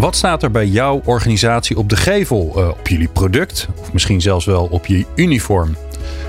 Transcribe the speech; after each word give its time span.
Wat 0.00 0.16
staat 0.16 0.42
er 0.42 0.50
bij 0.50 0.66
jouw 0.66 1.00
organisatie 1.04 1.78
op 1.78 1.88
de 1.88 1.96
gevel? 1.96 2.52
Uh, 2.56 2.68
op 2.68 2.88
jullie 2.88 3.08
product 3.08 3.68
of 3.80 3.92
misschien 3.92 4.20
zelfs 4.20 4.44
wel 4.44 4.68
op 4.70 4.86
je 4.86 5.06
uniform? 5.14 5.76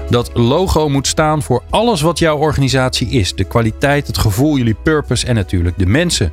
Dat 0.10 0.32
logo 0.34 0.90
moet 0.90 1.08
staan 1.08 1.42
voor 1.42 1.64
alles 1.70 2.02
wat 2.02 2.20
jouw 2.20 2.38
organisatie 2.38 3.10
is: 3.10 3.36
de 3.36 3.44
kwaliteit, 3.44 4.08
het 4.08 4.18
gevoel, 4.18 4.58
jullie 4.58 4.76
purpose 4.84 5.26
en 5.26 5.36
natuurlijk 5.36 5.78
de 5.78 5.86
mensen. 5.86 6.32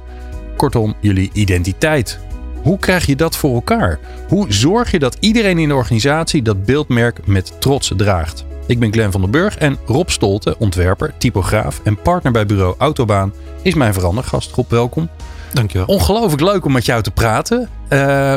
Kortom, 0.56 0.94
jullie 1.00 1.30
identiteit. 1.32 2.18
Hoe 2.62 2.78
krijg 2.78 3.06
je 3.06 3.16
dat 3.16 3.36
voor 3.36 3.54
elkaar? 3.54 3.98
Hoe 4.28 4.52
zorg 4.52 4.90
je 4.90 4.98
dat 4.98 5.16
iedereen 5.20 5.58
in 5.58 5.68
de 5.68 5.74
organisatie 5.74 6.42
dat 6.42 6.64
beeldmerk 6.64 7.26
met 7.26 7.52
trots 7.60 7.92
draagt? 7.96 8.44
Ik 8.66 8.78
ben 8.78 8.92
Glenn 8.92 9.12
van 9.12 9.20
den 9.20 9.30
Burg 9.30 9.56
en 9.56 9.78
Rob 9.86 10.08
Stolte, 10.08 10.56
ontwerper, 10.58 11.14
typograaf 11.18 11.80
en 11.84 12.02
partner 12.02 12.32
bij 12.32 12.46
bureau 12.46 12.74
Autobaan, 12.78 13.32
is 13.62 13.74
mijn 13.74 13.94
verandergast. 13.94 14.54
Rob, 14.54 14.70
welkom. 14.70 15.08
Dankjewel. 15.52 15.86
Ongelooflijk 15.86 16.42
leuk 16.42 16.64
om 16.64 16.72
met 16.72 16.84
jou 16.84 17.02
te 17.02 17.10
praten. 17.10 17.68
Uh, 17.92 18.36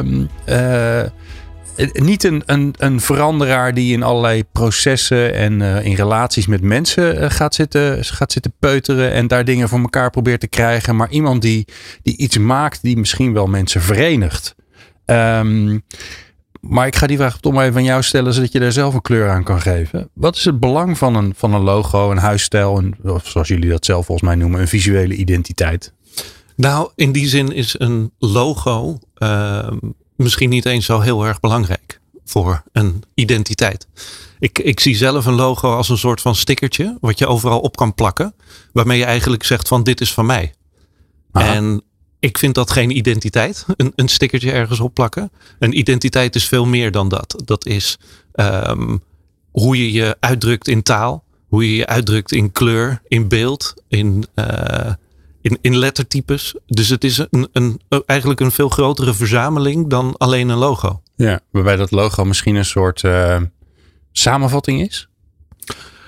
uh, 0.49 1.03
niet 1.93 2.23
een, 2.23 2.43
een, 2.45 2.75
een 2.77 3.01
veranderaar 3.01 3.73
die 3.73 3.93
in 3.93 4.03
allerlei 4.03 4.43
processen 4.51 5.33
en 5.33 5.59
uh, 5.59 5.85
in 5.85 5.95
relaties 5.95 6.47
met 6.47 6.61
mensen 6.61 7.31
gaat, 7.31 7.55
zitten, 7.55 8.05
gaat 8.05 8.31
zitten 8.31 8.53
peuteren 8.59 9.11
en 9.11 9.27
daar 9.27 9.45
dingen 9.45 9.69
voor 9.69 9.79
elkaar 9.79 10.09
probeert 10.09 10.39
te 10.39 10.47
krijgen. 10.47 10.95
Maar 10.95 11.09
iemand 11.09 11.41
die, 11.41 11.67
die 12.03 12.17
iets 12.17 12.37
maakt 12.37 12.81
die 12.81 12.97
misschien 12.97 13.33
wel 13.33 13.47
mensen 13.47 13.81
verenigt. 13.81 14.55
Um, 15.05 15.83
maar 16.61 16.87
ik 16.87 16.95
ga 16.95 17.07
die 17.07 17.17
vraag 17.17 17.39
toch 17.39 17.53
maar 17.53 17.65
even 17.65 17.77
aan 17.77 17.83
jou 17.83 18.03
stellen, 18.03 18.33
zodat 18.33 18.51
je 18.51 18.59
daar 18.59 18.71
zelf 18.71 18.93
een 18.93 19.01
kleur 19.01 19.29
aan 19.29 19.43
kan 19.43 19.61
geven. 19.61 20.09
Wat 20.13 20.35
is 20.35 20.45
het 20.45 20.59
belang 20.59 20.97
van 20.97 21.15
een, 21.15 21.33
van 21.35 21.53
een 21.53 21.61
logo, 21.61 22.11
een 22.11 22.17
huisstijl, 22.17 22.77
en 22.77 22.95
zoals 23.23 23.47
jullie 23.47 23.69
dat 23.69 23.85
zelf 23.85 24.05
volgens 24.05 24.27
mij 24.27 24.37
noemen, 24.37 24.61
een 24.61 24.67
visuele 24.67 25.13
identiteit? 25.13 25.93
Nou, 26.61 26.89
in 26.95 27.11
die 27.11 27.27
zin 27.27 27.51
is 27.51 27.75
een 27.77 28.11
logo 28.19 28.99
uh, 29.17 29.67
misschien 30.15 30.49
niet 30.49 30.65
eens 30.65 30.85
zo 30.85 30.99
heel 30.99 31.25
erg 31.25 31.39
belangrijk 31.39 31.99
voor 32.25 32.63
een 32.71 33.03
identiteit. 33.13 33.87
Ik, 34.39 34.59
ik 34.59 34.79
zie 34.79 34.95
zelf 34.95 35.25
een 35.25 35.33
logo 35.33 35.75
als 35.75 35.89
een 35.89 35.97
soort 35.97 36.21
van 36.21 36.35
stickertje, 36.35 36.97
wat 36.99 37.19
je 37.19 37.27
overal 37.27 37.59
op 37.59 37.75
kan 37.75 37.93
plakken, 37.93 38.33
waarmee 38.73 38.97
je 38.97 39.05
eigenlijk 39.05 39.43
zegt 39.43 39.67
van 39.67 39.83
dit 39.83 40.01
is 40.01 40.13
van 40.13 40.25
mij. 40.25 40.53
Aha. 41.31 41.53
En 41.53 41.81
ik 42.19 42.37
vind 42.37 42.55
dat 42.55 42.71
geen 42.71 42.97
identiteit, 42.97 43.65
een, 43.75 43.93
een 43.95 44.09
stickertje 44.09 44.51
ergens 44.51 44.79
opplakken. 44.79 45.31
Een 45.59 45.77
identiteit 45.77 46.35
is 46.35 46.47
veel 46.47 46.65
meer 46.65 46.91
dan 46.91 47.09
dat. 47.09 47.41
Dat 47.45 47.65
is 47.65 47.97
um, 48.33 49.03
hoe 49.51 49.77
je 49.77 49.91
je 49.91 50.17
uitdrukt 50.19 50.67
in 50.67 50.83
taal, 50.83 51.23
hoe 51.47 51.69
je 51.69 51.75
je 51.75 51.85
uitdrukt 51.85 52.31
in 52.31 52.51
kleur, 52.51 53.01
in 53.07 53.27
beeld, 53.27 53.73
in, 53.87 54.25
uh, 54.35 54.93
in, 55.41 55.57
in 55.61 55.77
lettertypes. 55.77 56.55
Dus 56.65 56.89
het 56.89 57.03
is 57.03 57.25
een, 57.29 57.49
een, 57.51 57.81
eigenlijk 58.05 58.39
een 58.39 58.51
veel 58.51 58.69
grotere 58.69 59.13
verzameling 59.13 59.89
dan 59.89 60.15
alleen 60.17 60.49
een 60.49 60.57
logo. 60.57 61.01
Ja, 61.15 61.39
waarbij 61.51 61.75
dat 61.75 61.91
logo 61.91 62.25
misschien 62.25 62.55
een 62.55 62.65
soort 62.65 63.03
uh, 63.03 63.37
samenvatting 64.11 64.81
is? 64.81 65.09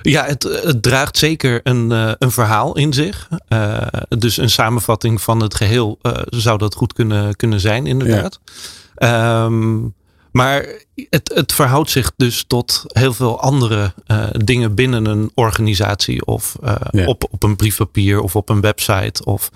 Ja, 0.01 0.25
het, 0.25 0.43
het, 0.43 0.83
draagt 0.83 1.17
zeker 1.17 1.59
een, 1.63 1.91
uh, 1.91 2.11
een 2.17 2.31
verhaal 2.31 2.77
in 2.77 2.93
zich. 2.93 3.29
Uh, 3.49 3.87
dus 4.09 4.37
een 4.37 4.49
samenvatting 4.49 5.21
van 5.21 5.41
het 5.41 5.55
geheel 5.55 5.99
uh, 6.01 6.13
zou 6.25 6.57
dat 6.57 6.75
goed 6.75 6.93
kunnen, 6.93 7.35
kunnen 7.35 7.59
zijn, 7.59 7.87
inderdaad. 7.87 8.39
Ja. 8.95 9.43
Um, 9.43 9.93
maar 10.33 10.65
het, 11.09 11.31
het 11.33 11.53
verhoudt 11.53 11.89
zich 11.89 12.11
dus 12.15 12.43
tot 12.47 12.83
heel 12.87 13.13
veel 13.13 13.41
andere 13.41 13.93
uh, 14.07 14.25
dingen 14.31 14.75
binnen 14.75 15.05
een 15.05 15.31
organisatie 15.33 16.25
of 16.25 16.55
uh, 16.63 16.75
ja. 16.91 17.05
op, 17.05 17.27
op 17.31 17.43
een 17.43 17.55
briefpapier 17.55 18.19
of 18.19 18.35
op 18.35 18.49
een 18.49 18.61
website. 18.61 19.25
Of, 19.25 19.51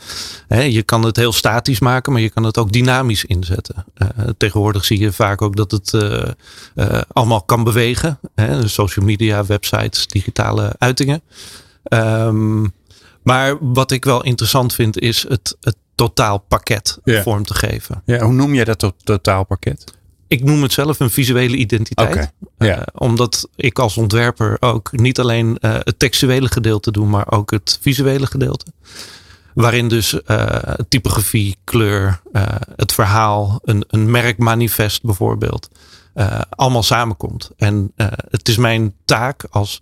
hè, 0.48 0.62
je 0.62 0.84
kan 0.84 1.04
het 1.04 1.16
heel 1.16 1.34
statisch 1.34 1.80
maken, 1.80 2.12
maar 2.12 2.22
je 2.22 2.30
kan 2.30 2.44
het 2.44 2.58
ook 2.58 2.72
dynamisch 2.72 3.26
inzetten. 3.26 3.86
Uh, 3.98 4.08
tegenwoordig 4.38 4.86
zie 4.86 5.00
je 5.00 5.12
vaak 5.12 5.42
ook 5.42 5.56
dat 5.56 5.72
het 5.72 5.94
allemaal 7.12 7.42
kan 7.42 7.64
bewegen. 7.64 8.20
Hè, 8.36 8.68
social 8.68 9.06
media, 9.06 9.46
websites, 9.46 10.08
digitale 10.08 10.76
uitingen. 10.78 11.22
Um, 11.90 12.74
maar 13.24 13.58
wat 13.60 13.92
ik 13.92 14.06
wel 14.06 14.24
interessant 14.24 14.74
vind 14.74 15.00
is 15.00 15.26
het, 15.28 15.58
het 15.62 15.76
totaalpakket 15.96 17.00
ja. 17.04 17.22
vorm 17.22 17.46
te 17.46 17.54
geven. 17.54 18.02
Ja, 18.06 18.20
hoe 18.20 18.34
noem 18.34 18.54
jij 18.54 18.64
dat 18.64 18.80
to 18.80 18.92
totaalpakket? 19.04 19.96
Ik 20.28 20.44
noem 20.44 20.62
het 20.62 20.74
zelf 20.74 21.00
een 21.00 21.10
visuele 21.10 21.56
identiteit. 21.56 22.10
Okay, 22.10 22.32
uh, 22.78 22.82
omdat 22.94 23.50
ik 23.56 23.80
als 23.80 23.98
ontwerper 23.98 24.58
ook 24.60 24.92
niet 24.92 25.20
alleen 25.20 25.58
uh, 25.62 25.76
het 25.80 26.00
textuele 26.00 26.48
gedeelte 26.48 26.92
doe, 26.92 27.08
maar 27.08 27.32
ook 27.32 27.52
het 27.52 27.78
visuele 27.82 28.26
gedeelte. 28.26 28.66
Waarin 29.54 29.88
dus 29.88 30.20
uh, 30.28 30.48
typografie, 30.90 31.56
kleur, 31.64 32.22
het 32.76 32.94
verhaal, 32.94 33.60
een, 33.64 33.86
een 33.88 34.12
merkmanifest 34.12 35.04
bijvoorbeeld, 35.04 35.70
allemaal 36.50 36.84
samenkomt. 36.84 37.52
En 37.58 37.92
het 38.30 38.48
is 38.48 38.58
mijn 38.58 38.94
taak 39.06 39.46
als 39.50 39.82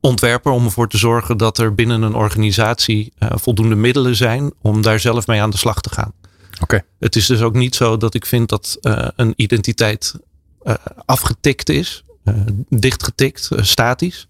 ontwerper 0.00 0.52
om 0.52 0.64
ervoor 0.64 0.88
te 0.88 0.98
zorgen 0.98 1.36
dat 1.36 1.58
er 1.58 1.74
binnen 1.74 2.02
een 2.02 2.14
organisatie 2.14 3.12
voldoende 3.18 3.74
middelen 3.74 4.16
zijn 4.16 4.52
om 4.62 4.82
daar 4.82 5.00
zelf 5.00 5.26
mee 5.26 5.42
aan 5.42 5.50
de 5.50 5.56
slag 5.56 5.80
te 5.80 5.90
gaan. 5.90 6.12
Okay. 6.60 6.82
Het 6.98 7.16
is 7.16 7.26
dus 7.26 7.40
ook 7.42 7.54
niet 7.54 7.74
zo 7.74 7.96
dat 7.96 8.14
ik 8.14 8.26
vind 8.26 8.48
dat 8.48 8.78
uh, 8.80 9.08
een 9.16 9.32
identiteit 9.36 10.14
uh, 10.62 10.74
afgetikt 11.04 11.68
is, 11.68 12.04
uh, 12.24 12.34
dichtgetikt, 12.68 13.48
statisch. 13.56 14.28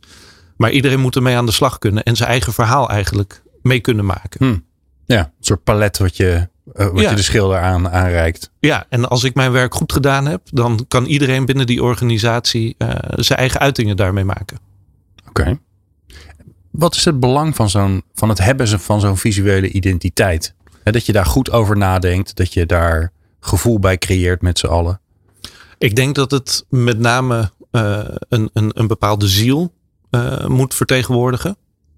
Maar 0.56 0.70
iedereen 0.70 1.00
moet 1.00 1.16
ermee 1.16 1.36
aan 1.36 1.46
de 1.46 1.52
slag 1.52 1.78
kunnen 1.78 2.02
en 2.02 2.16
zijn 2.16 2.28
eigen 2.28 2.52
verhaal 2.52 2.90
eigenlijk 2.90 3.42
mee 3.62 3.80
kunnen 3.80 4.04
maken. 4.04 4.46
Hmm. 4.46 4.64
Ja, 5.04 5.18
een 5.18 5.30
soort 5.40 5.64
palet 5.64 5.98
wat 5.98 6.16
je, 6.16 6.48
wat 6.64 7.00
ja. 7.00 7.10
je 7.10 7.16
de 7.16 7.22
schilder 7.22 7.58
aan, 7.58 7.88
aanreikt. 7.88 8.50
Ja, 8.60 8.86
en 8.88 9.08
als 9.08 9.24
ik 9.24 9.34
mijn 9.34 9.52
werk 9.52 9.74
goed 9.74 9.92
gedaan 9.92 10.26
heb, 10.26 10.40
dan 10.44 10.84
kan 10.88 11.04
iedereen 11.04 11.44
binnen 11.44 11.66
die 11.66 11.82
organisatie 11.82 12.76
zijn 13.10 13.38
eigen 13.38 13.60
uitingen 13.60 13.96
daarmee 13.96 14.24
maken. 14.24 14.58
Oké. 15.28 15.40
Okay. 15.40 15.58
Wat 16.70 16.94
is 16.94 17.04
het 17.04 17.20
belang 17.20 17.56
van, 17.56 17.70
zo'n, 17.70 18.02
van 18.14 18.28
het 18.28 18.38
hebben 18.38 18.80
van 18.80 19.00
zo'n 19.00 19.16
visuele 19.16 19.70
identiteit? 19.70 20.54
Dat 20.92 21.06
je 21.06 21.12
daar 21.12 21.26
goed 21.26 21.50
over 21.50 21.76
nadenkt. 21.76 22.36
Dat 22.36 22.52
je 22.52 22.66
daar 22.66 23.12
gevoel 23.40 23.78
bij 23.78 23.98
creëert 23.98 24.42
met 24.42 24.58
z'n 24.58 24.66
allen. 24.66 25.00
Ik 25.78 25.96
denk 25.96 26.14
dat 26.14 26.30
het 26.30 26.64
met 26.68 26.98
name 26.98 27.50
uh, 27.72 28.04
een, 28.28 28.50
een, 28.52 28.70
een 28.74 28.86
bepaalde 28.86 29.28
ziel 29.28 29.72
uh, 30.10 30.46
moet 30.46 30.74
vertegenwoordigen. 30.74 31.56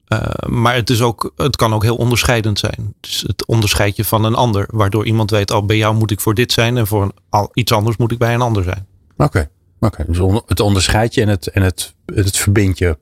Uh, 0.08 0.28
maar 0.46 0.74
het, 0.74 0.90
is 0.90 1.02
ook, 1.02 1.32
het 1.36 1.56
kan 1.56 1.74
ook 1.74 1.82
heel 1.82 1.96
onderscheidend 1.96 2.58
zijn. 2.58 2.94
Dus 3.00 3.24
het 3.26 3.46
onderscheid 3.46 3.96
je 3.96 4.04
van 4.04 4.24
een 4.24 4.34
ander. 4.34 4.68
Waardoor 4.70 5.06
iemand 5.06 5.30
weet, 5.30 5.50
oh, 5.50 5.66
bij 5.66 5.76
jou 5.76 5.94
moet 5.94 6.10
ik 6.10 6.20
voor 6.20 6.34
dit 6.34 6.52
zijn. 6.52 6.76
En 6.76 6.86
voor 6.86 7.02
een, 7.02 7.12
al, 7.28 7.50
iets 7.52 7.72
anders 7.72 7.96
moet 7.96 8.12
ik 8.12 8.18
bij 8.18 8.34
een 8.34 8.40
ander 8.40 8.62
zijn. 8.62 8.86
Oké, 9.16 9.24
okay. 9.24 9.48
okay. 9.80 10.06
dus 10.06 10.18
on, 10.18 10.42
het 10.46 10.60
onderscheid 10.60 11.14
je 11.14 11.22
en 11.22 11.28
het, 11.28 11.46
en 11.46 11.62
het, 11.62 11.94
het 12.06 12.36
verbindt 12.36 12.78
je 12.78 12.98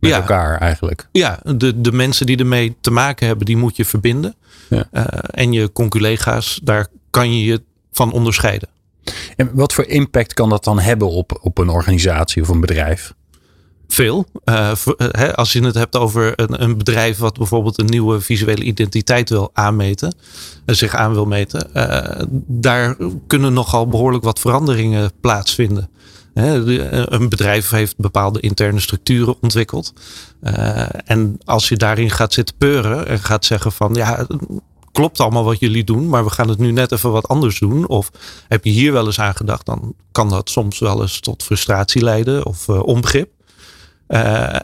met 0.00 0.10
ja. 0.10 0.16
elkaar 0.16 0.58
eigenlijk. 0.58 1.08
Ja, 1.12 1.40
de, 1.56 1.80
de 1.80 1.92
mensen 1.92 2.26
die 2.26 2.36
ermee 2.36 2.76
te 2.80 2.90
maken 2.90 3.26
hebben, 3.26 3.46
die 3.46 3.56
moet 3.56 3.76
je 3.76 3.84
verbinden. 3.84 4.34
Ja. 4.68 4.88
Uh, 4.92 5.04
en 5.30 5.52
je 5.52 5.72
conculega's, 5.72 6.60
daar 6.62 6.86
kan 7.10 7.36
je 7.36 7.44
je 7.44 7.62
van 7.92 8.12
onderscheiden. 8.12 8.68
En 9.36 9.50
wat 9.52 9.72
voor 9.72 9.84
impact 9.84 10.34
kan 10.34 10.48
dat 10.48 10.64
dan 10.64 10.78
hebben 10.78 11.10
op, 11.10 11.38
op 11.42 11.58
een 11.58 11.68
organisatie 11.68 12.42
of 12.42 12.48
een 12.48 12.60
bedrijf? 12.60 13.14
Veel. 13.88 14.26
Uh, 14.44 14.72
he, 14.96 15.34
als 15.34 15.52
je 15.52 15.64
het 15.64 15.74
hebt 15.74 15.96
over 15.96 16.32
een, 16.36 16.62
een, 16.62 16.78
bedrijf 16.78 17.18
wat 17.18 17.38
bijvoorbeeld 17.38 17.78
een 17.78 17.86
nieuwe 17.86 18.20
visuele 18.20 18.62
identiteit 18.62 19.30
wil 19.30 19.50
aanmeten, 19.52 20.14
uh, 20.66 20.74
zich 20.74 20.94
aan 20.94 21.12
wil 21.12 21.24
meten, 21.24 21.70
daar 22.46 22.96
kunnen 23.26 23.52
nogal 23.52 23.88
behoorlijk 23.88 24.24
wat 24.24 24.40
veranderingen 24.40 25.12
plaatsvinden. 25.20 25.88
Een 26.44 27.28
bedrijf 27.28 27.70
heeft 27.70 27.96
bepaalde 27.96 28.40
interne 28.40 28.80
structuren 28.80 29.36
ontwikkeld. 29.40 29.92
Uh, 30.42 30.86
en 31.04 31.38
als 31.44 31.68
je 31.68 31.76
daarin 31.76 32.10
gaat 32.10 32.32
zitten 32.32 32.56
peuren 32.56 33.06
en 33.06 33.18
gaat 33.18 33.44
zeggen 33.44 33.72
van 33.72 33.94
ja, 33.94 34.26
klopt 34.92 35.20
allemaal 35.20 35.44
wat 35.44 35.58
jullie 35.58 35.84
doen, 35.84 36.08
maar 36.08 36.24
we 36.24 36.30
gaan 36.30 36.48
het 36.48 36.58
nu 36.58 36.70
net 36.70 36.92
even 36.92 37.12
wat 37.12 37.28
anders 37.28 37.58
doen. 37.58 37.88
Of 37.88 38.10
heb 38.48 38.64
je 38.64 38.70
hier 38.70 38.92
wel 38.92 39.06
eens 39.06 39.20
aan 39.20 39.36
gedacht, 39.36 39.66
dan 39.66 39.94
kan 40.12 40.28
dat 40.28 40.50
soms 40.50 40.78
wel 40.78 41.00
eens 41.00 41.20
tot 41.20 41.42
frustratie 41.42 42.02
leiden 42.02 42.46
of 42.46 42.68
uh, 42.68 42.82
onbegrip. 42.82 43.30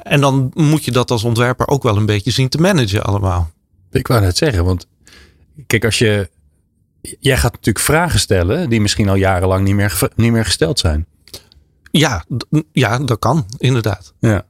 En 0.03 0.21
dan 0.21 0.51
moet 0.55 0.85
je 0.85 0.91
dat 0.91 1.11
als 1.11 1.25
ontwerper 1.25 1.69
ook 1.69 1.83
wel 1.83 1.97
een 1.97 2.07
beetje 2.07 2.31
zien 2.31 2.49
te 2.49 2.59
managen 2.59 3.05
allemaal. 3.05 3.51
Ik 3.91 4.07
wou 4.07 4.21
net 4.21 4.37
zeggen, 4.37 4.65
want 4.65 4.87
kijk, 5.67 5.85
als 5.85 5.99
je 5.99 6.31
jij 7.21 7.37
gaat 7.37 7.53
natuurlijk 7.53 7.85
vragen 7.85 8.21
stellen 8.21 8.71
die 8.71 8.81
misschien 8.81 9.09
al 9.09 9.15
jarenlang 9.15 9.65
niet 9.65 9.75
meer, 9.75 10.09
niet 10.15 10.33
meer 10.33 10.45
gesteld 10.45 10.79
zijn. 10.79 11.07
Ja, 11.99 12.25
ja, 12.73 12.99
dat 12.99 13.19
kan, 13.19 13.47
inderdaad. 13.59 14.15
Ja. 14.19 14.45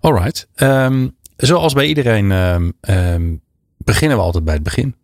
Alright. 0.00 0.48
Ehm, 0.54 1.08
zoals 1.36 1.72
bij 1.72 1.86
iedereen 1.86 2.32
ehm, 2.32 2.70
ehm, 2.80 3.34
beginnen 3.76 4.16
we 4.16 4.22
altijd 4.22 4.44
bij 4.44 4.54
het 4.54 4.62
begin. 4.62 4.94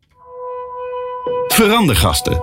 Verandergasten. 1.46 2.42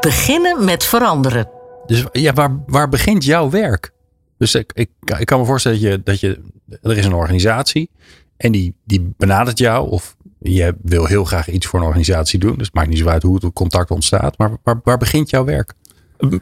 Beginnen 0.00 0.64
met 0.64 0.84
veranderen. 0.84 1.48
Dus 1.86 2.04
ja, 2.12 2.32
waar, 2.32 2.62
waar 2.66 2.88
begint 2.88 3.24
jouw 3.24 3.50
werk? 3.50 3.92
Dus 4.38 4.54
ik, 4.54 4.72
ik, 4.74 4.90
ik 5.18 5.26
kan 5.26 5.40
me 5.40 5.46
voorstellen 5.46 5.80
dat 5.80 5.90
je, 5.90 6.02
dat 6.02 6.20
je. 6.20 6.40
Er 6.82 6.98
is 6.98 7.04
een 7.04 7.14
organisatie. 7.14 7.90
En 8.36 8.52
die, 8.52 8.74
die 8.84 9.14
benadert 9.16 9.58
jou. 9.58 9.90
Of 9.90 10.16
je 10.38 10.76
wil 10.82 11.06
heel 11.06 11.24
graag 11.24 11.48
iets 11.48 11.66
voor 11.66 11.78
een 11.78 11.86
organisatie 11.86 12.38
doen. 12.38 12.56
Dus 12.56 12.66
het 12.66 12.74
maakt 12.74 12.88
niet 12.88 12.98
zo 12.98 13.08
uit 13.08 13.22
hoe 13.22 13.38
het 13.40 13.52
contact 13.52 13.90
ontstaat. 13.90 14.38
Maar 14.38 14.50
waar, 14.62 14.80
waar 14.84 14.98
begint 14.98 15.30
jouw 15.30 15.44
werk? 15.44 15.72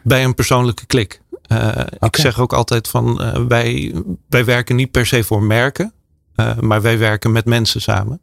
Bij 0.02 0.24
een 0.24 0.34
persoonlijke 0.34 0.86
klik. 0.86 1.20
Eh, 1.48 1.84
Ik 2.00 2.16
zeg 2.16 2.40
ook 2.40 2.52
altijd 2.52 2.88
van 2.88 3.20
eh, 3.22 3.42
wij, 3.48 3.94
wij 4.28 4.44
werken 4.44 4.76
niet 4.76 4.90
per 4.90 5.06
se 5.06 5.24
voor 5.24 5.42
merken. 5.42 5.92
eh, 6.34 6.58
maar 6.58 6.82
wij 6.82 6.98
werken 6.98 7.32
met 7.32 7.44
mensen 7.44 7.80
samen. 7.80 8.20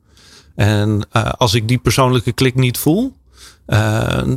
En 0.55 1.09
als 1.37 1.53
ik 1.53 1.67
die 1.67 1.77
persoonlijke 1.77 2.31
klik 2.31 2.55
niet 2.55 2.77
voel. 2.77 3.13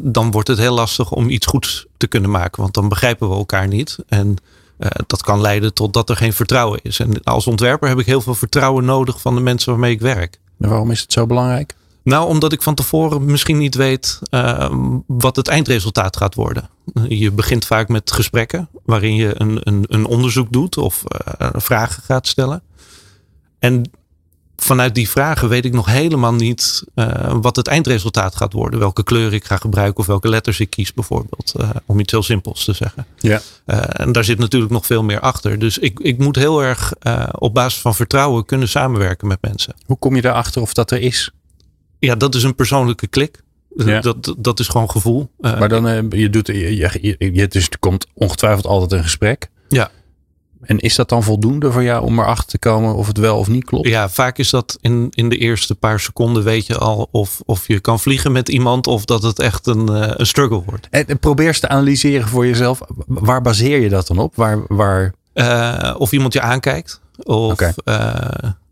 dan 0.02 0.30
wordt 0.30 0.48
het 0.48 0.58
heel 0.58 0.74
lastig 0.74 1.10
om 1.12 1.28
iets 1.28 1.46
goeds 1.46 1.86
te 1.96 2.06
kunnen 2.06 2.30
maken. 2.30 2.62
Want 2.62 2.74
dan 2.74 2.88
begrijpen 2.88 3.28
we 3.28 3.34
elkaar 3.34 3.68
niet. 3.68 3.96
En 4.08 4.36
dat 5.06 5.22
kan 5.22 5.40
leiden 5.40 5.74
tot 5.74 5.92
dat 5.92 6.10
er 6.10 6.16
geen 6.16 6.32
vertrouwen 6.32 6.80
is. 6.82 6.98
En 7.00 7.22
als 7.22 7.46
ontwerper 7.46 7.88
heb 7.88 7.98
ik 7.98 8.06
heel 8.06 8.20
veel 8.20 8.34
vertrouwen 8.34 8.84
nodig 8.84 9.20
van 9.20 9.34
de 9.34 9.40
mensen 9.40 9.70
waarmee 9.70 9.92
ik 9.92 10.00
werk. 10.00 10.38
En 10.60 10.68
waarom 10.68 10.90
is 10.90 11.00
het 11.00 11.12
zo 11.12 11.26
belangrijk? 11.26 11.74
Nou, 12.08 12.28
omdat 12.28 12.52
ik 12.52 12.62
van 12.62 12.74
tevoren 12.74 13.24
misschien 13.24 13.58
niet 13.58 13.74
weet 13.74 14.18
eh, 14.30 14.74
wat 15.06 15.36
het 15.36 15.48
eindresultaat 15.48 16.16
gaat 16.16 16.34
worden. 16.34 16.68
Je 17.08 17.30
begint 17.32 17.64
vaak 17.64 17.88
met 17.88 18.12
gesprekken 18.12 18.68
waarin 18.84 19.14
je 19.14 19.32
een, 19.40 19.58
een, 19.62 19.84
een 19.88 20.06
onderzoek 20.06 20.52
doet 20.52 20.76
of 20.76 21.04
eh, 21.04 21.48
vragen 21.52 22.02
gaat 22.02 22.26
stellen. 22.26 22.62
En 23.58 23.90
vanuit 24.56 24.94
die 24.94 25.08
vragen 25.08 25.48
weet 25.48 25.64
ik 25.64 25.72
nog 25.72 25.86
helemaal 25.86 26.34
niet 26.34 26.84
eh, 26.94 27.36
wat 27.40 27.56
het 27.56 27.66
eindresultaat 27.66 28.36
gaat 28.36 28.52
worden. 28.52 28.78
Welke 28.80 29.02
kleur 29.02 29.34
ik 29.34 29.44
ga 29.44 29.56
gebruiken 29.56 30.00
of 30.00 30.06
welke 30.06 30.28
letters 30.28 30.60
ik 30.60 30.70
kies 30.70 30.94
bijvoorbeeld. 30.94 31.54
om 31.86 32.00
iets 32.00 32.12
heel 32.12 32.22
simpels 32.22 32.64
te 32.64 32.72
zeggen. 32.72 33.06
Ja. 33.18 33.40
En 33.86 34.12
daar 34.12 34.24
zit 34.24 34.38
natuurlijk 34.38 34.72
nog 34.72 34.86
veel 34.86 35.02
meer 35.02 35.20
achter. 35.20 35.58
Dus 35.58 35.78
ik, 35.78 36.00
ik 36.00 36.18
moet 36.18 36.36
heel 36.36 36.62
erg 36.62 36.92
op 37.32 37.54
basis 37.54 37.80
van 37.80 37.94
vertrouwen 37.94 38.44
kunnen 38.44 38.68
samenwerken 38.68 39.28
met 39.28 39.38
mensen. 39.40 39.74
Hoe 39.86 39.98
kom 39.98 40.16
je 40.16 40.22
daarachter 40.22 40.62
of 40.62 40.72
dat 40.72 40.90
er 40.90 41.00
is? 41.00 41.32
Ja, 41.98 42.14
dat 42.14 42.34
is 42.34 42.42
een 42.42 42.54
persoonlijke 42.54 43.06
klik. 43.06 43.42
Ja. 43.76 44.00
Dat, 44.00 44.34
dat 44.38 44.60
is 44.60 44.68
gewoon 44.68 44.90
gevoel. 44.90 45.30
Eh, 45.40 45.58
Maar 45.58 45.68
dan, 45.68 45.88
eh, 45.88 46.02
je 46.10 46.30
doet, 46.30 46.46
je, 46.46 46.76
je, 47.18 47.48
dus 47.48 47.68
er 47.68 47.78
komt 47.78 48.06
ongetwijfeld 48.14 48.66
altijd 48.66 48.92
een 48.92 49.02
gesprek. 49.02 49.50
Ja. 49.68 49.90
En 50.62 50.78
is 50.78 50.94
dat 50.94 51.08
dan 51.08 51.22
voldoende 51.22 51.72
voor 51.72 51.82
jou 51.82 52.04
om 52.04 52.18
erachter 52.18 52.46
te 52.48 52.58
komen 52.58 52.94
of 52.94 53.06
het 53.06 53.18
wel 53.18 53.38
of 53.38 53.48
niet 53.48 53.64
klopt? 53.64 53.88
ja, 53.88 54.08
vaak 54.08 54.38
is 54.38 54.50
dat 54.50 54.78
in, 54.80 55.06
in 55.10 55.28
de 55.28 55.36
eerste 55.36 55.74
paar 55.74 56.00
seconden 56.00 56.42
weet 56.42 56.66
je 56.66 56.78
al 56.78 57.08
of, 57.10 57.40
of 57.44 57.66
je 57.68 57.80
kan 57.80 58.00
vliegen 58.00 58.32
met 58.32 58.48
iemand 58.48 58.86
of 58.86 59.04
dat 59.04 59.22
het 59.22 59.38
echt 59.38 59.66
een, 59.66 59.88
eh, 59.88 60.10
een 60.16 60.26
struggle 60.26 60.62
wordt. 60.66 60.86
En, 60.90 61.06
en 61.06 61.18
probeer 61.18 61.46
eens 61.46 61.60
te 61.60 61.68
analyseren 61.68 62.28
voor 62.28 62.46
jezelf. 62.46 62.80
Waar 63.06 63.40
baseer 63.42 63.80
je 63.80 63.88
dat 63.88 64.06
dan 64.06 64.18
op? 64.18 64.36
Waar, 64.36 64.58
waar, 64.68 65.14
Eh, 65.32 65.94
of 65.98 66.12
iemand 66.12 66.32
je 66.32 66.40
aankijkt. 66.40 67.00
Of 67.22 67.60
eh, 67.60 68.20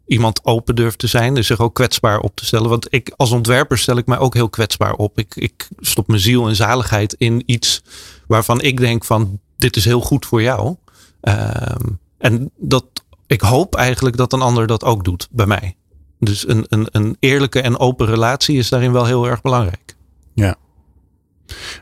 iemand 0.07 0.45
open 0.45 0.75
durft 0.75 0.99
te 0.99 1.07
zijn. 1.07 1.35
Dus 1.35 1.47
zich 1.47 1.61
ook 1.61 1.75
kwetsbaar 1.75 2.19
op 2.19 2.37
te 2.37 2.47
stellen. 2.47 2.69
Want 2.69 2.87
ik 2.91 3.13
als 3.17 3.31
ontwerper 3.31 3.79
stel 3.79 3.97
ik 3.97 4.07
mij 4.07 4.19
ook 4.19 4.35
heel 4.35 4.49
kwetsbaar 4.49 4.93
op. 4.93 5.19
Ik, 5.19 5.35
ik 5.37 5.69
stop 5.79 6.07
mijn 6.07 6.21
ziel 6.21 6.49
en 6.49 6.57
zaligheid 6.57 7.15
in 7.19 7.43
iets 7.47 7.83
waarvan 8.27 8.61
ik 8.61 8.77
denk 8.77 9.05
van 9.05 9.41
dit 9.57 9.77
is 9.77 9.85
heel 9.85 10.01
goed 10.01 10.27
voor 10.27 10.43
jou. 10.43 10.77
Ehm, 11.21 11.87
en 12.19 12.51
dat, 12.57 12.85
ik 13.27 13.41
hoop 13.41 13.75
eigenlijk 13.75 14.17
dat 14.17 14.33
een 14.33 14.43
ander 14.43 14.67
dat 14.67 14.85
ook 14.85 15.05
doet 15.05 15.29
bij 15.31 15.47
mij. 15.47 15.77
Dus 16.19 16.49
een, 16.49 16.65
een, 16.69 16.89
een 16.91 17.17
eerlijke 17.21 17.61
en 17.61 17.79
open 17.79 18.07
relatie 18.07 18.59
is 18.59 18.69
daarin 18.69 18.93
wel 18.93 19.05
heel 19.05 19.27
erg 19.27 19.41
belangrijk. 19.41 19.97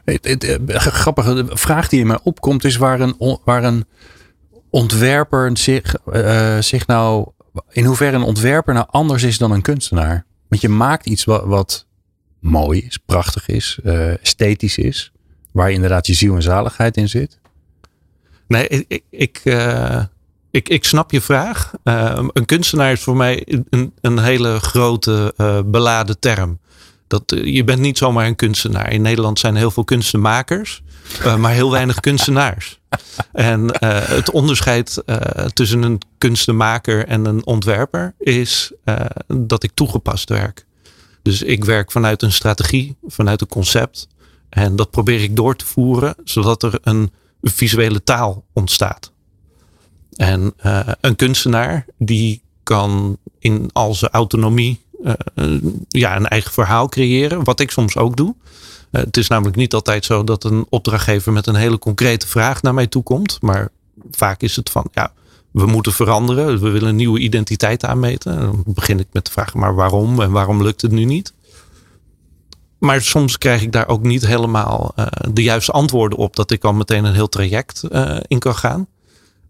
Het, 0.04 0.24
het, 0.24 0.44
eh, 0.44 0.76
grappige 0.76 1.46
vraag 1.48 1.88
die 1.88 2.00
in 2.00 2.06
mij 2.06 2.18
opkomt 2.22 2.64
is 2.64 2.76
waar 2.76 3.00
een, 3.00 3.40
waar 3.44 3.64
een 3.64 3.84
ontwerper 4.70 5.58
zich, 5.58 5.94
eh, 5.94 6.58
zich 6.58 6.86
nou, 6.86 7.28
in 7.70 7.84
hoeverre 7.84 8.16
een 8.16 8.22
ontwerper 8.22 8.74
nou 8.74 8.86
anders 8.90 9.22
is 9.22 9.38
dan 9.38 9.50
een 9.50 9.62
kunstenaar. 9.62 10.26
Want 10.48 10.62
je 10.62 10.68
maakt 10.68 11.06
iets 11.06 11.24
wat, 11.24 11.86
mooi 12.38 12.80
is, 12.80 12.98
prachtig 12.98 13.48
is, 13.48 13.78
eh, 13.84 14.22
esthetisch 14.22 14.78
is, 14.78 15.12
waar 15.52 15.70
inderdaad 15.70 16.06
je 16.06 16.14
ziel 16.14 16.34
en 16.34 16.42
zaligheid 16.42 16.96
in 16.96 17.08
zit. 17.08 17.38
Nee, 18.46 18.68
ik, 18.68 18.84
ik, 18.88 19.02
ik, 19.10 19.40
eh, 19.44 20.02
ik, 20.50 20.84
snap 20.84 21.10
je 21.10 21.20
vraag. 21.20 21.72
Eh, 21.82 22.22
een 22.32 22.44
kunstenaar 22.44 22.92
is 22.92 23.00
voor 23.00 23.16
mij 23.16 23.62
een, 23.70 23.92
een 24.00 24.18
hele 24.18 24.60
grote 24.60 25.34
beladen 25.66 26.18
term. 26.18 26.58
Dat, 27.06 27.22
je 27.44 27.64
bent 27.64 27.80
niet 27.80 27.98
zomaar 27.98 28.26
een 28.26 28.36
kunstenaar. 28.36 28.92
In 28.92 29.02
Nederland 29.02 29.38
zijn 29.38 29.56
heel 29.56 29.70
veel 29.70 29.84
kunstenmakers, 29.84 30.82
eh, 31.22 31.36
maar 31.36 31.52
heel 31.52 31.70
weinig 31.70 32.00
kunstenaars. 32.00 32.80
En 33.32 33.70
eh, 33.70 34.08
het 34.08 34.30
onderscheid 34.30 35.02
eh, 35.06 35.44
tussen 35.44 35.82
een 35.82 36.00
kunstenmaker 36.18 37.06
en 37.06 37.24
een 37.24 37.46
ontwerper 37.46 38.14
is 38.18 38.72
dat 39.26 39.62
ik 39.62 39.70
toegepast 39.74 40.28
werk. 40.28 40.66
Dus 41.22 41.42
ik 41.42 41.64
werk 41.64 41.92
vanuit 41.92 42.22
een 42.22 42.32
strategie, 42.32 42.96
vanuit 43.06 43.40
een 43.40 43.48
concept. 43.48 44.08
En 44.48 44.76
dat 44.76 44.90
probeer 44.90 45.22
ik 45.22 45.36
door 45.36 45.56
te 45.56 45.66
voeren, 45.66 46.14
zodat 46.24 46.62
er 46.62 46.78
een 46.82 47.12
visuele 47.42 48.02
taal 48.02 48.44
ontstaat. 48.52 49.12
En 50.16 50.54
een 51.00 51.16
kunstenaar 51.16 51.86
die 51.98 52.42
kan 52.62 53.18
in 53.38 53.70
al 53.72 53.94
zijn 53.94 54.10
autonomie 54.10 54.80
ja, 55.88 56.16
een 56.16 56.28
eigen 56.28 56.52
verhaal 56.52 56.88
creëren. 56.88 57.44
Wat 57.44 57.60
ik 57.60 57.70
soms 57.70 57.96
ook 57.96 58.16
doe. 58.16 58.34
Eh, 58.94 59.00
het 59.00 59.16
is 59.16 59.28
namelijk 59.28 59.56
niet 59.56 59.74
altijd 59.74 60.04
zo 60.04 60.24
dat 60.24 60.44
een 60.44 60.66
opdrachtgever 60.68 61.32
met 61.32 61.46
een 61.46 61.54
hele 61.54 61.78
concrete 61.78 62.28
vraag 62.28 62.62
naar 62.62 62.74
mij 62.74 62.86
toe 62.86 63.02
komt. 63.02 63.38
Maar 63.40 63.68
vaak 64.10 64.40
is 64.42 64.56
het 64.56 64.70
van 64.70 64.88
ja, 64.92 65.12
we 65.50 65.66
moeten 65.66 65.92
veranderen. 65.92 66.60
We 66.60 66.70
willen 66.70 66.88
een 66.88 66.96
nieuwe 66.96 67.18
identiteit 67.18 67.84
aanmeten. 67.84 68.32
En 68.32 68.40
dan 68.40 68.62
begin 68.66 68.98
ik 68.98 69.06
met 69.12 69.24
de 69.24 69.30
vraag, 69.30 69.54
maar 69.54 69.74
waarom 69.74 70.20
en 70.20 70.30
waarom 70.30 70.62
lukt 70.62 70.82
het 70.82 70.90
nu 70.90 71.04
niet? 71.04 71.32
Maar 72.78 73.02
soms 73.02 73.38
krijg 73.38 73.62
ik 73.62 73.72
daar 73.72 73.88
ook 73.88 74.02
niet 74.02 74.26
helemaal 74.26 74.92
eh, 74.96 75.06
de 75.32 75.42
juiste 75.42 75.72
antwoorden 75.72 76.18
op. 76.18 76.36
Dat 76.36 76.50
ik 76.50 76.64
al 76.64 76.72
meteen 76.72 77.04
een 77.04 77.14
heel 77.14 77.28
traject 77.28 77.82
eh, 77.82 78.16
in 78.26 78.38
kan 78.38 78.56
gaan. 78.56 78.86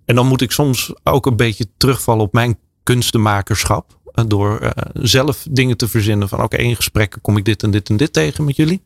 En 0.04 0.14
dan 0.14 0.26
moet 0.26 0.40
ik 0.40 0.50
soms 0.50 0.92
ook 1.02 1.26
een 1.26 1.36
beetje 1.36 1.66
terugvallen 1.76 2.24
op 2.24 2.32
mijn 2.32 2.58
kunstenmakerschap. 2.82 3.98
door 4.26 4.72
zelf 4.92 5.46
dingen 5.50 5.76
te 5.76 5.88
verzinnen 5.88 6.28
van 6.28 6.42
oké, 6.42 6.56
in 6.56 6.76
gesprekken 6.76 7.20
kom 7.20 7.36
ik 7.36 7.44
dit 7.44 7.62
en 7.62 7.70
dit 7.70 7.88
en 7.88 7.96
dit 7.96 8.12
tegen 8.12 8.44
met 8.44 8.56
jullie. 8.56 8.82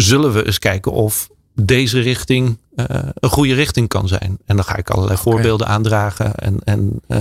Zullen 0.00 0.32
we 0.32 0.46
eens 0.46 0.58
kijken 0.58 0.92
of 0.92 1.28
deze 1.54 2.00
richting 2.00 2.58
eh, 2.76 2.86
een 3.14 3.30
goede 3.30 3.54
richting 3.54 3.88
kan 3.88 4.08
zijn. 4.08 4.38
En 4.46 4.56
dan 4.56 4.64
ga 4.64 4.76
ik 4.76 4.90
allerlei 4.90 5.18
voorbeelden 5.18 5.66
aandragen 5.66 6.34
en, 6.34 6.58
en 6.64 7.00
eh, 7.06 7.20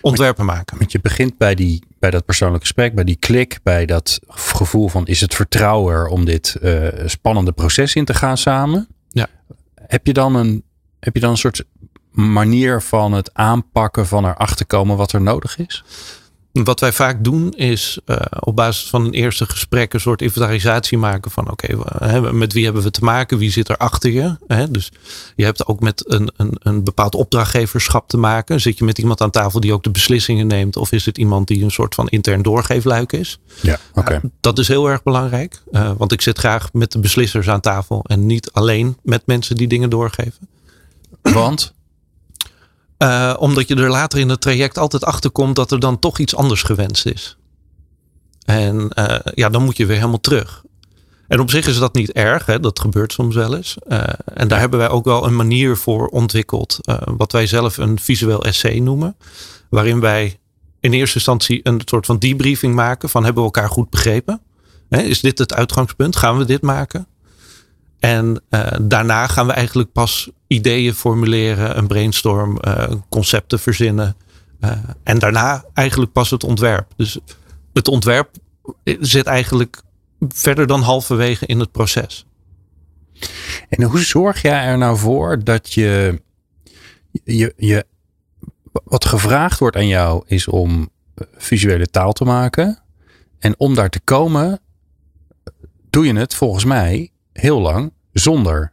ontwerpen 0.00 0.44
maken. 0.44 0.78
Want 0.78 0.92
je 0.92 1.00
begint 1.00 1.38
bij, 1.38 1.54
die, 1.54 1.82
bij 1.98 2.10
dat 2.10 2.24
persoonlijke 2.24 2.66
gesprek, 2.66 2.94
bij 2.94 3.04
die 3.04 3.16
klik, 3.16 3.58
bij 3.62 3.86
dat 3.86 4.20
gevoel 4.28 4.88
van 4.88 5.06
is 5.06 5.20
het 5.20 5.34
vertrouwen 5.34 5.94
er 5.94 6.06
om 6.06 6.24
dit 6.24 6.54
eh, 6.54 6.86
spannende 7.06 7.52
proces 7.52 7.94
in 7.94 8.04
te 8.04 8.14
gaan 8.14 8.38
samen. 8.38 8.88
Ja. 9.08 9.26
Heb 9.74 10.06
je 10.06 10.12
dan 10.12 10.34
een, 10.34 10.62
heb 11.00 11.14
je 11.14 11.20
dan 11.20 11.30
een 11.30 11.36
soort 11.36 11.64
manier 12.10 12.82
van 12.82 13.12
het 13.12 13.34
aanpakken 13.34 14.06
van 14.06 14.24
erachter 14.24 14.66
komen 14.66 14.96
wat 14.96 15.12
er 15.12 15.22
nodig 15.22 15.58
is? 15.58 15.84
Wat 16.64 16.80
wij 16.80 16.92
vaak 16.92 17.24
doen 17.24 17.52
is 17.54 17.98
eh, 18.04 18.16
op 18.40 18.56
basis 18.56 18.88
van 18.88 19.04
een 19.04 19.12
eerste 19.12 19.46
gesprek 19.46 19.94
een 19.94 20.00
soort 20.00 20.22
inventarisatie 20.22 20.98
maken 20.98 21.30
van 21.30 21.50
oké, 21.50 21.76
met 22.32 22.52
wie 22.52 22.64
hebben 22.64 22.82
we 22.82 22.90
te 22.90 23.04
maken? 23.04 23.38
Wie 23.38 23.50
zit 23.50 23.68
er 23.68 23.76
achter 23.76 24.10
je? 24.10 24.36
Hè? 24.46 24.70
Dus 24.70 24.92
je 25.36 25.44
hebt 25.44 25.66
ook 25.66 25.80
met 25.80 26.04
een, 26.06 26.30
een, 26.36 26.56
een 26.58 26.84
bepaald 26.84 27.14
opdrachtgeverschap 27.14 28.08
te 28.08 28.16
maken. 28.16 28.60
Zit 28.60 28.78
je 28.78 28.84
met 28.84 28.98
iemand 28.98 29.20
aan 29.20 29.30
tafel 29.30 29.60
die 29.60 29.72
ook 29.72 29.82
de 29.82 29.90
beslissingen 29.90 30.46
neemt? 30.46 30.76
Of 30.76 30.92
is 30.92 31.06
het 31.06 31.18
iemand 31.18 31.46
die 31.46 31.62
een 31.62 31.70
soort 31.70 31.94
van 31.94 32.08
intern 32.08 32.42
doorgeefluik 32.42 33.12
is? 33.12 33.38
Ja, 33.60 33.78
oké. 33.94 34.12
Ja, 34.12 34.20
dat 34.40 34.58
is 34.58 34.68
heel 34.68 34.88
erg 34.88 35.02
belangrijk. 35.02 35.62
eh, 35.72 35.92
want 35.96 36.12
ik 36.12 36.20
zit 36.20 36.38
graag 36.38 36.72
met 36.72 36.92
de 36.92 36.98
beslissers 36.98 37.48
aan 37.48 37.60
tafel 37.60 38.04
en 38.06 38.26
niet 38.26 38.52
alleen 38.52 38.96
met 39.02 39.22
mensen 39.26 39.56
die 39.56 39.68
dingen 39.68 39.90
doorgeven. 39.90 40.48
Want? 41.22 41.74
Eh, 42.98 43.34
omdat 43.38 43.68
je 43.68 43.74
er 43.74 43.90
later 43.90 44.18
in 44.18 44.28
het 44.28 44.40
traject 44.40 44.78
altijd 44.78 45.04
achter 45.04 45.30
komt 45.30 45.56
dat 45.56 45.70
er 45.70 45.80
dan 45.80 45.98
toch 45.98 46.18
iets 46.18 46.34
anders 46.34 46.62
gewenst 46.62 47.06
is. 47.06 47.36
En 48.44 48.88
eh, 48.88 49.32
ja, 49.34 49.48
dan 49.48 49.64
moet 49.64 49.76
je 49.76 49.86
weer 49.86 49.96
helemaal 49.96 50.20
terug. 50.20 50.62
En 51.28 51.40
op 51.40 51.50
zich 51.50 51.66
is 51.66 51.78
dat 51.78 51.94
niet 51.94 52.12
erg, 52.12 52.46
hè? 52.46 52.60
dat 52.60 52.80
gebeurt 52.80 53.12
soms 53.12 53.34
wel 53.34 53.56
eens. 53.56 53.76
Eh, 53.86 54.02
en 54.24 54.48
daar 54.48 54.60
hebben 54.60 54.78
wij 54.78 54.88
ook 54.88 55.04
wel 55.04 55.24
een 55.24 55.36
manier 55.36 55.76
voor 55.76 56.06
ontwikkeld, 56.06 56.78
wat 57.04 57.32
wij 57.32 57.46
zelf 57.46 57.76
een 57.76 57.98
visueel 57.98 58.44
essay 58.44 58.78
noemen. 58.78 59.16
Waarin 59.70 60.00
wij 60.00 60.38
in 60.80 60.92
eerste 60.92 61.14
instantie 61.14 61.60
een 61.62 61.80
soort 61.84 62.06
van 62.06 62.18
debriefing 62.18 62.74
maken 62.74 63.08
van 63.08 63.24
hebben 63.24 63.42
we 63.42 63.48
elkaar 63.48 63.70
goed 63.70 63.90
begrepen. 63.90 64.40
Hè, 64.88 65.00
is 65.00 65.20
dit 65.20 65.38
het 65.38 65.54
uitgangspunt? 65.54 66.16
Gaan 66.16 66.38
we 66.38 66.44
dit 66.44 66.62
maken? 66.62 67.06
En 67.98 68.42
daarna 68.80 69.26
gaan 69.26 69.46
we 69.46 69.52
eigenlijk 69.52 69.92
pas 69.92 70.30
ideeën 70.48 70.94
formuleren, 70.94 71.78
een 71.78 71.86
brainstorm, 71.86 72.58
uh, 72.60 72.90
concepten 73.08 73.58
verzinnen. 73.58 74.16
Uh, 74.60 74.72
en 75.02 75.18
daarna 75.18 75.64
eigenlijk 75.74 76.12
pas 76.12 76.30
het 76.30 76.44
ontwerp. 76.44 76.92
Dus 76.96 77.18
het 77.72 77.88
ontwerp 77.88 78.30
zit 79.00 79.26
eigenlijk 79.26 79.82
verder 80.28 80.66
dan 80.66 80.80
halverwege 80.80 81.46
in 81.46 81.60
het 81.60 81.72
proces. 81.72 82.26
En 83.68 83.82
hoe 83.82 84.00
zorg 84.00 84.42
jij 84.42 84.64
er 84.64 84.78
nou 84.78 84.96
voor 84.96 85.44
dat 85.44 85.72
je, 85.72 86.22
je, 87.24 87.52
je 87.56 87.86
wat 88.84 89.04
gevraagd 89.04 89.58
wordt 89.58 89.76
aan 89.76 89.86
jou 89.86 90.22
is 90.26 90.48
om 90.48 90.88
visuele 91.36 91.86
taal 91.86 92.12
te 92.12 92.24
maken. 92.24 92.82
En 93.38 93.54
om 93.58 93.74
daar 93.74 93.90
te 93.90 94.00
komen, 94.00 94.60
doe 95.90 96.06
je 96.06 96.14
het 96.14 96.34
volgens 96.34 96.64
mij 96.64 97.10
heel 97.32 97.60
lang 97.60 97.92
zonder 98.12 98.72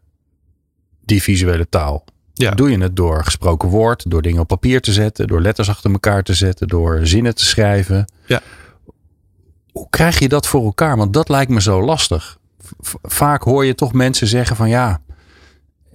die 1.06 1.22
visuele 1.22 1.70
taal. 1.70 2.04
Ja. 2.34 2.52
Doe 2.52 2.72
je 2.72 2.78
het 2.78 2.96
door 2.96 3.24
gesproken 3.24 3.70
woord, 3.70 4.10
door 4.10 4.22
dingen 4.22 4.42
op 4.42 4.48
papier 4.48 4.82
te 4.82 4.94
zetten, 4.94 5.28
door 5.28 5.42
letters 5.42 5.70
achter 5.70 5.92
elkaar 5.92 6.24
te 6.24 6.34
zetten, 6.34 6.68
door 6.68 7.00
zinnen 7.04 7.36
te 7.36 7.46
schrijven. 7.46 8.12
Ja. 8.26 8.42
Hoe 9.72 9.88
krijg 9.90 10.20
je 10.20 10.30
dat 10.30 10.48
voor 10.48 10.64
elkaar? 10.64 10.98
Want 10.98 11.14
dat 11.14 11.30
lijkt 11.30 11.52
me 11.52 11.62
zo 11.62 11.82
lastig. 11.84 12.38
vaak 13.02 13.44
hoor 13.44 13.66
je 13.66 13.76
toch 13.76 13.94
mensen 13.94 14.28
zeggen 14.28 14.56
van 14.56 14.70
ja, 14.70 15.02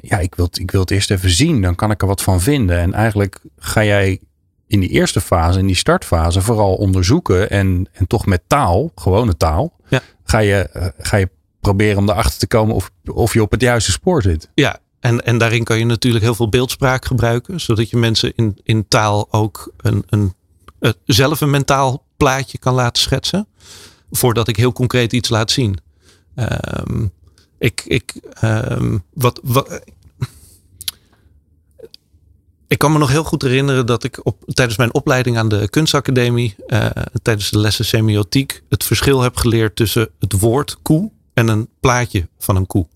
ja 0.00 0.19
ik, 0.19 0.35
wil, 0.35 0.49
ik 0.52 0.71
wil 0.71 0.81
het 0.81 0.90
eerst 0.90 1.11
even 1.11 1.31
zien, 1.31 1.62
dan 1.62 1.75
kan 1.75 1.90
ik 1.90 2.00
er 2.00 2.09
wat 2.09 2.23
van 2.23 2.40
vinden. 2.40 2.79
En 2.79 2.95
eigenlijk 2.95 3.40
ga 3.59 3.85
jij 3.85 4.21
in 4.67 4.81
die 4.81 4.88
eerste 4.88 5.21
fase, 5.21 5.59
in 5.59 5.67
die 5.67 5.76
startfase, 5.76 6.40
vooral 6.40 6.75
onderzoeken 6.75 7.50
en, 7.50 7.88
en 7.93 8.07
toch 8.07 8.26
met 8.26 8.43
taal, 8.47 8.93
gewone 8.95 9.37
taal, 9.37 9.76
ja. 9.88 10.00
ga, 10.25 10.38
je, 10.38 10.69
eh, 10.73 10.87
ga 10.99 11.17
je 11.17 11.29
proberen 11.61 11.99
om 11.99 12.09
erachter 12.09 12.38
te 12.38 12.47
komen 12.47 12.75
of, 12.75 12.90
of 13.05 13.35
je 13.35 13.43
op 13.43 13.50
het 13.50 13.61
juiste 13.61 13.90
spoor 13.90 14.23
zit. 14.23 14.50
Ja, 14.55 14.79
en, 15.00 15.25
en 15.25 15.38
daarin 15.38 15.64
kan 15.64 15.78
je 15.78 15.85
natuurlijk 15.85 16.25
heel 16.25 16.35
veel 16.35 16.49
beeldspraak 16.49 17.04
gebruiken, 17.04 17.61
zodat 17.61 17.90
je 17.90 17.97
mensen 17.97 18.33
in, 18.37 18.59
in 18.62 18.88
taal 18.88 19.33
ook 19.33 19.73
een, 19.76 20.04
een, 20.09 20.35
uh, 20.80 20.90
zelf 21.04 21.40
een 21.40 21.50
mentaal 21.50 22.04
plaatje 22.16 22.59
kan 22.59 22.75
laten 22.75 23.02
schetsen, 23.02 23.49
voordat 24.11 24.49
ik 24.49 24.57
heel 24.57 24.73
concreet 24.73 25.12
iets 25.12 25.28
laat 25.28 25.50
zien. 25.50 25.78
Um, 26.88 27.12
ik, 27.59 27.83
ik, 27.85 28.21
um, 28.45 29.04
wat, 29.14 29.40
ik 32.66 32.78
kan 32.78 32.92
me 32.92 32.99
nog 32.99 33.09
heel 33.09 33.25
goed 33.25 33.42
herinneren 33.42 33.87
dat 33.87 34.04
ik 34.04 34.26
op, 34.26 34.45
tijdens 34.47 34.78
mijn 34.78 34.95
opleiding 34.95 35.38
aan 35.38 35.49
de 35.49 35.69
kunstacademie, 35.71 36.54
uh, 36.66 36.87
tijdens 37.23 37.50
de 37.50 37.59
lessen 37.59 37.85
semiotiek, 37.85 38.62
het 38.69 38.85
verschil 38.85 39.21
heb 39.21 39.37
geleerd 39.37 39.76
tussen 39.76 40.09
het 40.19 40.33
woord 40.33 40.76
koe 40.83 41.11
en 41.35 41.49
een 41.49 41.69
plaatje 41.80 42.28
van 42.38 42.57
een 42.57 42.66
koe. 42.66 42.87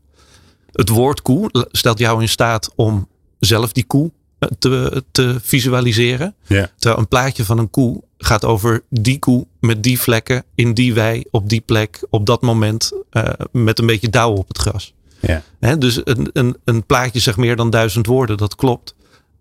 Het 0.74 0.88
woord 0.88 1.22
koe 1.22 1.66
stelt 1.70 1.98
jou 1.98 2.20
in 2.20 2.28
staat 2.28 2.72
om 2.74 3.08
zelf 3.38 3.72
die 3.72 3.84
koe 3.84 4.10
eh, 4.38 4.48
te, 4.58 5.04
te 5.10 5.36
visualiseren. 5.42 6.34
Ja. 6.46 6.70
Terwijl 6.76 7.00
een 7.00 7.08
plaatje 7.08 7.44
van 7.44 7.58
een 7.58 7.70
koe 7.70 8.02
gaat 8.18 8.44
over 8.44 8.82
die 8.90 9.18
koe 9.18 9.46
met 9.60 9.82
die 9.82 10.00
vlekken, 10.00 10.44
in 10.54 10.74
die 10.74 10.94
wei, 10.94 11.24
op 11.30 11.48
die 11.48 11.60
plek, 11.60 12.06
op 12.10 12.26
dat 12.26 12.42
moment, 12.42 12.92
uh, 13.12 13.28
met 13.52 13.78
een 13.78 13.86
beetje 13.86 14.10
dauw 14.10 14.32
op 14.32 14.48
het 14.48 14.58
gras. 14.58 14.94
Ja. 15.20 15.42
He, 15.60 15.78
dus 15.78 16.00
een, 16.04 16.30
een, 16.32 16.56
een 16.64 16.84
plaatje 16.84 17.20
zegt 17.20 17.36
meer 17.36 17.56
dan 17.56 17.70
duizend 17.70 18.06
woorden, 18.06 18.36
dat 18.36 18.54
klopt. 18.54 18.94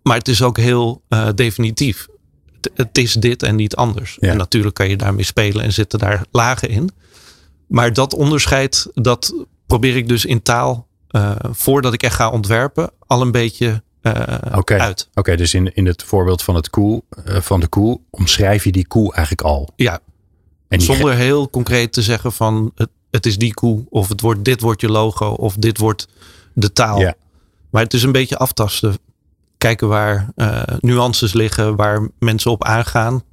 Maar 0.04 0.18
het 0.18 0.28
is 0.28 0.42
ook 0.42 0.58
heel 0.58 1.02
uh, 1.10 1.28
definitief. 1.36 2.08
Het, 2.62 2.72
het, 2.76 2.98
is 2.98 3.14
dit 3.14 3.44
en 3.44 3.56
niet 3.56 3.76
anders. 3.76 4.18
Ja. 4.20 4.30
En 4.30 4.38
natuurlijk 4.38 4.76
kan 4.76 4.90
je 4.90 4.98
daarmee 4.98 5.24
spelen 5.24 5.64
en 5.64 5.74
zitten 5.74 6.00
daar 6.00 6.26
lagen 6.32 6.70
in. 6.70 6.90
Maar 7.68 7.94
dat 7.94 8.14
onderscheid, 8.14 8.88
dat 8.94 9.46
probeer 9.66 9.96
ik 9.96 10.08
dus 10.08 10.26
in 10.26 10.42
taal, 10.42 10.88
voordat 11.52 11.94
ik 11.94 12.04
echt 12.04 12.16
ga 12.16 12.30
ontwerpen, 12.30 12.92
al 13.08 13.22
een 13.22 13.32
beetje 13.32 13.84
uh, 14.02 14.38
okay. 14.56 14.80
uit. 14.80 15.08
Oké, 15.10 15.20
okay, 15.20 15.36
dus 15.36 15.54
in, 15.54 15.74
in 15.74 15.86
het 15.86 16.04
voorbeeld 16.04 16.44
van, 16.44 16.56
het 16.56 16.70
koe, 16.70 17.04
uh, 17.26 17.36
van 17.42 17.60
de 17.60 17.68
koe 17.68 18.00
omschrijf 18.10 18.64
je 18.64 18.72
die 18.72 18.88
koe 18.88 19.14
eigenlijk 19.14 19.48
al. 19.48 19.70
Ja, 19.76 20.00
en 20.68 20.82
zonder 20.82 21.14
heel 21.14 21.50
concreet 21.50 21.94
te 21.94 22.02
zeggen 22.02 22.32
van 22.32 22.72
het, 22.76 22.90
het 23.12 23.26
is 23.26 23.38
die 23.38 23.54
koe 23.54 23.86
of 23.90 24.10
het 24.10 24.22
wordt, 24.22 24.46
dit 24.46 24.62
wordt 24.62 24.82
je 24.82 24.90
logo 24.90 25.30
of 25.30 25.56
dit 25.56 25.78
wordt 25.78 26.08
de 26.54 26.74
taal. 26.74 27.00
Ja. 27.00 27.14
Maar 27.70 27.84
het 27.84 27.94
is 27.94 28.04
een 28.04 28.12
beetje 28.12 28.38
aftasten. 28.38 28.98
Kijken 29.58 29.88
waar 29.88 30.30
uh, 30.36 30.62
nuances 30.80 31.34
liggen, 31.34 31.76
waar 31.76 32.10
mensen 32.20 32.52
op 32.52 32.64
aangaan 32.64 33.24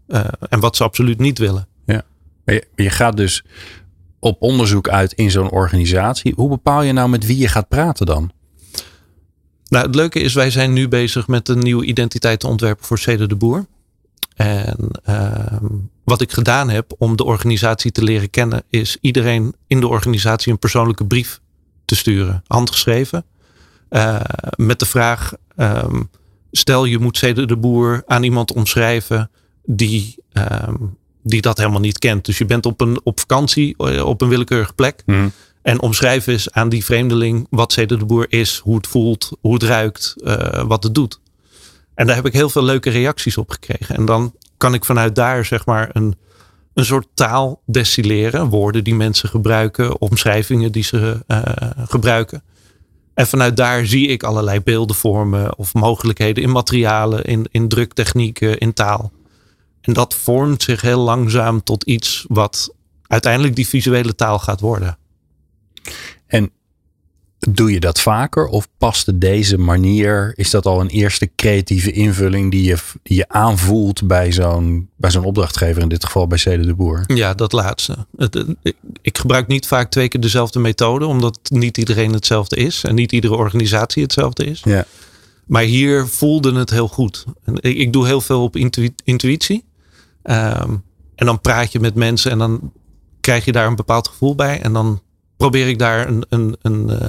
en 0.49 0.61
wat 0.61 0.77
ze 0.77 0.85
absoluut 0.85 1.19
niet 1.19 1.39
willen. 1.39 1.69
Ja. 1.87 2.03
Maar 2.45 2.55
je, 2.55 2.67
je 2.75 2.91
gaat 2.91 3.17
dus 3.17 3.45
op 4.21 4.43
onderzoek 4.43 4.89
uit 4.89 5.13
in 5.13 5.31
zo'n 5.31 5.51
organisatie. 5.51 6.33
Hoe 6.37 6.49
bepaal 6.49 6.83
je 6.83 6.93
nou 6.93 7.09
met 7.09 7.27
wie 7.27 7.39
je 7.39 7.49
gaat 7.49 7.69
praten 7.69 8.07
dan? 8.07 8.31
Nou, 9.69 9.87
het 9.87 9.95
leuke 9.95 10.21
is, 10.21 10.35
wij 10.35 10.51
zijn 10.51 10.73
nu 10.73 10.89
bezig 10.89 11.27
met 11.27 11.49
een 11.49 11.59
nieuwe 11.59 11.85
identiteit 11.85 12.41
te 12.41 12.47
ontwerpen 12.47 12.85
voor 12.85 12.99
Cede 12.99 13.27
de 13.27 13.37
Boer. 13.37 13.67
En 14.35 14.91
uh, 15.09 15.57
wat 16.05 16.21
ik 16.21 16.33
gedaan 16.33 16.71
heb 16.71 16.93
om 16.99 17.17
de 17.17 17.25
organisatie 17.25 17.91
te 17.91 18.05
leren 18.05 18.31
kennen, 18.31 18.63
is 18.69 18.99
iedereen 19.01 19.55
in 19.67 19.81
de 19.81 19.89
organisatie 19.89 20.53
een 20.53 20.59
persoonlijke 20.59 21.07
brief 21.07 21.41
te 21.85 21.97
sturen, 21.97 22.43
handgeschreven. 22.47 23.25
Uh, 23.91 24.21
met 24.57 24.79
de 24.79 24.87
vraag: 24.87 25.33
um, 25.57 26.11
stel 26.51 26.85
je 26.85 26.99
moet 26.99 27.17
Cede 27.17 27.47
de 27.47 27.57
Boer 27.57 28.03
aan 28.07 28.23
iemand 28.23 28.53
omschrijven 28.53 29.31
die, 29.65 30.15
um, 30.33 30.97
die 31.23 31.41
dat 31.41 31.59
helemaal 31.59 31.81
niet 31.81 31.99
kent. 31.99 32.25
Dus 32.25 32.39
je 32.39 32.45
bent 32.45 32.67
op 32.67 32.81
een 32.81 33.01
op 33.05 33.21
vakantie 33.21 33.79
op 34.05 34.21
een 34.21 34.29
willekeurige 34.29 34.73
plek. 34.73 35.03
Mm. 35.07 35.33
En 35.63 35.81
omschrijf 35.81 36.27
eens 36.27 36.51
aan 36.51 36.69
die 36.69 36.85
vreemdeling 36.85 37.47
wat 37.51 37.73
Cede 37.73 37.97
de 37.97 38.05
Boer 38.05 38.27
is, 38.29 38.61
hoe 38.65 38.77
het 38.77 38.87
voelt, 38.87 39.31
hoe 39.41 39.55
het 39.55 39.63
ruikt, 39.63 40.15
uh, 40.17 40.63
wat 40.67 40.83
het 40.83 40.95
doet. 40.95 41.21
En 41.95 42.07
daar 42.07 42.17
heb 42.17 42.27
ik 42.27 42.33
heel 42.33 42.51
veel 42.51 42.65
leuke 42.65 42.91
reacties 42.91 43.37
op 43.37 43.51
gekregen. 43.51 43.97
En 43.97 44.05
dan 44.05 44.35
kan 44.57 44.75
ik 44.75 44.85
vanuit 44.85 45.15
daar 45.15 45.45
zeg 45.45 45.67
maar 45.67 45.91
een, 45.93 46.17
een 46.75 46.85
soort 46.85 47.07
taal 47.15 47.63
destilleren. 47.67 48.49
Woorden 48.49 48.85
die 48.85 48.95
mensen 48.95 49.29
gebruiken, 49.29 50.01
omschrijvingen 50.01 50.73
die 50.73 50.83
ze 50.83 51.25
uh, 51.29 51.43
gebruiken. 51.89 52.43
En 53.15 53.27
vanuit 53.27 53.57
daar 53.57 53.87
zie 53.87 54.09
ik 54.09 54.23
allerlei 54.23 54.61
beelden 54.61 54.97
vormen 54.97 55.59
of 55.59 55.75
mogelijkheden 55.75 56.43
in 56.43 56.51
materialen, 56.51 57.25
in, 57.25 57.47
in 57.51 57.69
druktechnieken, 57.69 58.59
in 58.59 58.73
taal. 58.73 59.13
En 59.81 59.93
dat 59.93 60.15
vormt 60.15 60.63
zich 60.63 60.81
heel 60.81 61.01
langzaam 61.01 61.63
tot 61.63 61.85
iets 61.85 62.25
wat 62.29 62.75
uiteindelijk 63.07 63.57
die 63.57 63.69
visuele 63.69 64.15
taal 64.15 64.39
gaat 64.39 64.61
worden. 64.61 64.99
En 66.27 66.51
doe 67.49 67.73
je 67.73 67.81
dat 67.81 68.01
vaker 68.01 68.47
of 68.47 68.69
paste 68.79 69.19
deze 69.19 69.59
manier? 69.59 70.33
Is 70.35 70.51
dat 70.51 70.67
al 70.67 70.81
een 70.81 70.89
eerste 70.89 71.31
creatieve 71.37 71.93
invulling 71.93 72.51
die 72.51 72.63
je, 72.63 72.77
die 73.03 73.17
je 73.17 73.29
aanvoelt 73.29 74.07
bij 74.07 74.33
zo'n, 74.33 74.89
bij 74.97 75.11
zo'n 75.11 75.25
opdrachtgever, 75.25 75.83
in 75.83 75.89
dit 75.89 76.05
geval 76.05 76.27
bij 76.27 76.39
Cede 76.39 76.67
de 76.67 76.75
Boer? 76.75 77.05
Ja, 77.07 77.35
dat 77.35 77.53
laatste. 77.53 78.07
Ik 79.03 79.19
gebruik 79.19 79.47
niet 79.47 79.67
vaak 79.67 79.91
twee 79.91 80.09
keer 80.09 80.21
dezelfde 80.21 80.59
methode, 80.59 81.07
omdat 81.07 81.39
niet 81.43 81.79
iedereen 81.79 82.13
hetzelfde 82.13 82.57
is 82.57 82.85
en 82.85 82.95
niet 82.95 83.13
iedere 83.13 83.35
organisatie 83.35 84.03
hetzelfde 84.03 84.45
is. 84.45 84.63
Ja. 84.65 84.85
Maar 85.47 85.63
hier 85.63 86.07
voelde 86.07 86.55
het 86.55 86.71
heel 86.71 86.89
goed. 86.89 87.25
Ik, 87.55 87.77
ik 87.77 87.93
doe 87.93 88.07
heel 88.07 88.21
veel 88.21 88.43
op 88.43 88.57
intu 88.57 88.91
intuïtie. 89.05 89.65
Um, 90.23 90.85
en 91.15 91.27
dan 91.27 91.41
praat 91.41 91.73
je 91.73 91.81
met 91.81 91.95
mensen 91.95 92.31
en 92.31 92.39
dan 92.39 92.73
krijg 93.21 93.45
je 93.45 93.53
daar 93.53 93.67
een 93.67 93.77
bepaald 93.77 94.09
gevoel 94.09 94.35
bij. 94.35 94.61
En 94.61 94.73
dan 94.73 95.03
probeer 95.37 95.69
ik 95.69 95.79
daar 95.79 96.09
een, 96.09 96.25
een, 96.29 96.57
een, 96.63 96.91
uh, 96.91 97.09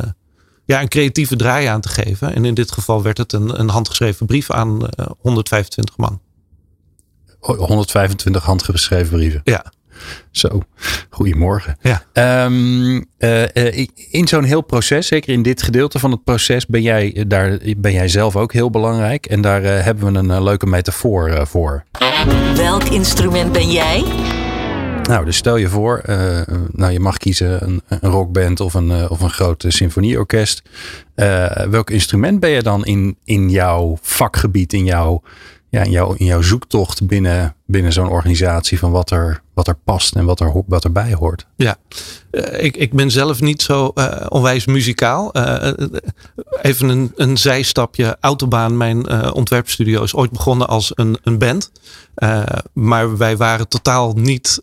ja, 0.66 0.82
een 0.82 0.88
creatieve 0.88 1.36
draai 1.36 1.66
aan 1.66 1.82
te 1.82 1.90
geven. 1.90 2.36
En 2.36 2.46
in 2.46 2.54
dit 2.54 2.72
geval 2.72 3.02
werd 3.02 3.18
het 3.18 3.34
een, 3.34 3.60
een 3.60 3.70
handgeschreven 3.70 4.26
brief 4.26 4.52
aan 4.52 4.82
uh, 5.00 5.06
125 5.20 5.98
man. 5.98 6.22
125 7.40 8.44
handgeschreven 8.44 9.18
brieven? 9.18 9.42
Ja. 9.44 9.72
Zo, 10.32 10.62
goedemorgen. 11.10 11.78
Ja. 11.82 12.46
Um, 12.46 13.06
uh, 13.20 13.78
in 14.10 14.28
zo'n 14.28 14.44
heel 14.44 14.62
proces, 14.62 15.08
zeker 15.08 15.34
in 15.34 15.42
dit 15.42 15.62
gedeelte 15.62 16.00
van 16.00 16.12
het 16.12 16.24
proces, 16.24 16.66
ben 16.66 16.82
jij, 16.82 17.24
daar, 17.28 17.58
ben 17.78 17.92
jij 17.92 18.08
zelf 18.08 18.36
ook 18.36 18.54
heel 18.54 18.70
belangrijk. 18.70 19.26
En 19.26 19.42
daar 19.42 19.64
uh, 19.64 19.84
hebben 19.84 20.14
we 20.14 20.20
een 20.20 20.44
leuke 20.44 20.66
metafoor 20.66 21.48
voor. 21.48 21.84
Welk 22.56 22.84
instrument 22.84 23.52
ben 23.52 23.72
jij? 23.72 24.04
Nou, 25.02 25.26
dus 25.26 25.38
stel 25.38 25.58
je 25.58 25.68
voor, 25.68 26.02
uh, 26.10 26.42
nou, 26.72 26.92
je 26.92 27.00
mag 27.00 27.18
kiezen 27.18 27.64
een, 27.64 27.82
een 27.88 28.10
rockband 28.10 28.60
of 28.60 28.74
een, 28.74 28.90
uh, 28.90 29.12
of 29.12 29.22
een 29.22 29.30
groot 29.30 29.66
symfonieorkest. 29.68 30.62
Uh, 31.16 31.46
welk 31.70 31.90
instrument 31.90 32.40
ben 32.40 32.50
je 32.50 32.62
dan 32.62 32.86
in, 32.86 33.18
in 33.24 33.50
jouw 33.50 33.98
vakgebied, 34.02 34.74
in 34.74 34.86
jouw, 34.86 35.22
ja, 35.72 35.84
in 35.84 35.92
jouw, 35.92 36.14
in 36.14 36.26
jouw 36.26 36.42
zoektocht 36.42 37.08
binnen, 37.08 37.56
binnen 37.66 37.94
zo'n 37.94 38.10
organisatie 38.10 38.80
van 38.80 38.92
wat 38.92 39.12
er, 39.12 39.42
wat 39.54 39.68
er 39.68 39.78
past 39.84 40.16
en 40.16 40.26
wat, 40.26 40.40
er, 40.40 40.64
wat 40.68 40.84
erbij 40.84 41.14
hoort? 41.14 41.46
Ja, 41.56 41.78
ik, 42.58 42.78
ik 42.78 42.94
ben 42.94 43.12
zelf 43.12 43.42
niet 43.42 43.62
zo 43.62 43.94
onwijs 44.28 44.66
muzikaal. 44.66 45.32
even 46.62 46.90
een, 46.90 47.12
een 47.16 47.38
zijstapje. 47.38 48.18
Autobaan, 48.20 48.78
mijn 48.78 49.32
ontwerpstudio, 49.34 50.04
is 50.04 50.16
ooit 50.16 50.32
begonnen 50.32 50.68
als 50.68 50.92
een, 50.96 51.18
een 51.24 51.38
band. 51.38 51.72
Maar 52.74 53.18
wij 53.18 53.38
waren 53.38 53.68
totaal 53.68 54.14
niet 54.14 54.62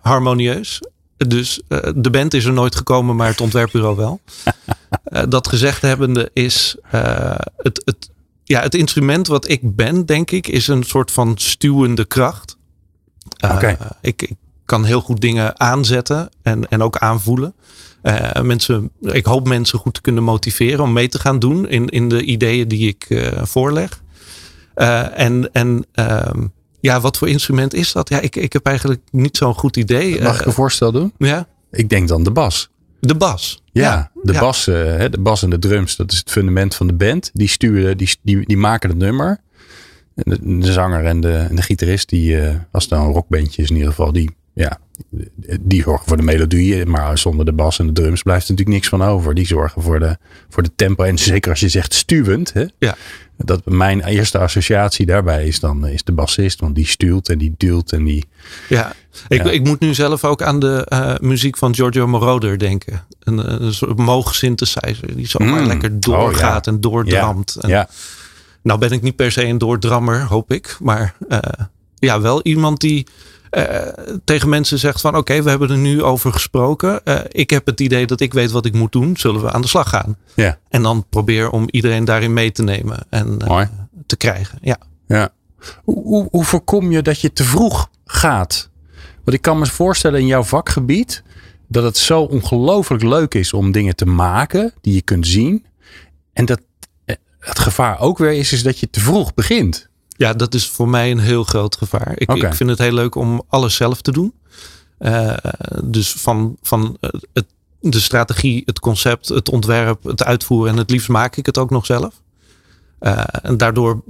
harmonieus. 0.00 0.82
Dus 1.16 1.60
de 1.94 2.10
band 2.10 2.34
is 2.34 2.44
er 2.44 2.52
nooit 2.52 2.74
gekomen, 2.74 3.16
maar 3.16 3.28
het 3.28 3.40
ontwerpbureau 3.40 3.96
wel. 3.96 4.20
dat 5.28 5.48
gezegd 5.48 5.82
hebbende 5.82 6.30
is 6.32 6.76
het, 7.56 7.82
het, 7.84 8.10
ja, 8.50 8.60
het 8.60 8.74
instrument 8.74 9.26
wat 9.26 9.48
ik 9.48 9.76
ben, 9.76 10.06
denk 10.06 10.30
ik, 10.30 10.48
is 10.48 10.68
een 10.68 10.82
soort 10.82 11.10
van 11.10 11.32
stuwende 11.36 12.04
kracht. 12.04 12.56
Okay. 13.40 13.76
Ik, 14.00 14.22
ik, 14.22 14.36
kan 14.64 14.84
heel 14.84 15.00
goed 15.00 15.20
dingen 15.20 15.60
aanzetten 15.60 16.28
en, 16.42 16.68
en 16.68 16.82
ook 16.82 16.96
aanvoelen. 16.96 17.54
mensen, 18.42 18.90
ik 19.00 19.24
hoop 19.24 19.48
mensen 19.48 19.78
goed 19.78 19.94
te 19.94 20.00
kunnen 20.00 20.22
motiveren 20.22 20.80
om 20.80 20.92
mee 20.92 21.08
te 21.08 21.18
gaan 21.18 21.38
doen 21.38 21.68
in, 21.68 21.88
in 21.88 22.08
de 22.08 22.22
ideeën 22.22 22.68
die 22.68 22.88
ik 22.88 23.32
voorleg. 23.42 24.02
en 24.74 25.52
en 25.52 25.86
ehm, 25.92 26.46
ja, 26.80 27.00
wat 27.00 27.18
voor 27.18 27.28
instrument 27.28 27.74
is 27.74 27.92
dat? 27.92 28.08
Ja, 28.08 28.20
ik, 28.20 28.36
ik 28.36 28.52
heb 28.52 28.66
eigenlijk 28.66 29.00
niet 29.10 29.36
zo'n 29.36 29.54
goed 29.54 29.76
idee. 29.76 30.22
Mag 30.22 30.40
ik 30.40 30.46
een 30.46 30.52
voorstel 30.52 30.92
doen? 30.92 31.12
Ja. 31.18 31.46
Ik 31.70 31.88
denk 31.88 32.08
dan 32.08 32.22
de 32.22 32.30
bas. 32.30 32.69
De 33.00 33.14
bas. 33.14 33.62
Ja, 33.72 33.82
ja. 33.82 34.10
de, 34.22 34.32
ja. 34.32 34.40
Bas, 34.40 34.68
uh, 34.68 34.74
de 35.10 35.20
bas 35.20 35.42
en 35.42 35.50
de 35.50 35.58
drums, 35.58 35.96
dat 35.96 36.12
is 36.12 36.18
het 36.18 36.30
fundament 36.30 36.74
van 36.74 36.86
de 36.86 36.92
band. 36.92 37.30
Die 37.32 37.48
sturen, 37.48 37.96
die, 37.96 38.16
die, 38.22 38.46
die 38.46 38.56
maken 38.56 38.88
het 38.88 38.98
nummer. 38.98 39.40
De, 40.14 40.38
de 40.58 40.72
zanger 40.72 41.04
en 41.04 41.20
de, 41.20 41.46
en 41.48 41.56
de 41.56 41.62
gitarist, 41.62 42.08
die, 42.08 42.32
uh, 42.32 42.54
als 42.72 42.84
het 42.84 42.92
nou 42.92 43.06
een 43.06 43.12
rockbandje 43.12 43.62
is 43.62 43.68
in 43.68 43.76
ieder 43.76 43.90
geval, 43.90 44.12
die, 44.12 44.30
ja, 44.52 44.78
die 45.60 45.82
zorgen 45.82 46.06
voor 46.06 46.16
de 46.16 46.22
melodie. 46.22 46.86
Maar 46.86 47.18
zonder 47.18 47.44
de 47.44 47.52
bas 47.52 47.78
en 47.78 47.86
de 47.86 47.92
drums 47.92 48.22
blijft 48.22 48.44
er 48.44 48.50
natuurlijk 48.50 48.76
niks 48.76 48.88
van 48.88 49.02
over. 49.02 49.34
Die 49.34 49.46
zorgen 49.46 49.82
voor 49.82 49.98
de, 49.98 50.16
voor 50.48 50.62
de 50.62 50.70
tempo. 50.76 51.04
En 51.04 51.18
zeker 51.18 51.50
als 51.50 51.60
je 51.60 51.68
zegt 51.68 51.94
stuwend, 51.94 52.52
hè, 52.52 52.64
ja. 52.78 52.96
dat 53.36 53.64
mijn 53.64 54.04
eerste 54.04 54.38
associatie 54.38 55.06
daarbij 55.06 55.46
is 55.46 55.60
dan 55.60 55.86
is 55.86 56.04
de 56.04 56.12
bassist. 56.12 56.60
Want 56.60 56.74
die 56.74 56.86
stuurt 56.86 57.28
en 57.28 57.38
die 57.38 57.54
duwt 57.56 57.92
en 57.92 58.04
die... 58.04 58.24
Ja, 58.68 58.92
ik, 59.28 59.44
ja. 59.44 59.50
ik 59.50 59.64
moet 59.64 59.80
nu 59.80 59.94
zelf 59.94 60.24
ook 60.24 60.42
aan 60.42 60.60
de 60.60 60.86
uh, 60.92 61.28
muziek 61.28 61.56
van 61.56 61.74
Giorgio 61.74 62.06
Moroder 62.06 62.58
denken. 62.58 63.04
Een, 63.20 63.62
een 63.62 63.74
soort 63.74 64.26
synthesizer 64.34 65.16
die 65.16 65.28
zomaar 65.28 65.60
mm. 65.60 65.66
lekker 65.66 66.00
doorgaat 66.00 66.66
oh, 66.66 66.72
ja. 66.72 66.72
en 66.72 66.80
doordramt. 66.80 67.56
Ja. 67.60 67.68
ja. 67.68 67.88
Nou 68.62 68.78
ben 68.78 68.90
ik 68.90 69.02
niet 69.02 69.16
per 69.16 69.32
se 69.32 69.44
een 69.44 69.58
doordrammer, 69.58 70.22
hoop 70.22 70.52
ik. 70.52 70.76
Maar 70.80 71.14
uh, 71.28 71.38
ja, 71.98 72.20
wel 72.20 72.42
iemand 72.42 72.80
die 72.80 73.06
uh, 73.50 73.64
tegen 74.24 74.48
mensen 74.48 74.78
zegt 74.78 75.00
van 75.00 75.10
oké, 75.10 75.18
okay, 75.18 75.42
we 75.42 75.50
hebben 75.50 75.70
er 75.70 75.78
nu 75.78 76.02
over 76.02 76.32
gesproken. 76.32 77.00
Uh, 77.04 77.20
ik 77.28 77.50
heb 77.50 77.66
het 77.66 77.80
idee 77.80 78.06
dat 78.06 78.20
ik 78.20 78.32
weet 78.32 78.50
wat 78.50 78.66
ik 78.66 78.72
moet 78.72 78.92
doen. 78.92 79.16
Zullen 79.16 79.42
we 79.42 79.52
aan 79.52 79.60
de 79.60 79.68
slag 79.68 79.88
gaan? 79.88 80.16
Ja. 80.34 80.58
En 80.68 80.82
dan 80.82 81.06
probeer 81.08 81.50
om 81.50 81.68
iedereen 81.70 82.04
daarin 82.04 82.32
mee 82.32 82.52
te 82.52 82.62
nemen 82.62 82.98
en 83.10 83.38
uh, 83.48 83.60
te 84.06 84.16
krijgen. 84.16 84.58
Ja. 84.62 84.78
ja. 85.06 85.32
Hoe, 85.84 86.02
hoe, 86.02 86.28
hoe 86.30 86.44
voorkom 86.44 86.90
je 86.90 87.02
dat 87.02 87.20
je 87.20 87.32
te 87.32 87.44
vroeg 87.44 87.90
gaat? 88.04 88.70
Want 89.24 89.36
ik 89.36 89.42
kan 89.42 89.58
me 89.58 89.66
voorstellen 89.66 90.20
in 90.20 90.26
jouw 90.26 90.42
vakgebied 90.42 91.22
dat 91.68 91.84
het 91.84 91.96
zo 91.96 92.20
ongelooflijk 92.20 93.02
leuk 93.02 93.34
is 93.34 93.52
om 93.52 93.72
dingen 93.72 93.96
te 93.96 94.06
maken 94.06 94.72
die 94.80 94.94
je 94.94 95.02
kunt 95.02 95.26
zien. 95.26 95.64
En 96.32 96.44
dat 96.44 96.60
het 97.40 97.58
gevaar 97.58 98.00
ook 98.00 98.18
weer 98.18 98.32
is, 98.32 98.52
is 98.52 98.62
dat 98.62 98.78
je 98.78 98.90
te 98.90 99.00
vroeg 99.00 99.34
begint. 99.34 99.88
Ja, 100.20 100.32
dat 100.32 100.54
is 100.54 100.68
voor 100.68 100.88
mij 100.88 101.10
een 101.10 101.18
heel 101.18 101.44
groot 101.44 101.76
gevaar. 101.76 102.12
Ik, 102.14 102.30
okay. 102.30 102.50
ik 102.50 102.56
vind 102.56 102.70
het 102.70 102.78
heel 102.78 102.92
leuk 102.92 103.14
om 103.14 103.42
alles 103.48 103.74
zelf 103.74 104.02
te 104.02 104.12
doen. 104.12 104.32
Uh, 104.98 105.36
dus 105.84 106.12
van, 106.12 106.56
van 106.62 106.96
het, 107.32 107.46
de 107.80 108.00
strategie, 108.00 108.62
het 108.64 108.80
concept, 108.80 109.28
het 109.28 109.48
ontwerp, 109.48 110.04
het 110.04 110.24
uitvoeren 110.24 110.72
en 110.72 110.78
het 110.78 110.90
liefst 110.90 111.08
maak 111.08 111.36
ik 111.36 111.46
het 111.46 111.58
ook 111.58 111.70
nog 111.70 111.86
zelf. 111.86 112.22
Uh, 113.00 113.24
en 113.42 113.56
daardoor 113.56 114.02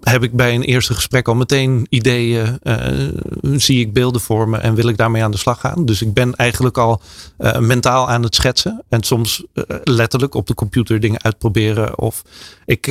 heb 0.00 0.22
ik 0.22 0.32
bij 0.32 0.54
een 0.54 0.62
eerste 0.62 0.94
gesprek 0.94 1.28
al 1.28 1.34
meteen 1.34 1.86
ideeën, 1.88 2.58
uh, 2.62 2.76
zie 3.56 3.80
ik 3.80 3.92
beelden 3.92 4.20
vormen 4.20 4.62
en 4.62 4.74
wil 4.74 4.88
ik 4.88 4.96
daarmee 4.96 5.24
aan 5.24 5.30
de 5.30 5.36
slag 5.36 5.60
gaan. 5.60 5.84
Dus 5.84 6.02
ik 6.02 6.14
ben 6.14 6.34
eigenlijk 6.34 6.78
al 6.78 7.00
uh, 7.38 7.58
mentaal 7.58 8.08
aan 8.08 8.22
het 8.22 8.34
schetsen 8.34 8.82
en 8.88 9.02
soms 9.02 9.44
uh, 9.54 9.64
letterlijk 9.84 10.34
op 10.34 10.46
de 10.46 10.54
computer 10.54 11.00
dingen 11.00 11.22
uitproberen. 11.22 11.98
Of 11.98 12.22
ik, 12.64 12.86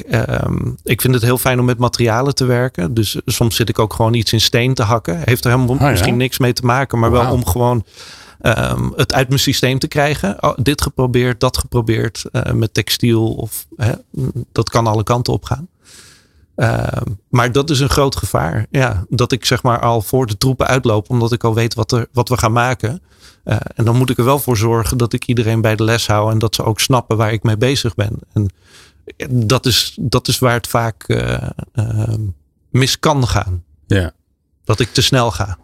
ik 0.84 1.02
vind 1.02 1.14
het 1.14 1.24
heel 1.24 1.38
fijn 1.38 1.60
om 1.60 1.66
met 1.66 1.78
materialen 1.78 2.36
te 2.36 2.46
werken. 2.46 2.94
Dus 2.94 3.20
soms 3.26 3.56
zit 3.56 3.70
ik 3.70 3.80
ook 3.80 3.94
gewoon 3.94 4.14
iets 4.14 4.34
in 4.34 4.42
steen 4.42 4.74
te 4.74 4.84
hakken. 4.84 5.22
Heeft 5.24 5.46
er 5.46 5.52
helemaal 5.52 5.76
oh, 5.76 5.82
ja? 5.82 5.90
misschien 5.90 6.18
niks 6.18 6.40
mee 6.40 6.54
te 6.54 6.66
maken, 6.66 7.00
maar 7.00 7.10
Wow. 7.12 7.22
wel 7.22 7.32
om 7.32 7.46
gewoon 7.46 7.84
um, 8.42 8.94
het 8.96 9.14
uit 9.14 9.28
mijn 9.28 9.40
systeem 9.40 9.80
te 9.80 9.88
krijgen. 9.88 10.44
Oh, 10.44 10.54
dit 10.56 10.82
geprobeerd, 10.82 11.40
dat 11.40 11.58
geprobeerd 11.58 12.24
uh, 12.32 12.52
met 12.52 12.74
textiel. 12.74 13.34
Of, 13.34 13.66
hè, 13.76 13.92
dat 14.52 14.70
kan 14.70 14.88
alle 14.88 15.04
kanten 15.04 15.34
op 15.34 15.44
gaan. 15.44 15.68
Uh, 16.56 16.88
maar 17.30 17.52
dat 17.52 17.70
is 17.70 17.80
een 17.80 17.90
groot 17.90 18.16
gevaar. 18.16 18.66
Ja, 18.70 19.06
dat 19.10 19.32
ik 19.32 19.46
zeg 19.46 19.64
maar 19.64 19.80
al 19.80 20.02
voor 20.02 20.26
de 20.26 20.38
troepen 20.38 20.68
uitloop, 20.68 21.10
omdat 21.10 21.32
ik 21.32 21.44
al 21.44 21.54
weet 21.54 21.74
wat, 21.74 21.92
er, 21.92 22.08
wat 22.12 22.30
we 22.30 22.38
gaan 22.38 22.52
maken. 22.52 23.02
Uh, 23.46 23.58
en 23.76 23.86
dan 23.86 23.98
moet 23.98 24.10
ik 24.10 24.18
er 24.18 24.24
wel 24.26 24.40
voor 24.40 24.58
zorgen 24.58 24.98
dat 24.98 25.14
ik 25.14 25.26
iedereen 25.26 25.62
bij 25.62 25.76
de 25.76 25.84
les 25.84 26.08
hou 26.08 26.32
en 26.32 26.40
dat 26.40 26.56
ze 26.56 26.64
ook 26.64 26.80
snappen 26.80 27.18
waar 27.18 27.34
ik 27.34 27.44
mee 27.44 27.58
bezig 27.58 27.96
ben. 27.96 28.20
En 28.34 28.50
dat 29.30 29.66
is, 29.66 29.98
dat 30.02 30.28
is 30.28 30.40
waar 30.40 30.54
het 30.54 30.68
vaak 30.68 31.04
uh, 31.08 31.48
mis 32.70 33.00
kan 33.00 33.28
gaan. 33.28 33.64
Ja. 33.88 34.12
Dat 34.64 34.80
ik 34.80 34.94
te 34.94 35.02
snel 35.02 35.32
ga. 35.32 35.58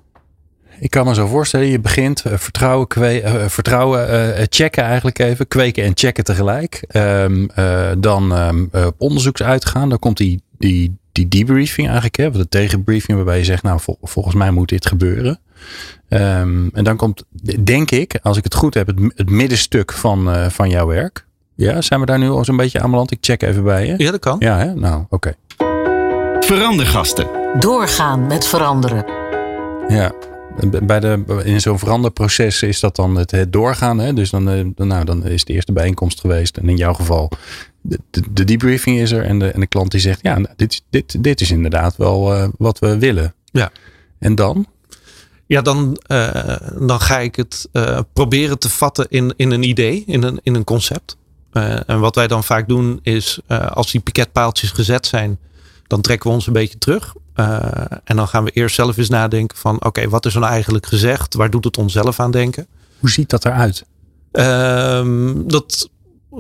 Ik 0.80 0.90
kan 0.90 1.06
me 1.06 1.14
zo 1.14 1.28
voorstellen, 1.28 1.68
je 1.68 1.80
begint 1.80 2.24
uh, 2.28 2.34
vertrouwen, 2.38 2.88
kwe- 2.88 3.22
uh, 3.24 3.48
vertrouwen 3.48 4.10
uh, 4.40 4.46
checken 4.50 4.84
eigenlijk 4.84 5.20
even. 5.20 5.48
Kweken 5.48 5.84
en 5.84 5.92
checken 5.96 6.24
tegelijk. 6.24 6.84
Um, 6.96 7.48
dan 7.98 8.32
um, 8.32 8.70
op 8.72 8.96
onderzoeksuitgaan. 8.98 9.90
Dan 9.90 10.00
komt 10.00 10.18
die, 10.18 10.42
die, 10.58 10.98
die 11.12 11.28
debriefing 11.28 11.88
eigenlijk. 11.88 12.18
Hè, 12.18 12.32
de 12.32 12.50
tegenbriefing 12.50 13.18
waarbij 13.18 13.38
je 13.38 13.44
zegt, 13.44 13.64
nou 13.64 13.80
vol, 13.80 13.98
volgens 14.02 14.36
mij 14.36 14.52
moet 14.52 14.70
dit 14.70 14.86
gebeuren. 14.86 15.40
Um, 16.10 16.70
en 16.74 16.84
dan 16.84 16.96
komt, 16.96 17.24
denk 17.64 17.92
ik, 17.92 18.20
als 18.22 18.38
ik 18.38 18.44
het 18.44 18.56
goed 18.56 18.74
heb, 18.74 18.88
het, 18.88 19.00
het 19.16 19.30
middenstuk 19.30 19.94
van, 19.94 20.52
van 20.52 20.70
jouw 20.70 20.88
werk. 20.88 21.26
Ja, 21.56 21.82
zijn 21.82 22.00
we 22.00 22.06
daar 22.06 22.20
nu 22.20 22.30
al 22.30 22.46
zo'n 22.46 22.58
beetje 22.58 22.80
aan 22.80 22.90
beland? 22.90 23.12
Ik 23.12 23.18
check 23.22 23.42
even 23.42 23.64
bij 23.64 23.86
je. 23.86 23.94
Ja, 23.98 24.12
dat 24.12 24.20
kan. 24.20 24.36
Ja, 24.40 24.58
hè? 24.58 24.74
nou 24.74 25.04
oké. 25.10 25.16
Okay. 25.16 25.34
Verandergasten. 26.40 27.28
Doorgaan 27.60 28.28
met 28.28 28.48
veranderen. 28.48 29.06
Ja, 29.88 30.12
bij 30.84 31.00
de, 31.00 31.42
in 31.44 31.62
zo'n 31.62 31.80
veranderproces 31.80 32.62
is 32.62 32.80
dat 32.80 32.96
dan 32.96 33.16
het, 33.16 33.32
het 33.32 33.54
doorgaan. 33.54 34.00
Hè? 34.00 34.14
Dus 34.14 34.30
dan, 34.30 34.74
nou, 34.76 35.06
dan 35.06 35.26
is 35.26 35.46
de 35.46 35.54
eerste 35.54 35.72
bijeenkomst 35.72 36.20
geweest. 36.20 36.58
En 36.58 36.70
in 36.70 36.78
jouw 36.78 36.94
geval, 36.94 37.32
de, 37.82 38.00
de, 38.10 38.22
de 38.32 38.44
debriefing 38.44 39.00
is 39.00 39.12
er. 39.12 39.24
En 39.24 39.40
de, 39.40 39.48
en 39.48 39.60
de 39.60 39.68
klant 39.68 39.92
die 39.92 40.00
zegt, 40.00 40.20
ja, 40.22 40.40
dit, 40.56 40.84
dit, 40.90 41.24
dit 41.24 41.42
is 41.42 41.52
inderdaad 41.52 41.96
wel 41.96 42.36
uh, 42.36 42.48
wat 42.58 42.80
we 42.80 42.98
willen. 42.98 43.34
Ja. 43.52 43.72
En 44.20 44.36
dan? 44.36 44.66
Ja, 45.46 45.62
dan, 45.62 45.98
uh, 46.08 46.56
dan 46.80 47.00
ga 47.00 47.20
ik 47.20 47.36
het 47.36 47.70
uh, 47.74 48.00
proberen 48.14 48.60
te 48.60 48.70
vatten 48.70 49.06
in, 49.10 49.34
in 49.36 49.52
een 49.52 49.64
idee, 49.64 50.04
in 50.08 50.24
een, 50.24 50.40
in 50.44 50.56
een 50.56 50.64
concept. 50.64 51.18
en 51.86 52.00
wat 52.00 52.16
wij 52.16 52.28
dan 52.28 52.44
vaak 52.44 52.68
doen 52.68 53.00
is, 53.02 53.40
als 53.48 53.92
die 53.92 54.02
piketpaaltjes 54.02 54.72
gezet 54.72 55.06
zijn, 55.06 55.40
dan 55.88 56.02
trekken 56.02 56.30
we 56.30 56.36
ons 56.36 56.48
een 56.48 56.54
beetje 56.54 56.78
terug. 56.78 57.14
Uh, 57.40 57.70
en 58.04 58.16
dan 58.16 58.28
gaan 58.28 58.44
we 58.44 58.52
eerst 58.52 58.76
zelf 58.76 58.98
eens 58.98 59.10
nadenken 59.10 59.58
van 59.58 59.76
oké, 59.76 59.88
okay, 59.88 60.10
wat 60.10 60.26
is 60.26 60.34
er 60.34 60.40
nou 60.40 60.52
eigenlijk 60.52 60.86
gezegd? 60.86 61.34
Waar 61.34 61.50
doet 61.50 61.64
het 61.64 61.78
ons 61.78 61.94
zelf 61.94 62.20
aan 62.20 62.32
denken? 62.32 62.68
Hoe 63.00 63.10
ziet 63.10 63.30
dat 63.30 63.46
eruit? 63.46 63.86
Uh, 64.32 65.32
dat 65.46 65.90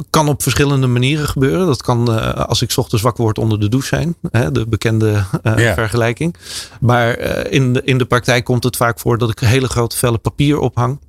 kan 0.10 0.28
op 0.28 0.44
verschillende 0.44 0.88
manieren 0.88 1.28
gebeuren. 1.28 1.66
Dat 1.66 1.82
kan 1.82 2.12
uh, 2.12 2.34
als 2.34 2.62
ik 2.62 2.74
ochtends 2.76 3.04
wakker 3.04 3.24
word 3.24 3.38
onder 3.38 3.60
de 3.60 3.70
douche 3.70 3.88
zijn. 3.88 4.16
Hè, 4.32 4.52
de 4.52 4.68
bekende 4.68 5.24
ja. 5.44 5.74
vergelijking. 5.74 6.36
Maar 6.80 7.18
in, 7.50 7.74
de, 7.74 7.82
in 7.84 7.98
de 7.98 8.06
praktijk 8.06 8.44
komt 8.44 8.64
het 8.64 8.78
vaak 8.78 9.00
voor 9.00 9.18
dat 9.18 9.30
ik 9.30 9.40
hele 9.40 9.68
grote 9.68 9.98
vellen 9.98 10.22
papier 10.22 10.60
ophang. 10.60 11.00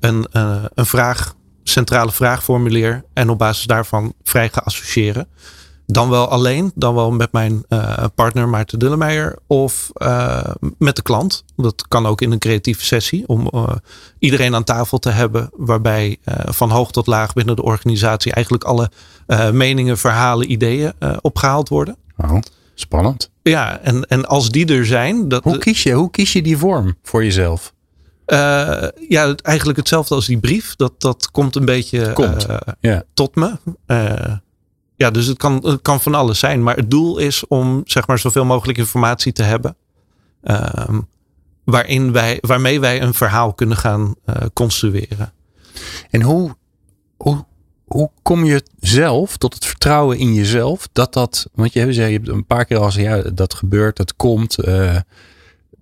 Een, 0.00 0.26
een 0.74 0.86
vraag, 0.86 1.34
centrale 1.62 2.12
vraag 2.12 2.44
formuleer. 2.44 3.04
En 3.12 3.30
op 3.30 3.38
basis 3.38 3.66
daarvan 3.66 4.12
vrij 4.22 4.48
ga 4.48 4.60
associëren. 4.64 5.28
Dan 5.86 6.10
wel 6.10 6.28
alleen, 6.28 6.72
dan 6.74 6.94
wel 6.94 7.10
met 7.10 7.32
mijn 7.32 7.64
uh, 7.68 8.04
partner 8.14 8.48
Maarten 8.48 8.78
Dullemeijer 8.78 9.38
of 9.46 9.90
uh, 9.96 10.44
met 10.78 10.96
de 10.96 11.02
klant. 11.02 11.44
Dat 11.56 11.88
kan 11.88 12.06
ook 12.06 12.20
in 12.20 12.32
een 12.32 12.38
creatieve 12.38 12.84
sessie 12.84 13.28
om 13.28 13.48
uh, 13.54 13.68
iedereen 14.18 14.54
aan 14.54 14.64
tafel 14.64 14.98
te 14.98 15.10
hebben. 15.10 15.50
Waarbij 15.52 16.18
van 16.44 16.70
hoog 16.70 16.92
tot 16.92 17.06
laag 17.06 17.32
binnen 17.32 17.56
de 17.56 17.62
organisatie 17.62 18.32
eigenlijk 18.32 18.64
alle 18.64 18.90
meningen, 19.52 19.98
verhalen, 19.98 20.50
ideeën 20.50 20.92
opgehaald 21.20 21.68
worden. 21.68 21.96
Oh, 22.16 22.38
spannend. 22.74 23.30
Ja, 23.42 23.78
en, 23.78 24.04
en 24.06 24.26
als 24.26 24.50
die 24.50 24.66
er 24.66 24.86
zijn. 24.86 25.28
Dat, 25.28 25.44
hoe, 25.44 25.58
kies 25.58 25.82
je, 25.82 25.92
hoe 25.92 26.10
kies 26.10 26.32
je 26.32 26.42
die 26.42 26.58
vorm 26.58 26.96
voor 27.02 27.24
jezelf? 27.24 27.72
ja, 29.08 29.34
eigenlijk 29.42 29.78
hetzelfde 29.78 30.14
als 30.14 30.26
die 30.26 30.38
brief. 30.38 30.76
Dat, 30.76 30.92
dat 30.98 31.30
komt 31.30 31.56
een 31.56 31.64
beetje 31.64 32.12
komt. 32.12 32.46
ja. 32.80 33.02
tot 33.14 33.34
me. 33.34 33.58
Ja, 35.04 35.10
dus 35.10 35.26
het 35.26 35.38
kan, 35.38 35.78
kan 35.82 36.00
van 36.00 36.14
alles 36.14 36.38
zijn. 36.38 36.62
Maar 36.62 36.76
het 36.76 36.90
doel 36.90 37.18
is 37.18 37.46
om 37.46 37.82
zeg 37.84 38.06
maar 38.06 38.18
zoveel 38.18 38.44
mogelijk 38.44 38.78
informatie 38.78 39.32
te 39.32 39.42
hebben. 39.42 39.76
Um, 40.42 41.08
waarin 41.64 42.12
wij, 42.12 42.38
waarmee 42.40 42.80
wij 42.80 43.02
een 43.02 43.14
verhaal 43.14 43.54
kunnen 43.54 43.76
gaan 43.76 44.14
uh, 44.26 44.36
construeren. 44.52 45.32
En 46.10 46.22
hoe, 46.22 46.56
hoe, 47.16 47.44
hoe 47.84 48.10
kom 48.22 48.44
je 48.44 48.62
zelf 48.80 49.36
tot 49.36 49.54
het 49.54 49.64
vertrouwen 49.64 50.18
in 50.18 50.34
jezelf? 50.34 50.88
Dat 50.92 51.12
dat, 51.12 51.48
want 51.54 51.72
je 51.72 51.80
hebt, 51.80 51.94
je 51.94 52.00
hebt 52.00 52.28
een 52.28 52.46
paar 52.46 52.64
keer 52.64 52.78
al 52.78 52.84
gezegd, 52.84 53.24
ja, 53.24 53.30
dat 53.30 53.54
gebeurt, 53.54 53.96
dat 53.96 54.16
komt. 54.16 54.66
Uh, 54.66 54.96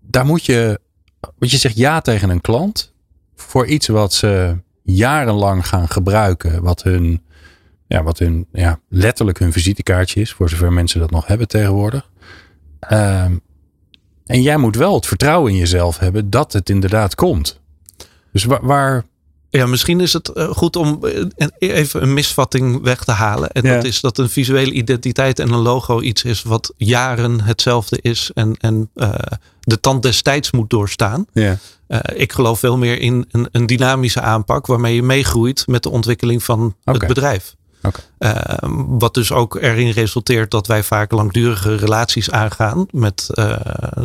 daar 0.00 0.26
moet 0.26 0.44
je, 0.46 0.80
want 1.20 1.50
je 1.50 1.56
zegt 1.56 1.76
ja 1.76 2.00
tegen 2.00 2.30
een 2.30 2.40
klant. 2.40 2.92
voor 3.37 3.66
iets 3.66 3.87
wat 3.87 4.12
ze 4.12 4.56
jarenlang 4.82 5.68
gaan 5.68 5.88
gebruiken, 5.88 6.62
wat 6.62 6.82
hun, 6.82 7.22
ja, 7.92 8.02
wat 8.02 8.18
hun 8.18 8.46
ja, 8.52 8.81
letterlijk 8.88 9.38
hun 9.38 9.52
visitekaartje 9.52 10.20
is, 10.20 10.33
voor 10.33 10.48
zover 10.48 10.72
mensen 10.72 11.00
dat 11.00 11.11
nog 11.11 11.26
hebben 11.26 11.48
tegenwoordig. 11.48 12.11
Ehm, 12.81 13.37
en 14.26 14.42
jij 14.42 14.57
moet 14.57 14.76
wel 14.76 14.94
het 14.94 15.07
vertrouwen 15.07 15.52
in 15.52 15.59
jezelf 15.59 15.98
hebben 15.98 16.31
dat 16.31 16.52
het 16.52 16.70
inderdaad 16.70 17.14
komt. 17.14 17.61
Dus 18.33 18.44
waar, 18.44 18.66
waar 18.66 19.05
ja, 19.50 19.66
misschien 19.66 20.00
is 20.00 20.12
het 20.12 20.28
eh, 20.28 20.48
goed 20.48 20.76
om 20.76 21.05
eh, 21.05 21.48
even 21.59 22.02
een 22.02 22.14
misvatting 22.14 22.83
weg 22.83 23.05
te 23.05 23.11
halen. 23.12 23.50
En 23.50 23.62
Ja. 23.64 23.74
dat 23.74 23.85
is 23.85 24.00
dat 24.00 24.18
een 24.18 24.31
visuele 24.31 24.72
identiteit 24.72 25.38
en 25.38 25.50
een 25.52 25.61
logo 25.61 26.00
iets 26.00 26.22
is 26.22 26.42
wat 26.42 26.74
jaren 26.76 27.40
hetzelfde 27.40 27.98
is 28.00 28.31
en, 28.35 28.57
en 28.61 28.90
eh, 28.94 29.14
de 29.61 29.81
tand 29.81 30.02
des 30.02 30.22
tijds 30.22 30.50
moet 30.50 30.70
doorstaan. 30.70 31.26
ja. 31.33 31.59
Ik 32.14 32.33
geloof 32.33 32.59
veel 32.59 32.78
meer 32.78 33.00
in 33.00 33.26
een, 33.31 33.48
een 33.50 33.66
dynamische 33.66 34.20
aanpak 34.20 34.66
waarmee 34.66 34.94
je 34.94 35.02
meegroeit 35.02 35.66
met 35.66 35.83
de 35.83 35.90
ontwikkeling 35.90 36.42
van 36.42 36.76
het 36.85 37.07
bedrijf. 37.07 37.55
Oké. 37.82 38.00
Eh, 38.18 38.56
wat 38.88 39.14
dus 39.14 39.32
ook 39.32 39.54
erin 39.54 39.90
resulteert 39.90 40.50
dat 40.50 40.66
wij 40.66 40.82
vaak 40.82 41.12
langdurige 41.12 41.76
relaties 41.76 42.30
aangaan 42.30 42.86
met 42.90 43.28
eh, 43.34 43.60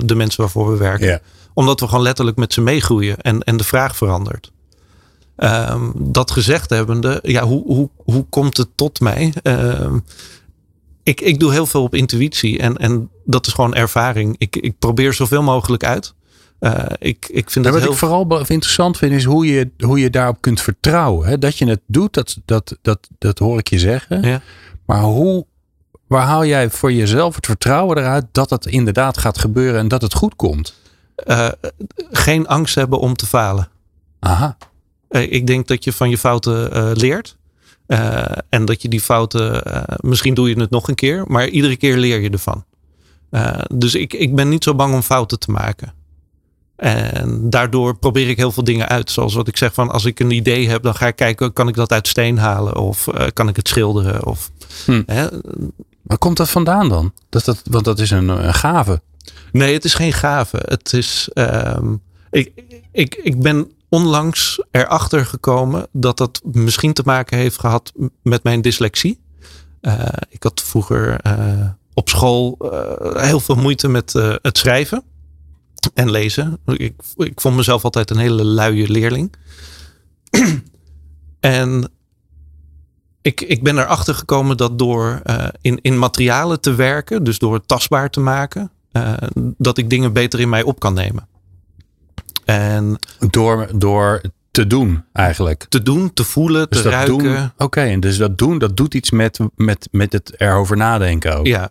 de 0.05 0.15
mensen 0.15 0.41
waarvoor 0.41 0.71
we 0.71 0.77
werken 0.77 1.21
omdat 1.57 1.79
we 1.79 1.87
gewoon 1.87 2.03
letterlijk 2.03 2.37
met 2.37 2.53
ze 2.53 2.61
meegroeien 2.61 3.17
en, 3.21 3.43
en 3.43 3.57
de 3.57 3.63
vraag 3.63 3.95
verandert. 3.95 4.51
Ehm, 5.35 5.91
dat 5.95 6.31
gezegd 6.31 6.69
hebbende, 6.69 7.19
ja, 7.23 7.43
hoe, 7.43 7.63
hoe, 7.65 7.89
hoe 7.95 8.25
komt 8.29 8.57
het 8.57 8.67
tot 8.75 8.99
mij? 8.99 9.33
Ehm, 9.43 9.99
ik, 11.03 11.21
ik 11.21 11.39
doe 11.39 11.51
heel 11.51 11.65
veel 11.65 11.83
op 11.83 11.95
intuïtie 11.95 12.59
en, 12.59 12.77
en 12.77 13.09
dat 13.25 13.47
is 13.47 13.53
gewoon 13.53 13.75
ervaring. 13.75 14.35
Ik, 14.37 14.55
ik 14.55 14.79
probeer 14.79 15.13
zoveel 15.13 15.43
mogelijk 15.43 15.83
uit. 15.83 16.13
Eh, 16.59 16.85
ik, 16.99 17.27
ik 17.29 17.49
vind 17.51 17.65
wat 17.65 17.79
heel 17.79 17.91
ik 17.91 17.97
vooral 17.97 18.39
interessant 18.39 18.97
vind, 18.97 19.13
is 19.13 19.23
hoe 19.23 19.45
je, 19.45 19.71
hoe 19.79 19.99
je 19.99 20.09
daarop 20.09 20.41
kunt 20.41 20.61
vertrouwen. 20.61 21.27
Hè? 21.27 21.37
Dat 21.37 21.57
je 21.57 21.67
het 21.67 21.81
doet, 21.85 22.13
dat, 22.13 22.37
dat, 22.45 22.77
dat, 22.81 23.07
dat 23.17 23.39
hoor 23.39 23.59
ik 23.59 23.67
je 23.67 23.79
zeggen. 23.79 24.21
Ja. 24.21 24.41
Maar 24.85 25.01
hoe, 25.01 25.45
waar 26.07 26.25
haal 26.25 26.45
jij 26.45 26.69
voor 26.69 26.93
jezelf 26.93 27.35
het 27.35 27.45
vertrouwen 27.45 27.97
eruit 27.97 28.25
dat 28.31 28.49
het 28.49 28.65
inderdaad 28.65 29.17
gaat 29.17 29.37
gebeuren 29.37 29.79
en 29.79 29.87
dat 29.87 30.01
het 30.01 30.13
goed 30.13 30.35
komt? 30.35 30.75
eh, 31.17 31.49
geen 32.11 32.47
angst 32.47 32.75
hebben 32.75 32.99
om 32.99 33.15
te 33.15 33.25
falen. 33.25 33.67
Aha. 34.19 34.57
Eh, 35.09 35.31
ik 35.31 35.47
denk 35.47 35.67
dat 35.67 35.83
je 35.83 35.93
van 35.93 36.09
je 36.09 36.17
fouten 36.17 36.91
leert. 36.97 37.37
En 38.49 38.65
dat 38.65 38.81
je 38.81 38.87
die 38.87 39.01
fouten, 39.01 39.63
misschien 39.97 40.33
doe 40.33 40.49
je 40.49 40.59
het 40.59 40.69
nog 40.69 40.87
een 40.87 40.95
keer, 40.95 41.23
maar 41.27 41.47
iedere 41.47 41.75
keer 41.75 41.97
leer 41.97 42.19
je 42.19 42.29
ervan. 42.29 42.65
Dus 43.73 43.95
ik, 43.95 44.13
ik 44.13 44.35
ben 44.35 44.49
niet 44.49 44.63
zo 44.63 44.75
bang 44.75 44.93
om 44.93 45.01
fouten 45.01 45.39
te 45.39 45.51
maken. 45.51 45.93
En 46.77 47.49
daardoor 47.49 47.97
probeer 47.97 48.29
ik 48.29 48.37
heel 48.37 48.51
veel 48.51 48.63
dingen 48.63 48.87
uit. 48.87 49.11
Zoals 49.11 49.33
wat 49.33 49.47
ik 49.47 49.57
zeg 49.57 49.73
van 49.73 49.89
als 49.91 50.05
ik 50.05 50.19
een 50.19 50.31
idee 50.31 50.69
heb, 50.69 50.83
dan 50.83 50.95
ga 50.95 51.07
ik 51.07 51.15
kijken, 51.15 51.53
kan 51.53 51.67
ik 51.67 51.75
dat 51.75 51.91
uit 51.91 52.07
steen 52.07 52.37
halen? 52.37 52.75
Of 52.75 53.07
eh, 53.07 53.27
kan 53.33 53.47
ik 53.47 53.55
het 53.55 53.67
schilderen? 53.67 54.25
Of, 54.25 54.51
Hm. 54.85 55.03
hè? 55.05 55.27
Waar 56.01 56.17
komt 56.17 56.37
dat 56.37 56.49
vandaan 56.49 56.89
dan? 56.89 57.13
Dat, 57.29 57.45
dat, 57.45 57.61
want 57.69 57.85
dat 57.85 57.99
is 57.99 58.11
een, 58.11 58.27
een 58.29 58.53
gave. 58.53 59.01
Nee, 59.51 59.73
het 59.73 59.85
is 59.85 59.93
geen 59.93 60.13
gave. 60.13 60.57
Het 60.65 60.93
is. 60.93 61.29
ehm, 61.33 61.93
ik, 62.31 62.51
ik, 62.91 63.15
ik 63.15 63.39
ben 63.41 63.71
onlangs 63.89 64.61
erachter 64.71 65.25
gekomen 65.25 65.87
dat 65.91 66.17
dat 66.17 66.41
misschien 66.51 66.93
te 66.93 67.01
maken 67.05 67.37
heeft 67.37 67.59
gehad 67.59 67.91
met 68.23 68.43
mijn 68.43 68.61
dyslexie. 68.61 69.19
Eh, 69.81 69.99
ik 70.29 70.43
had 70.43 70.61
vroeger 70.65 71.19
eh, 71.21 71.33
op 71.93 72.09
school 72.09 72.57
heel 73.17 73.39
veel 73.39 73.55
moeite 73.55 73.87
met 73.87 74.13
het 74.41 74.57
schrijven 74.57 75.03
en 75.97 76.11
lezen. 76.11 76.57
Ik, 76.65 76.93
ik 77.15 77.41
vond 77.41 77.55
mezelf 77.55 77.83
altijd 77.83 78.09
een 78.09 78.17
hele 78.17 78.43
luie 78.43 78.91
leerling. 78.91 79.33
en 81.39 81.91
ik, 83.21 83.41
ik 83.41 83.63
ben 83.63 83.77
erachter 83.77 84.15
gekomen 84.15 84.57
dat 84.57 84.79
door 84.79 85.19
eh, 85.23 85.47
in, 85.61 85.79
in 85.81 85.99
materialen 85.99 86.61
te 86.61 86.75
werken, 86.75 87.23
dus 87.23 87.39
door 87.39 87.53
het 87.53 87.67
tastbaar 87.67 88.09
te 88.09 88.19
maken, 88.19 88.71
eh, 88.91 89.13
dat 89.57 89.77
ik 89.77 89.89
dingen 89.89 90.13
beter 90.13 90.39
in 90.39 90.49
mij 90.49 90.63
op 90.63 90.79
kan 90.79 90.93
nemen. 90.93 91.27
En 92.45 92.99
Door, 93.29 93.67
door 93.75 94.21
te 94.51 94.67
doen 94.67 95.03
eigenlijk. 95.13 95.65
te 95.69 95.83
doen, 95.83 96.13
te 96.13 96.23
voelen, 96.23 96.69
Dus 96.69 96.81
te 96.81 96.89
ruiken. 96.89 97.53
Oké, 97.57 97.81
en 97.81 97.99
dus 97.99 98.17
dat 98.17 98.37
doen, 98.37 98.57
dat 98.57 98.77
doet 98.77 98.93
iets 98.93 99.11
met, 99.11 99.39
met, 99.55 99.87
met 99.91 100.13
het 100.13 100.33
erover 100.41 100.77
nadenken 100.77 101.37
ook. 101.37 101.45
Ja. 101.45 101.69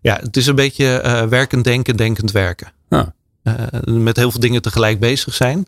ja, 0.00 0.18
het 0.20 0.36
is 0.36 0.46
een 0.46 0.54
beetje 0.54 1.00
eh, 1.00 1.26
werkend 1.26 1.64
denken, 1.64 1.96
denkend 1.96 2.30
werken. 2.30 2.72
Ah. 2.88 3.06
Eh, 3.44 3.54
met 3.84 4.16
heel 4.16 4.30
veel 4.30 4.40
dingen 4.40 4.62
tegelijk 4.62 5.00
bezig 5.00 5.34
zijn. 5.34 5.66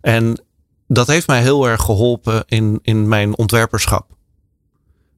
En 0.00 0.40
dat 0.88 1.06
heeft 1.06 1.26
mij 1.26 1.42
heel 1.42 1.68
erg 1.68 1.82
geholpen 1.82 2.44
in, 2.46 2.78
in 2.82 3.08
mijn 3.08 3.36
ontwerperschap. 3.36 4.06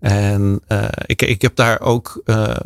En 0.00 0.60
eh, 0.66 0.84
ik, 1.06 1.22
ik 1.22 1.42
heb 1.42 1.56
daar 1.56 1.80
ook 1.80 2.20
eh, 2.24 2.56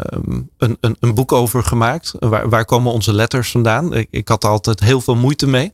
een, 0.59 0.76
een, 0.81 0.96
een 1.00 1.14
boek 1.14 1.33
over 1.33 1.64
gemaakt. 1.64 2.12
Waar, 2.18 2.48
waar 2.48 2.64
komen 2.64 2.92
onze 2.92 3.12
letters 3.12 3.50
vandaan? 3.50 3.94
Ik, 3.94 4.09
ik 4.11 4.28
had 4.28 4.44
altijd 4.44 4.81
heel 4.81 5.00
veel 5.00 5.16
moeite 5.16 5.46
mee 5.46 5.72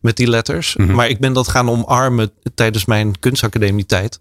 met 0.00 0.16
die 0.16 0.28
letters. 0.28 0.76
Mhm. 0.76 0.94
Maar 0.94 1.08
ik 1.08 1.20
ben 1.20 1.32
dat 1.32 1.48
gaan 1.48 1.70
omarmen 1.70 2.30
tijdens 2.54 2.84
mijn 2.84 3.18
kunstacademietijd. 3.18 4.20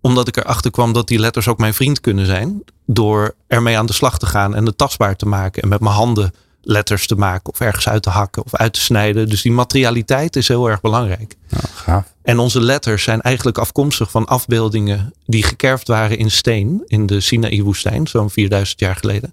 Omdat 0.00 0.28
ik 0.28 0.36
erachter 0.36 0.70
kwam 0.70 0.92
dat 0.92 1.08
die 1.08 1.18
letters 1.18 1.48
ook 1.48 1.58
mijn 1.58 1.74
vriend 1.74 2.00
kunnen 2.00 2.26
zijn. 2.26 2.62
Door 2.86 3.34
ermee 3.46 3.78
aan 3.78 3.86
de 3.86 3.92
slag 3.92 4.18
te 4.18 4.26
gaan 4.26 4.54
en 4.54 4.66
het 4.66 4.78
tastbaar 4.78 5.16
te 5.16 5.26
maken. 5.26 5.62
En 5.62 5.68
met 5.68 5.80
mijn 5.80 5.94
handen 5.94 6.32
letters 6.62 7.06
te 7.06 7.14
maken 7.14 7.52
of 7.52 7.60
ergens 7.60 7.88
uit 7.88 8.02
te 8.02 8.10
hakken 8.10 8.44
of 8.44 8.54
uit 8.54 8.72
te 8.72 8.80
snijden. 8.80 9.28
Dus 9.28 9.42
die 9.42 9.52
materialiteit 9.52 10.36
is 10.36 10.48
heel 10.48 10.68
erg 10.68 10.80
belangrijk. 10.80 11.34
Nou, 11.48 11.64
gaaf. 11.74 12.14
En 12.22 12.38
onze 12.38 12.60
letters 12.60 13.02
zijn 13.02 13.20
eigenlijk 13.20 13.58
afkomstig 13.58 14.10
van 14.10 14.26
afbeeldingen 14.26 15.12
die 15.26 15.42
gekerfd 15.42 15.88
waren 15.88 16.18
in 16.18 16.30
steen 16.30 16.82
in 16.86 17.06
de 17.06 17.20
Sinaï-woestijn, 17.20 18.06
zo'n 18.06 18.30
4000 18.30 18.80
jaar 18.80 18.96
geleden. 18.96 19.32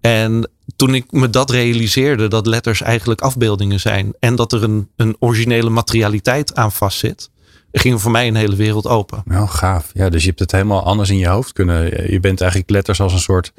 En 0.00 0.50
toen 0.76 0.94
ik 0.94 1.12
me 1.12 1.30
dat 1.30 1.50
realiseerde, 1.50 2.28
dat 2.28 2.46
letters 2.46 2.82
eigenlijk 2.82 3.20
afbeeldingen 3.20 3.80
zijn 3.80 4.12
en 4.18 4.36
dat 4.36 4.52
er 4.52 4.62
een, 4.62 4.88
een 4.96 5.16
originele 5.18 5.70
materialiteit 5.70 6.54
aan 6.54 6.72
vastzit, 6.72 7.30
ging 7.72 8.00
voor 8.00 8.10
mij 8.10 8.28
een 8.28 8.34
hele 8.34 8.56
wereld 8.56 8.86
open. 8.86 9.22
Nou, 9.24 9.48
gaaf. 9.48 9.90
Ja, 9.94 10.08
dus 10.08 10.22
je 10.22 10.28
hebt 10.28 10.40
het 10.40 10.52
helemaal 10.52 10.84
anders 10.84 11.10
in 11.10 11.18
je 11.18 11.28
hoofd 11.28 11.52
kunnen. 11.52 12.10
Je 12.12 12.20
bent 12.20 12.40
eigenlijk 12.40 12.70
letters 12.70 13.00
als 13.00 13.12
een 13.12 13.18
soort 13.18 13.52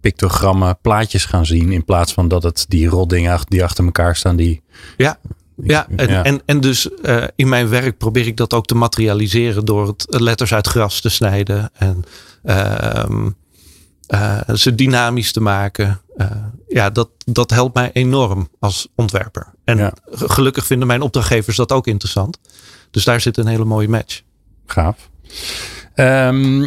pictogrammen, 0.00 0.78
plaatjes 0.82 1.24
gaan 1.24 1.46
zien. 1.46 1.72
In 1.72 1.84
plaats 1.84 2.12
van 2.12 2.28
dat 2.28 2.42
het 2.42 2.64
die 2.68 2.88
rotdingen 2.88 3.32
ach- 3.32 3.44
die 3.44 3.64
achter 3.64 3.84
elkaar 3.84 4.16
staan. 4.16 4.36
Die, 4.36 4.62
Ja, 4.96 5.18
ja, 5.62 5.86
en, 5.96 6.08
Ja. 6.08 6.24
En, 6.24 6.40
en 6.46 6.60
dus 6.60 6.90
eh, 6.90 7.24
in 7.36 7.48
mijn 7.48 7.68
werk 7.68 7.98
probeer 7.98 8.26
ik 8.26 8.36
dat 8.36 8.54
ook 8.54 8.66
te 8.66 8.74
materialiseren 8.74 9.64
door 9.64 9.86
het 9.86 10.06
letters 10.08 10.54
uit 10.54 10.66
gras 10.66 11.00
te 11.00 11.08
snijden 11.08 11.70
en 11.74 12.04
ehm, 12.42 13.30
eh, 14.06 14.40
ze 14.54 14.74
dynamisch 14.74 15.32
te 15.32 15.40
maken. 15.40 16.00
Eh, 16.16 16.30
ja, 16.68 16.90
dat, 16.90 17.08
dat 17.24 17.50
helpt 17.50 17.74
mij 17.74 17.90
enorm 17.92 18.48
als 18.58 18.88
ontwerper. 18.94 19.46
En 19.64 19.78
Ja. 19.78 19.92
gelukkig 20.10 20.66
vinden 20.66 20.86
mijn 20.86 21.02
opdrachtgevers 21.02 21.56
dat 21.56 21.72
ook 21.72 21.86
interessant. 21.86 22.38
Dus 22.90 23.04
daar 23.04 23.20
zit 23.20 23.36
een 23.36 23.46
hele 23.46 23.64
mooie 23.64 23.88
match. 23.88 24.22
gaaf. 24.66 25.10
Ehm, 25.94 26.66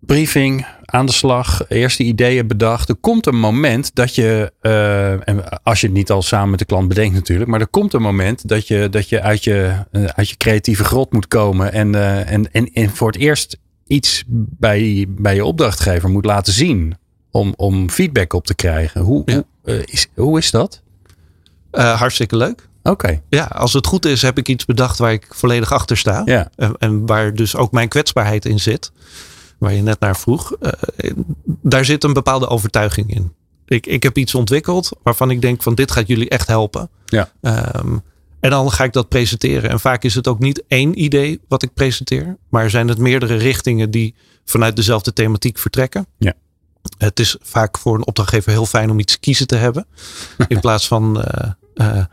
briefing, 0.00 0.66
aan 0.84 1.06
de 1.06 1.12
slag, 1.12 1.62
eerste 1.68 2.02
ideeën 2.02 2.46
bedacht. 2.46 2.88
Er 2.88 2.96
komt 2.96 3.26
een 3.26 3.38
moment 3.38 3.94
dat 3.94 4.14
je, 4.14 4.52
eh, 4.60 5.28
en 5.28 5.62
als 5.62 5.80
je 5.80 5.86
het 5.86 5.96
niet 5.96 6.10
al 6.10 6.22
samen 6.22 6.50
met 6.50 6.58
de 6.58 6.64
klant 6.64 6.88
bedenkt 6.88 7.14
natuurlijk, 7.14 7.50
maar 7.50 7.60
er 7.60 7.68
komt 7.68 7.92
een 7.92 8.02
moment 8.02 8.48
dat 8.48 8.68
je, 8.68 8.88
dat 8.90 9.08
je, 9.08 9.22
uit, 9.22 9.44
je 9.44 9.84
eh, 9.92 10.04
uit 10.04 10.28
je 10.28 10.36
creatieve 10.36 10.84
grot 10.84 11.12
moet 11.12 11.28
komen 11.28 11.72
en, 11.72 11.94
eh, 11.94 12.32
en, 12.32 12.52
en, 12.52 12.72
en 12.72 12.90
voor 12.90 13.06
het 13.06 13.16
eerst 13.20 13.58
iets 13.86 14.24
bij, 14.28 15.06
bij 15.08 15.34
je 15.34 15.44
opdrachtgever 15.44 16.08
moet 16.08 16.24
laten 16.24 16.52
zien 16.52 16.96
om, 17.30 17.52
om 17.56 17.90
feedback 17.90 18.32
op 18.32 18.46
te 18.46 18.54
krijgen. 18.54 19.00
Hoe, 19.00 19.22
Ja. 19.24 19.42
hoe, 19.62 19.84
is, 19.84 20.06
hoe 20.14 20.38
is 20.38 20.50
dat? 20.50 20.82
Hartstikke 21.70 22.36
leuk. 22.36 22.68
Oké, 22.82 23.20
Ja, 23.28 23.44
als 23.44 23.72
het 23.72 23.86
goed 23.86 24.04
is, 24.06 24.22
heb 24.22 24.38
ik 24.38 24.48
iets 24.48 24.64
bedacht 24.64 24.98
waar 24.98 25.12
ik 25.12 25.26
volledig 25.30 25.72
achter 25.72 25.96
sta. 25.96 26.22
ja. 26.24 26.50
En, 26.56 26.74
en 26.78 27.06
waar 27.06 27.34
dus 27.34 27.56
ook 27.56 27.72
mijn 27.72 27.88
kwetsbaarheid 27.88 28.44
in 28.44 28.58
zit. 28.60 28.92
Waar 29.58 29.72
je 29.74 29.82
net 29.82 30.00
naar 30.00 30.16
vroeg. 30.16 30.52
eh, 30.52 31.10
daar 31.44 31.84
zit 31.84 32.04
een 32.04 32.12
bepaalde 32.12 32.48
overtuiging 32.48 33.14
in. 33.14 33.32
Ik, 33.66 33.86
ik 33.86 34.02
heb 34.02 34.18
iets 34.18 34.34
ontwikkeld 34.34 34.90
waarvan 35.02 35.30
ik 35.30 35.40
denk 35.40 35.62
van 35.62 35.74
dit 35.74 35.90
gaat 35.90 36.06
jullie 36.06 36.28
echt 36.28 36.46
helpen. 36.46 36.90
Ja. 37.04 37.30
Ehm, 37.40 37.96
en 38.40 38.50
dan 38.50 38.70
ga 38.70 38.84
ik 38.84 38.92
dat 38.92 39.08
presenteren. 39.08 39.70
En 39.70 39.80
vaak 39.80 40.04
is 40.04 40.14
het 40.14 40.28
ook 40.28 40.38
niet 40.38 40.62
één 40.68 41.02
idee 41.02 41.40
wat 41.48 41.62
ik 41.62 41.74
presenteer. 41.74 42.36
Maar 42.48 42.70
zijn 42.70 42.88
het 42.88 42.98
meerdere 42.98 43.36
richtingen 43.36 43.90
die 43.90 44.14
vanuit 44.44 44.76
dezelfde 44.76 45.12
thematiek 45.12 45.58
vertrekken. 45.58 46.06
Ja. 46.18 46.34
Het 46.98 47.20
is 47.20 47.36
vaak 47.40 47.78
voor 47.78 47.94
een 47.94 48.06
opdrachtgever 48.06 48.50
heel 48.50 48.66
fijn 48.66 48.90
om 48.90 48.98
iets 48.98 49.20
kiezen 49.20 49.46
te 49.46 49.56
hebben. 49.56 49.86
In 50.48 50.60
plaats 50.60 50.88
van 50.88 51.22
eh, 51.22 51.50
eh, 51.74 52.04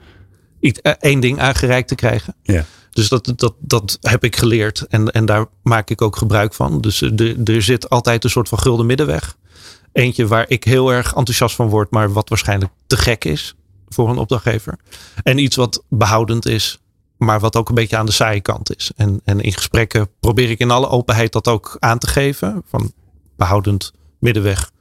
iets- 0.66 0.82
eh, 0.82 0.94
één 1.00 1.20
ding 1.20 1.40
aangereikt 1.40 1.88
te 1.88 1.96
krijgen. 1.96 2.36
Ja. 2.44 2.66
Dus 2.92 3.10
dat, 3.10 3.34
dat, 3.36 3.54
dat 3.60 3.98
heb 4.02 4.24
ik 4.24 4.36
geleerd 4.36 4.86
en, 4.90 5.12
en 5.12 5.26
daar 5.26 5.46
maak 5.64 5.90
ik 5.90 6.02
ook 6.02 6.16
gebruik 6.16 6.54
van. 6.54 6.82
Dus 6.82 7.02
er, 7.02 7.50
er 7.50 7.62
zit 7.62 7.90
altijd 7.90 8.24
een 8.24 8.30
soort 8.30 8.50
van 8.50 8.60
gulden 8.60 8.86
middenweg. 8.86 9.36
Eentje 9.92 10.28
waar 10.28 10.46
ik 10.48 10.64
heel 10.64 10.90
erg 10.94 11.06
enthousiast 11.14 11.56
van 11.56 11.70
word, 11.70 11.92
maar 11.92 12.14
wat 12.14 12.30
waarschijnlijk 12.30 12.72
te 12.88 12.98
gek 12.98 13.26
is. 13.26 13.56
voor 13.90 14.10
een 14.10 14.18
opdrachtgever. 14.18 14.78
En 15.24 15.38
iets 15.38 15.56
wat 15.56 15.84
behoudend 15.90 16.46
is, 16.46 16.80
maar 17.18 17.40
wat 17.40 17.56
ook 17.56 17.70
een 17.70 17.76
beetje 17.76 17.98
aan 17.98 18.06
de 18.06 18.12
saaie 18.12 18.42
kant 18.42 18.76
is. 18.76 18.92
En, 18.96 19.22
en 19.24 19.42
in 19.42 19.54
gesprekken 19.54 20.10
probeer 20.20 20.50
ik 20.50 20.60
in 20.60 20.72
alle 20.72 20.90
openheid 20.90 21.32
dat 21.32 21.48
ook 21.48 21.78
aan 21.80 21.98
te 21.98 22.08
geven. 22.08 22.64
Van 22.70 22.92
behoudend, 23.38 23.94
middenweg. 24.20 24.72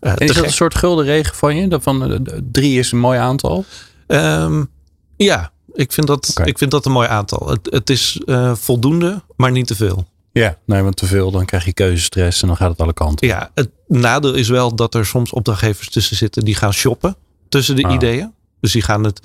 Uh, 0.00 0.10
en 0.10 0.16
is 0.16 0.34
dat 0.34 0.44
een 0.44 0.52
soort 0.52 0.74
gulden 0.74 1.04
regen 1.04 1.34
van 1.34 1.56
je? 1.56 1.68
Dat 1.68 1.82
van 1.82 2.12
uh, 2.12 2.18
drie 2.50 2.78
is 2.78 2.92
een 2.92 2.98
mooi 2.98 3.18
aantal? 3.18 3.64
Um, 4.06 4.70
ja, 5.16 5.52
ik 5.72 5.92
vind 5.92 6.06
dat, 6.06 6.30
okay. 6.30 6.46
ik 6.46 6.58
vind 6.58 6.70
dat 6.70 6.86
een 6.86 6.92
mooi 6.92 7.08
aantal. 7.08 7.48
Het, 7.48 7.68
het 7.70 7.90
is 7.90 8.20
uh, 8.26 8.54
voldoende, 8.54 9.22
maar 9.36 9.50
niet 9.50 9.66
te 9.66 9.74
veel. 9.74 10.06
Ja, 10.32 10.58
nee, 10.66 10.82
want 10.82 10.96
te 10.96 11.06
veel, 11.06 11.30
dan 11.30 11.44
krijg 11.44 11.64
je 11.64 11.72
keuzestress 11.72 12.42
en 12.42 12.48
dan 12.48 12.56
gaat 12.56 12.70
het 12.70 12.80
alle 12.80 12.92
kanten. 12.92 13.26
Ja, 13.26 13.50
het 13.54 13.70
nadeel 13.86 14.34
is 14.34 14.48
wel 14.48 14.74
dat 14.74 14.94
er 14.94 15.06
soms 15.06 15.30
opdrachtgevers 15.30 15.90
tussen 15.90 16.16
zitten 16.16 16.44
die 16.44 16.54
gaan 16.54 16.72
shoppen 16.72 17.16
tussen 17.48 17.76
de 17.76 17.82
ah. 17.82 17.94
ideeën. 17.94 18.32
Dus 18.60 18.72
die 18.72 18.82
gaan 18.82 19.04
het 19.04 19.20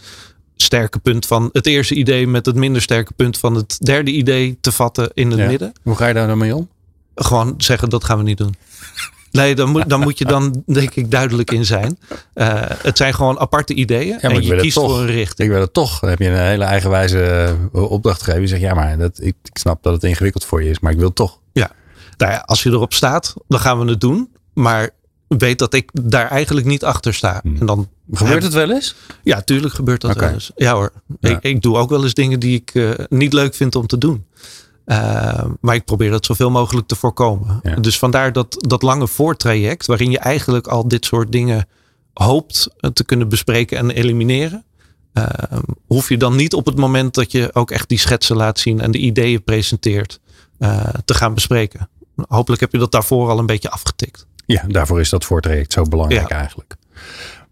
sterke 0.55 0.99
punt 0.99 1.25
van 1.25 1.49
het 1.51 1.65
eerste 1.65 1.95
idee 1.95 2.27
met 2.27 2.45
het 2.45 2.55
minder 2.55 2.81
sterke 2.81 3.13
punt 3.13 3.37
van 3.37 3.55
het 3.55 3.77
derde 3.79 4.11
idee 4.11 4.57
te 4.61 4.71
vatten 4.71 5.11
in 5.13 5.31
het 5.31 5.47
midden. 5.47 5.71
Hoe 5.83 5.95
ga 5.95 6.07
je 6.07 6.13
daar 6.13 6.27
dan 6.27 6.37
mee 6.37 6.55
om? 6.55 6.69
Gewoon 7.15 7.53
zeggen 7.57 7.89
dat 7.89 8.03
gaan 8.03 8.17
we 8.17 8.23
niet 8.23 8.37
doen. 8.37 8.55
Nee, 9.31 9.55
dan 9.55 9.69
moet, 9.69 9.89
dan 9.89 9.99
moet 9.99 10.17
je 10.17 10.25
dan 10.25 10.63
denk 10.65 10.95
ik 10.95 11.11
duidelijk 11.11 11.51
in 11.51 11.65
zijn. 11.65 11.99
Uh, 12.35 12.61
het 12.65 12.97
zijn 12.97 13.13
gewoon 13.13 13.39
aparte 13.39 13.73
ideeën. 13.73 14.07
Ja, 14.07 14.19
en 14.19 14.41
je 14.41 14.55
kiest 14.55 14.75
toch, 14.75 14.89
voor 14.89 14.99
een 14.99 15.05
richting. 15.05 15.47
Ik 15.47 15.53
wil 15.53 15.63
het 15.63 15.73
toch. 15.73 15.99
Dan 15.99 16.09
heb 16.09 16.19
je 16.19 16.27
een 16.27 16.37
hele 16.37 16.63
eigenwijze 16.63 17.55
eh, 17.73 17.91
opdrachtgever. 17.91 18.41
Je 18.41 18.47
zegt 18.47 18.61
ja, 18.61 18.73
maar 18.73 18.97
dat, 18.97 19.21
ik, 19.21 19.35
ik 19.43 19.57
snap 19.57 19.83
dat 19.83 19.93
het 19.93 20.03
ingewikkeld 20.03 20.45
voor 20.45 20.63
je 20.63 20.69
is, 20.69 20.79
maar 20.79 20.91
ik 20.91 20.99
wil 20.99 21.13
toch. 21.13 21.39
Ja. 21.53 21.71
Nou 22.17 22.31
ja, 22.31 22.43
als 22.45 22.63
je 22.63 22.69
erop 22.69 22.93
staat, 22.93 23.33
dan 23.47 23.59
gaan 23.59 23.79
we 23.79 23.89
het 23.89 24.01
doen. 24.01 24.29
Maar 24.53 24.89
weet 25.37 25.59
dat 25.59 25.73
ik 25.73 25.89
daar 25.93 26.27
eigenlijk 26.29 26.65
niet 26.65 26.83
achter 26.83 27.13
sta. 27.13 27.39
Hmm. 27.43 27.55
En 27.59 27.65
dan 27.65 27.89
gebeurt 28.11 28.43
het 28.43 28.53
wel 28.53 28.71
eens? 28.71 28.95
Ja, 29.23 29.41
tuurlijk 29.41 29.73
gebeurt 29.73 30.01
dat 30.01 30.15
wel 30.15 30.29
eens. 30.29 30.51
Ja 30.55 30.73
hoor. 30.73 30.91
Ja. 31.19 31.29
Ik, 31.29 31.43
ik, 31.43 31.61
doe 31.61 31.77
ook 31.77 31.89
wel 31.89 32.03
eens 32.03 32.13
dingen 32.13 32.39
die 32.39 32.55
ik 32.55 32.73
uh, 32.73 32.91
niet 33.09 33.33
leuk 33.33 33.55
vind 33.55 33.75
om 33.75 33.87
te 33.87 33.97
doen. 33.97 34.25
Uh, 34.91 35.45
maar 35.61 35.75
ik 35.75 35.85
probeer 35.85 36.11
dat 36.11 36.25
zoveel 36.25 36.49
mogelijk 36.49 36.87
te 36.87 36.95
voorkomen. 36.95 37.59
Ja. 37.63 37.75
Dus 37.75 37.99
vandaar 37.99 38.33
dat, 38.33 38.55
dat 38.67 38.81
lange 38.81 39.07
voortraject, 39.07 39.85
waarin 39.85 40.11
je 40.11 40.19
eigenlijk 40.19 40.67
al 40.67 40.87
dit 40.87 41.05
soort 41.05 41.31
dingen 41.31 41.67
hoopt 42.13 42.69
te 42.93 43.03
kunnen 43.03 43.29
bespreken 43.29 43.77
en 43.77 43.89
elimineren. 43.89 44.63
Uh, 45.13 45.25
hoef 45.87 46.09
je 46.09 46.17
dan 46.17 46.35
niet 46.35 46.53
op 46.53 46.65
het 46.65 46.77
moment 46.77 47.13
dat 47.13 47.31
je 47.31 47.49
ook 47.53 47.71
echt 47.71 47.89
die 47.89 47.97
schetsen 47.97 48.35
laat 48.35 48.59
zien 48.59 48.81
en 48.81 48.91
de 48.91 48.97
ideeën 48.97 49.43
presenteert, 49.43 50.19
uh, 50.59 50.83
te 51.05 51.13
gaan 51.13 51.33
bespreken. 51.33 51.89
Hopelijk 52.27 52.61
heb 52.61 52.71
je 52.71 52.77
dat 52.77 52.91
daarvoor 52.91 53.29
al 53.29 53.39
een 53.39 53.45
beetje 53.45 53.69
afgetikt. 53.69 54.25
Ja, 54.45 54.63
daarvoor 54.67 54.99
is 54.99 55.09
dat 55.09 55.25
voortraject 55.25 55.73
zo 55.73 55.83
belangrijk 55.83 56.29
ja. 56.29 56.37
eigenlijk. 56.37 56.75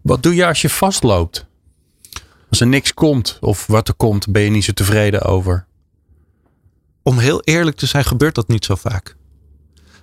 Wat 0.02 0.22
doe 0.22 0.34
je 0.34 0.46
als 0.46 0.60
je 0.60 0.70
vastloopt? 0.70 1.46
Als 2.50 2.60
er 2.60 2.66
niks 2.66 2.94
komt 2.94 3.38
of 3.40 3.66
wat 3.66 3.88
er 3.88 3.94
komt, 3.94 4.32
ben 4.32 4.42
je 4.42 4.50
niet 4.50 4.64
zo 4.64 4.72
tevreden 4.72 5.22
over? 5.22 5.66
Om 7.08 7.18
heel 7.18 7.40
eerlijk 7.42 7.76
te 7.76 7.86
zijn, 7.86 8.04
gebeurt 8.04 8.34
dat 8.34 8.48
niet 8.48 8.64
zo 8.64 8.74
vaak. 8.74 9.16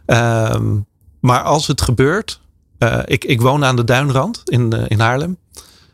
Um, 0.05 0.85
maar 1.19 1.41
als 1.41 1.67
het 1.67 1.81
gebeurt, 1.81 2.41
uh, 2.79 2.99
ik, 3.05 3.23
ik 3.23 3.41
woon 3.41 3.65
aan 3.65 3.75
de 3.75 3.83
Duinrand 3.83 4.41
in, 4.45 4.73
uh, 4.75 4.83
in 4.87 4.99
Haarlem. 4.99 5.37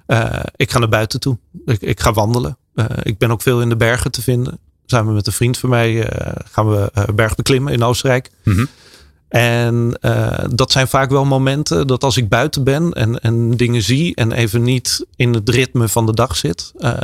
Uh, 0.08 0.40
ik 0.56 0.72
ga 0.72 0.80
naar 0.80 0.90
buiten 0.90 1.20
toe. 1.20 1.38
Ik, 1.66 1.82
ik 1.82 2.00
ga 2.00 2.14
wandelen. 2.14 2.58
ik 3.04 3.18
ben 3.18 3.32
ook 3.32 3.42
veel 3.42 3.62
in 3.62 3.70
de 3.70 3.76
bergen 3.76 4.12
te 4.12 4.22
vinden. 4.22 4.60
Samen 4.86 5.14
met 5.14 5.28
een 5.28 5.34
vriend 5.34 5.58
van 5.58 5.70
mij 5.70 6.12
gaan 6.52 6.70
we 6.70 6.92
berg 7.16 7.36
beklimmen 7.36 7.74
in 7.74 7.84
Oostenrijk. 7.84 8.32
Mm. 8.44 8.68
En 9.32 9.98
uh, 10.02 10.40
dat 10.54 10.72
zijn 10.72 10.88
vaak 10.88 11.10
wel 11.10 11.26
momenten 11.26 11.88
dat 11.88 12.04
als 12.04 12.18
ik 12.18 12.30
buiten 12.30 12.64
ben 12.64 12.94
en, 12.94 13.20
en 13.20 13.52
dingen 13.52 13.82
zie 13.82 14.16
en 14.16 14.32
even 14.32 14.64
niet 14.64 15.06
in 15.16 15.34
het 15.34 15.50
ritme 15.50 15.88
van 15.88 16.06
de 16.06 16.14
dag 16.14 16.36
zit, 16.36 16.72
uh, 16.78 16.98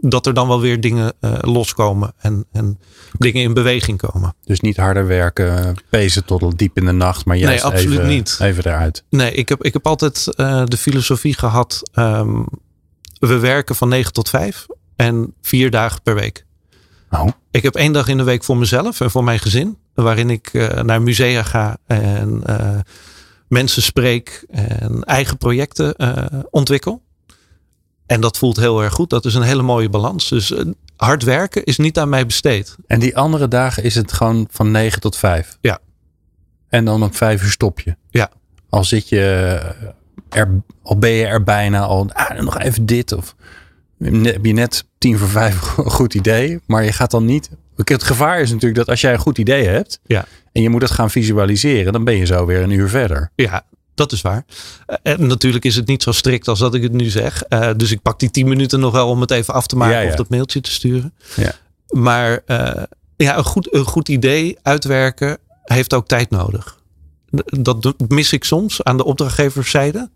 dat 0.00 0.26
er 0.26 0.34
dan 0.34 0.48
wel 0.48 0.60
weer 0.60 0.80
dingen 0.80 1.12
uh, 1.20 1.32
loskomen 1.40 2.12
en, 2.18 2.44
en 2.52 2.78
dingen 3.18 3.42
in 3.42 3.54
beweging 3.54 3.98
komen. 3.98 4.34
Dus 4.44 4.60
niet 4.60 4.76
harder 4.76 5.06
werken, 5.06 5.76
pezen 5.90 6.24
tot 6.24 6.58
diep 6.58 6.76
in 6.76 6.84
de 6.84 6.92
nacht, 6.92 7.24
maar 7.24 7.36
juist 7.36 7.64
nee, 7.64 7.72
absoluut 7.72 7.98
even, 7.98 8.10
niet. 8.10 8.38
even 8.40 8.66
eruit. 8.66 9.04
Nee, 9.10 9.32
ik 9.32 9.48
heb, 9.48 9.64
ik 9.64 9.72
heb 9.72 9.86
altijd 9.86 10.24
de 10.64 10.76
filosofie 10.78 11.34
gehad, 11.34 11.90
um, 11.94 12.46
we 13.18 13.38
werken 13.38 13.74
van 13.74 13.88
9 13.88 14.12
tot 14.12 14.28
5 14.28 14.66
en 14.96 15.34
vier 15.42 15.70
dagen 15.70 16.02
per 16.02 16.14
week. 16.14 16.44
Oh. 17.10 17.28
Ik 17.50 17.62
heb 17.62 17.74
één 17.74 17.92
dag 17.92 18.08
in 18.08 18.16
de 18.16 18.22
week 18.22 18.44
voor 18.44 18.56
mezelf 18.56 19.00
en 19.00 19.10
voor 19.10 19.24
mijn 19.24 19.38
gezin. 19.38 19.76
Waarin 19.94 20.30
ik 20.30 20.52
uh, 20.52 20.68
naar 20.68 21.02
musea 21.02 21.42
ga 21.42 21.76
en 21.86 22.42
uh, 22.46 22.78
mensen 23.48 23.82
spreek 23.82 24.44
en 24.50 25.02
eigen 25.04 25.36
projecten 25.36 25.94
uh, 25.96 26.40
ontwikkel. 26.50 27.02
En 28.06 28.20
dat 28.20 28.38
voelt 28.38 28.56
heel 28.56 28.82
erg 28.82 28.92
goed. 28.92 29.10
Dat 29.10 29.24
is 29.24 29.34
een 29.34 29.42
hele 29.42 29.62
mooie 29.62 29.88
balans. 29.88 30.28
Dus 30.28 30.54
hard 30.96 31.22
werken 31.22 31.64
is 31.64 31.78
niet 31.78 31.98
aan 31.98 32.08
mij 32.08 32.26
besteed. 32.26 32.76
En 32.86 33.00
die 33.00 33.16
andere 33.16 33.48
dagen 33.48 33.82
is 33.82 33.94
het 33.94 34.12
gewoon 34.12 34.48
van 34.50 34.70
9 34.70 35.00
tot 35.00 35.16
5? 35.16 35.58
Ja. 35.60 35.78
En 36.68 36.84
dan 36.84 37.02
om 37.02 37.14
5 37.14 37.42
uur 37.42 37.50
stop 37.50 37.80
je? 37.80 37.96
Ja. 38.10 38.30
Al 38.68 38.84
zit 38.84 39.08
je 39.08 39.20
er, 40.28 40.62
al 40.82 40.98
ben 40.98 41.10
je 41.10 41.26
er 41.26 41.42
bijna 41.42 41.80
al, 41.80 42.10
ah, 42.12 42.40
nog 42.40 42.58
even 42.58 42.86
dit 42.86 43.12
of 43.12 43.34
heb 44.02 44.44
je 44.44 44.52
net 44.52 44.84
tien 44.98 45.18
voor 45.18 45.28
vijf 45.28 45.76
een 45.76 45.90
goed 45.90 46.14
idee, 46.14 46.60
maar 46.66 46.84
je 46.84 46.92
gaat 46.92 47.10
dan 47.10 47.24
niet. 47.24 47.50
Het 47.76 48.02
gevaar 48.02 48.40
is 48.40 48.50
natuurlijk 48.50 48.76
dat 48.76 48.88
als 48.88 49.00
jij 49.00 49.12
een 49.12 49.18
goed 49.18 49.38
idee 49.38 49.66
hebt 49.66 50.00
ja. 50.06 50.26
en 50.52 50.62
je 50.62 50.68
moet 50.68 50.82
het 50.82 50.90
gaan 50.90 51.10
visualiseren, 51.10 51.92
dan 51.92 52.04
ben 52.04 52.16
je 52.16 52.26
zo 52.26 52.46
weer 52.46 52.62
een 52.62 52.70
uur 52.70 52.88
verder. 52.88 53.30
Ja, 53.34 53.64
dat 53.94 54.12
is 54.12 54.22
waar. 54.22 54.44
En 55.02 55.26
natuurlijk 55.26 55.64
is 55.64 55.76
het 55.76 55.86
niet 55.86 56.02
zo 56.02 56.12
strikt 56.12 56.48
als 56.48 56.58
dat 56.58 56.74
ik 56.74 56.82
het 56.82 56.92
nu 56.92 57.04
zeg. 57.04 57.42
Uh, 57.48 57.70
dus 57.76 57.90
ik 57.90 58.02
pak 58.02 58.18
die 58.18 58.30
tien 58.30 58.48
minuten 58.48 58.80
nog 58.80 58.92
wel 58.92 59.08
om 59.08 59.20
het 59.20 59.30
even 59.30 59.54
af 59.54 59.66
te 59.66 59.76
maken 59.76 59.94
ja, 59.94 60.00
ja. 60.00 60.08
of 60.08 60.14
dat 60.14 60.28
mailtje 60.28 60.60
te 60.60 60.70
sturen. 60.70 61.14
Ja. 61.36 61.54
Maar 61.88 62.42
uh, 62.46 62.82
ja, 63.16 63.36
een 63.36 63.44
goed, 63.44 63.74
een 63.74 63.84
goed 63.84 64.08
idee 64.08 64.58
uitwerken 64.62 65.38
heeft 65.62 65.94
ook 65.94 66.06
tijd 66.06 66.30
nodig. 66.30 66.80
Dat 67.44 67.94
mis 68.08 68.32
ik 68.32 68.44
soms 68.44 68.82
aan 68.82 68.96
de 68.96 69.04
opdrachtgeverszijde. 69.04 70.10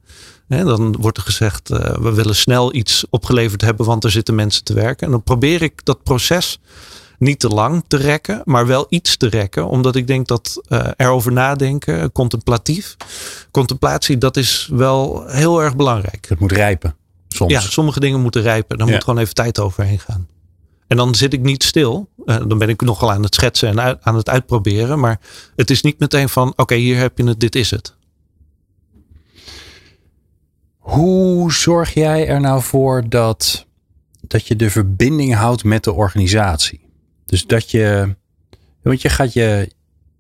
He, 0.49 0.65
dan 0.65 0.97
wordt 1.01 1.17
er 1.17 1.23
gezegd, 1.23 1.71
uh, 1.71 1.79
we 1.79 2.13
willen 2.13 2.37
snel 2.37 2.75
iets 2.75 3.05
opgeleverd 3.11 3.61
hebben, 3.61 3.87
want 3.87 4.05
er 4.05 4.11
zitten 4.11 4.35
mensen 4.35 4.65
te 4.65 4.75
werken. 4.75 5.07
En 5.07 5.13
dan 5.13 5.23
probeer 5.23 5.63
ik 5.63 5.85
dat 5.85 6.03
proces 6.03 6.59
niet 7.19 7.39
te 7.41 7.49
lang 7.49 7.85
te 7.87 7.97
rekken, 7.97 8.43
maar 8.45 8.67
wel 8.67 8.87
iets 8.89 9.17
te 9.17 9.29
rekken. 9.29 9.69
Omdat 9.69 9.97
ik 9.97 10.07
denk 10.07 10.27
dat 10.27 10.61
uh, 10.69 10.89
erover 10.97 11.33
nadenken, 11.33 12.13
contemplatief, 12.13 12.97
contemplatie, 13.51 14.19
dat 14.19 14.37
is 14.37 14.69
wel 14.73 15.27
heel 15.27 15.63
erg 15.63 15.77
belangrijk. 15.77 16.27
Het 16.29 16.41
moet 16.41 16.53
rijpen. 16.53 16.97
Soms. 17.29 17.53
Ja, 17.53 17.61
sommige 17.61 18.01
dingen 18.01 18.21
moeten 18.21 18.43
rijpen. 18.43 18.79
Daar 18.79 18.87
ja. 18.87 18.93
moet 18.93 19.05
gewoon 19.05 19.21
even 19.21 19.35
tijd 19.35 19.61
overheen 19.61 19.99
gaan. 19.99 20.29
En 20.87 20.97
dan 20.97 21.15
zit 21.15 21.33
ik 21.33 21.41
niet 21.41 21.63
stil. 21.63 22.09
Uh, 22.25 22.37
dan 22.47 22.59
ben 22.59 22.69
ik 22.69 22.81
nogal 22.81 23.13
aan 23.13 23.23
het 23.23 23.35
schetsen 23.35 23.69
en 23.69 23.81
uit, 23.81 23.99
aan 24.03 24.15
het 24.15 24.29
uitproberen. 24.29 24.99
Maar 24.99 25.21
het 25.57 25.71
is 25.71 25.83
niet 25.83 25.99
meteen 25.99 26.29
van: 26.29 26.49
oké, 26.49 26.63
okay, 26.63 26.79
hier 26.79 26.97
heb 26.99 27.19
je 27.19 27.25
het, 27.25 27.41
dit 27.41 27.55
is 27.55 27.71
het. 27.71 27.95
Hoe 30.79 31.53
zorg 31.53 31.95
jij 31.95 32.29
er 32.29 32.41
nou 32.41 32.63
voor 32.63 33.09
dat, 33.09 33.67
dat 34.21 34.47
je 34.47 34.57
de 34.57 34.71
verbinding 34.71 35.35
houdt 35.35 35.65
met 35.65 35.85
de 35.85 35.93
organisatie? 35.93 36.86
Dus 37.27 37.47
dat 37.47 37.71
je, 37.71 38.15
want 38.83 39.03
je 39.03 39.09
gaat 39.09 39.33
je, 39.33 39.71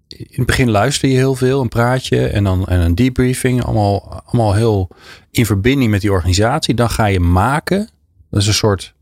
in 0.08 0.26
het 0.30 0.46
begin 0.46 0.70
luister 0.70 1.08
je 1.08 1.14
heel 1.14 1.34
veel, 1.34 1.60
een 1.60 1.68
praatje 1.68 2.26
en 2.26 2.44
dan 2.44 2.66
en 2.66 2.80
een 2.80 2.94
debriefing, 2.94 3.64
allemaal, 3.64 4.22
allemaal 4.24 4.54
heel 4.54 4.88
in 5.30 5.46
verbinding 5.46 5.90
met 5.90 6.00
die 6.00 6.12
organisatie. 6.12 6.74
Dan 6.74 6.90
ga 6.90 7.06
je 7.06 7.20
maken, 7.20 7.88
dat 8.30 8.40
is 8.40 8.46
een 8.46 8.54
soort 8.54 8.94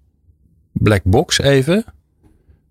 black 0.72 1.02
box 1.04 1.38
even. 1.38 1.84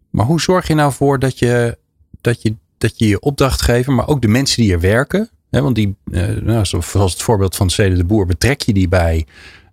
Maar 0.09 0.25
hoe 0.25 0.41
zorg 0.41 0.67
je 0.67 0.75
nou 0.75 0.91
voor 0.91 1.19
dat 1.19 1.39
je, 1.39 1.77
dat 2.21 2.41
je, 2.41 2.55
dat 2.77 2.99
je 2.99 3.07
je 3.07 3.19
opdrachtgever, 3.19 3.93
maar 3.93 4.07
ook 4.07 4.21
de 4.21 4.27
mensen 4.27 4.61
die 4.61 4.73
er 4.73 4.79
werken, 4.79 5.29
He, 5.53 5.61
want 5.61 5.75
die, 5.75 5.95
uh, 6.05 6.27
nou, 6.27 6.65
zoals 6.65 7.13
het 7.13 7.21
voorbeeld 7.21 7.55
van 7.55 7.69
Cede 7.69 7.95
de 7.95 8.03
Boer, 8.03 8.25
betrek 8.25 8.61
je 8.61 8.73
die 8.73 8.87
bij, 8.87 9.25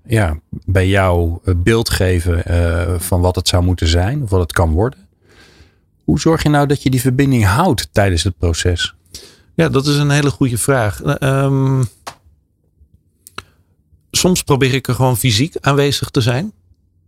ja, 0.04 0.38
bij 0.48 0.88
jouw 0.88 1.40
beeld 1.56 1.90
geven 1.90 2.42
uh, 2.50 2.98
van 2.98 3.20
wat 3.20 3.36
het 3.36 3.48
zou 3.48 3.64
moeten 3.64 3.86
zijn 3.86 4.22
of 4.22 4.30
wat 4.30 4.40
het 4.40 4.52
kan 4.52 4.70
worden. 4.70 4.98
Hoe 6.10 6.20
zorg 6.20 6.42
je 6.42 6.48
nou 6.48 6.66
dat 6.66 6.82
je 6.82 6.90
die 6.90 7.00
verbinding 7.00 7.44
houdt 7.44 7.88
tijdens 7.92 8.22
het 8.22 8.38
proces? 8.38 8.94
Ja, 9.54 9.68
dat 9.68 9.86
is 9.86 9.96
een 9.96 10.10
hele 10.10 10.30
goede 10.30 10.58
vraag. 10.58 11.22
Um, 11.22 11.88
soms 14.10 14.42
probeer 14.42 14.74
ik 14.74 14.88
er 14.88 14.94
gewoon 14.94 15.16
fysiek 15.16 15.56
aanwezig 15.60 16.10
te 16.10 16.20
zijn. 16.20 16.52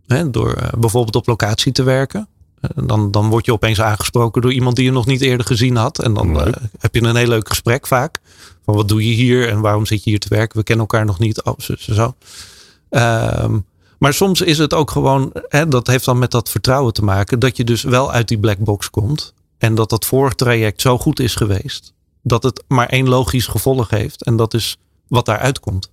Hè, 0.07 0.29
door 0.29 0.57
uh, 0.57 0.67
bijvoorbeeld 0.79 1.15
op 1.15 1.27
locatie 1.27 1.71
te 1.71 1.83
werken. 1.83 2.27
Dan, 2.75 3.11
dan 3.11 3.29
word 3.29 3.45
je 3.45 3.53
opeens 3.53 3.81
aangesproken 3.81 4.41
door 4.41 4.53
iemand 4.53 4.75
die 4.75 4.85
je 4.85 4.91
nog 4.91 5.05
niet 5.05 5.21
eerder 5.21 5.45
gezien 5.45 5.75
had. 5.75 5.99
En 5.99 6.13
dan 6.13 6.47
uh, 6.47 6.53
heb 6.79 6.95
je 6.95 7.01
een 7.01 7.15
heel 7.15 7.27
leuk 7.27 7.49
gesprek 7.49 7.87
vaak. 7.87 8.19
Van 8.65 8.75
wat 8.75 8.87
doe 8.87 9.07
je 9.07 9.13
hier 9.13 9.49
en 9.49 9.59
waarom 9.59 9.85
zit 9.85 10.03
je 10.03 10.09
hier 10.09 10.19
te 10.19 10.29
werken? 10.29 10.57
We 10.57 10.63
kennen 10.63 10.85
elkaar 10.85 11.05
nog 11.05 11.19
niet. 11.19 11.43
Oh, 11.43 11.59
zo. 11.59 11.73
zo. 11.77 12.15
Um, 12.89 13.65
maar 13.99 14.13
soms 14.13 14.41
is 14.41 14.57
het 14.57 14.73
ook 14.73 14.91
gewoon, 14.91 15.31
hè, 15.47 15.67
dat 15.67 15.87
heeft 15.87 16.05
dan 16.05 16.19
met 16.19 16.31
dat 16.31 16.49
vertrouwen 16.49 16.93
te 16.93 17.03
maken, 17.03 17.39
dat 17.39 17.57
je 17.57 17.63
dus 17.63 17.83
wel 17.83 18.11
uit 18.11 18.27
die 18.27 18.39
black 18.39 18.57
box 18.57 18.89
komt. 18.89 19.33
En 19.57 19.75
dat 19.75 19.89
dat 19.89 20.05
vorige 20.05 20.35
traject 20.35 20.81
zo 20.81 20.97
goed 20.97 21.19
is 21.19 21.35
geweest, 21.35 21.93
dat 22.21 22.43
het 22.43 22.63
maar 22.67 22.89
één 22.89 23.09
logisch 23.09 23.47
gevolg 23.47 23.89
heeft. 23.89 24.23
En 24.23 24.35
dat 24.35 24.53
is 24.53 24.77
wat 25.07 25.25
daaruit 25.25 25.59
komt. 25.59 25.91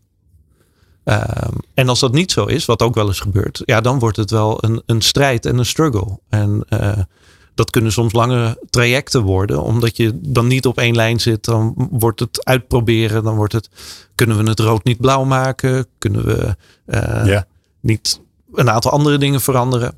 Ehm, 1.04 1.54
en 1.74 1.88
als 1.88 2.00
dat 2.00 2.12
niet 2.12 2.32
zo 2.32 2.44
is, 2.44 2.64
wat 2.64 2.82
ook 2.82 2.94
wel 2.94 3.06
eens 3.06 3.20
gebeurt, 3.20 3.62
ja, 3.64 3.80
dan 3.80 3.98
wordt 3.98 4.16
het 4.16 4.30
wel 4.30 4.64
een, 4.64 4.82
een 4.86 5.00
strijd 5.00 5.46
en 5.46 5.58
een 5.58 5.66
struggle. 5.66 6.18
En 6.28 6.64
uh, 6.68 6.92
dat 7.54 7.70
kunnen 7.70 7.92
soms 7.92 8.12
lange 8.12 8.58
trajecten 8.70 9.22
worden, 9.22 9.62
omdat 9.62 9.96
je 9.96 10.18
dan 10.22 10.46
niet 10.46 10.66
op 10.66 10.78
één 10.78 10.94
lijn 10.94 11.20
zit. 11.20 11.44
Dan 11.44 11.88
wordt 11.90 12.20
het 12.20 12.44
uitproberen, 12.44 13.24
dan 13.24 13.36
wordt 13.36 13.52
het, 13.52 13.68
kunnen 14.14 14.36
we 14.36 14.48
het 14.50 14.60
rood 14.60 14.84
niet 14.84 15.00
blauw 15.00 15.24
maken? 15.24 15.86
Kunnen 15.98 16.24
we 16.24 16.56
ja. 17.24 17.46
Niet 17.80 18.20
een 18.54 18.70
aantal 18.70 18.90
andere 18.90 19.18
dingen 19.18 19.40
veranderen? 19.40 19.94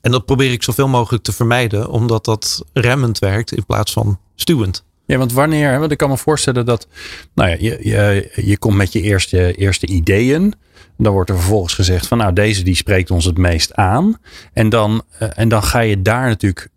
En 0.00 0.10
dat 0.10 0.24
probeer 0.24 0.52
ik 0.52 0.62
zoveel 0.62 0.88
mogelijk 0.88 1.24
te 1.24 1.32
vermijden, 1.32 1.88
omdat 1.88 2.24
dat 2.24 2.64
remmend 2.72 3.18
werkt 3.18 3.52
in 3.52 3.66
plaats 3.66 3.92
van 3.92 4.18
stuwend. 4.34 4.84
Ja, 5.06 5.18
want 5.18 5.32
wanneer, 5.32 5.78
want 5.78 5.92
ik 5.92 5.98
kan 5.98 6.08
me 6.08 6.16
voorstellen 6.16 6.66
dat, 6.66 6.86
nou 7.34 7.50
ja, 7.50 7.56
je, 7.58 7.78
je, 7.82 8.30
je 8.34 8.58
komt 8.58 8.76
met 8.76 8.92
je 8.92 9.00
eerste, 9.00 9.54
eerste 9.54 9.86
ideeën. 9.86 10.54
Dan 10.96 11.12
wordt 11.12 11.30
er 11.30 11.36
vervolgens 11.36 11.74
gezegd 11.74 12.06
van, 12.06 12.18
nou, 12.18 12.32
deze 12.32 12.62
die 12.62 12.74
spreekt 12.74 13.10
ons 13.10 13.24
het 13.24 13.38
meest 13.38 13.74
aan. 13.74 14.18
En 14.52 14.68
dan, 14.68 15.02
uh, 15.22 15.28
en 15.34 15.48
dan 15.48 15.62
ga 15.62 15.80
je 15.80 16.02
daar 16.02 16.28
natuurlijk 16.28 16.68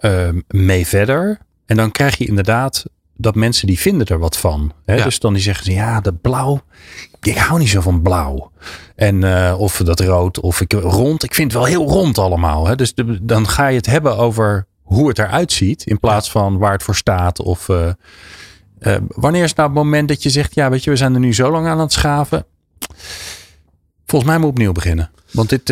uh, 0.00 0.28
mee 0.48 0.86
verder. 0.86 1.38
En 1.66 1.76
dan 1.76 1.90
krijg 1.90 2.16
je 2.16 2.26
inderdaad 2.26 2.84
dat 3.16 3.34
mensen 3.34 3.66
die 3.66 3.78
vinden 3.78 4.06
er 4.06 4.18
wat 4.18 4.36
van. 4.36 4.72
Hè? 4.84 4.94
Ja. 4.94 5.04
Dus 5.04 5.18
dan 5.18 5.32
die 5.32 5.42
zeggen 5.42 5.64
ze, 5.64 5.72
ja, 5.72 6.00
dat 6.00 6.20
blauw, 6.20 6.62
ik 7.26 7.36
hou 7.36 7.58
niet 7.58 7.68
zo 7.68 7.80
van 7.80 8.02
blauw. 8.02 8.50
En 8.94 9.22
uh, 9.22 9.54
of 9.58 9.76
dat 9.76 10.00
rood, 10.00 10.40
of 10.40 10.60
ik 10.60 10.72
rond, 10.72 11.22
ik 11.22 11.34
vind 11.34 11.52
het 11.52 11.60
wel 11.60 11.70
heel 11.70 11.88
rond 11.88 12.18
allemaal. 12.18 12.66
Hè? 12.66 12.76
Dus 12.76 12.94
dan 13.22 13.48
ga 13.48 13.66
je 13.66 13.76
het 13.76 13.86
hebben 13.86 14.16
over 14.16 14.66
hoe 14.82 15.08
het 15.08 15.18
eruit 15.18 15.52
ziet, 15.52 15.86
in 15.86 15.98
plaats 15.98 16.30
van 16.30 16.58
waar 16.58 16.72
het 16.72 16.82
voor 16.82 16.94
staat. 16.94 17.40
Of 17.40 17.68
uh, 17.68 17.88
uh, 18.80 18.96
wanneer 19.08 19.42
is 19.42 19.54
nou 19.54 19.68
het 19.68 19.78
moment 19.78 20.08
dat 20.08 20.22
je 20.22 20.30
zegt, 20.30 20.54
ja, 20.54 20.70
weet 20.70 20.84
je, 20.84 20.90
we 20.90 20.96
zijn 20.96 21.14
er 21.14 21.20
nu 21.20 21.34
zo 21.34 21.50
lang 21.50 21.66
aan 21.66 21.80
het 21.80 21.92
schaven. 21.92 22.46
Volgens 24.06 24.30
mij 24.30 24.40
moet 24.40 24.50
opnieuw 24.50 24.72
beginnen. 24.72 25.10
Want 25.30 25.48
dit 25.48 25.64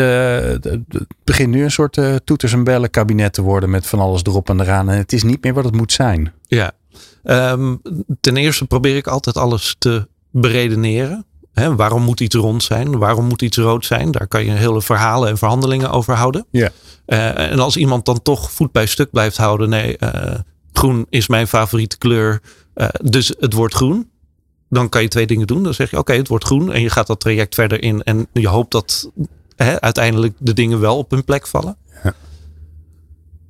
begint 1.24 1.50
nu 1.50 1.64
een 1.64 1.70
soort 1.70 1.98
toeters 2.24 2.52
en 2.52 2.64
bellen 2.64 2.90
kabinet 2.90 3.32
te 3.32 3.42
worden 3.42 3.70
met 3.70 3.86
van 3.86 3.98
alles 3.98 4.22
erop 4.22 4.48
en 4.48 4.60
eraan. 4.60 4.90
En 4.90 4.96
het 4.96 5.12
is 5.12 5.22
niet 5.22 5.44
meer 5.44 5.54
wat 5.54 5.64
het 5.64 5.74
moet 5.74 5.92
zijn. 5.92 6.32
Ja, 6.42 6.72
um, 7.24 7.82
ten 8.20 8.36
eerste 8.36 8.66
probeer 8.66 8.96
ik 8.96 9.06
altijd 9.06 9.36
alles 9.36 9.76
te 9.78 10.08
beredeneren. 10.30 11.24
Waarom 11.54 12.02
moet 12.02 12.20
iets 12.20 12.34
rond 12.34 12.62
zijn? 12.62 12.98
Waarom 12.98 13.24
moet 13.24 13.42
iets 13.42 13.56
rood 13.56 13.84
zijn? 13.84 14.10
Daar 14.10 14.26
kan 14.26 14.44
je 14.44 14.50
hele 14.50 14.82
verhalen 14.82 15.28
en 15.28 15.38
verhandelingen 15.38 15.90
over 15.90 16.14
houden. 16.14 16.46
Ja. 16.50 16.70
Uh, 17.06 17.50
en 17.50 17.58
als 17.58 17.76
iemand 17.76 18.04
dan 18.04 18.22
toch 18.22 18.50
voet 18.50 18.72
bij 18.72 18.86
stuk 18.86 19.10
blijft 19.10 19.36
houden. 19.36 19.68
Nee, 19.68 19.98
groen 20.72 21.06
is 21.08 21.28
mijn 21.28 21.48
favoriete 21.48 21.98
kleur. 21.98 22.40
dus 23.02 23.34
het 23.38 23.52
wordt 23.52 23.74
groen 23.74 24.12
dan 24.74 24.88
kan 24.88 25.02
je 25.02 25.08
twee 25.08 25.26
dingen 25.26 25.46
doen. 25.46 25.62
Dan 25.62 25.74
zeg 25.74 25.90
je, 25.90 25.98
oké, 25.98 26.04
okay, 26.04 26.16
het 26.16 26.28
wordt 26.28 26.44
groen. 26.44 26.72
En 26.72 26.80
je 26.80 26.90
gaat 26.90 27.06
dat 27.06 27.20
traject 27.20 27.54
verder 27.54 27.82
in. 27.82 28.02
En 28.02 28.26
je 28.32 28.48
hoopt 28.48 28.72
dat 28.72 29.10
uiteindelijk 29.80 30.34
de 30.38 30.52
dingen 30.52 30.80
wel 30.80 30.98
op 30.98 31.10
hun 31.10 31.24
plek 31.24 31.46
vallen. 31.46 31.76
Ja. 32.02 32.14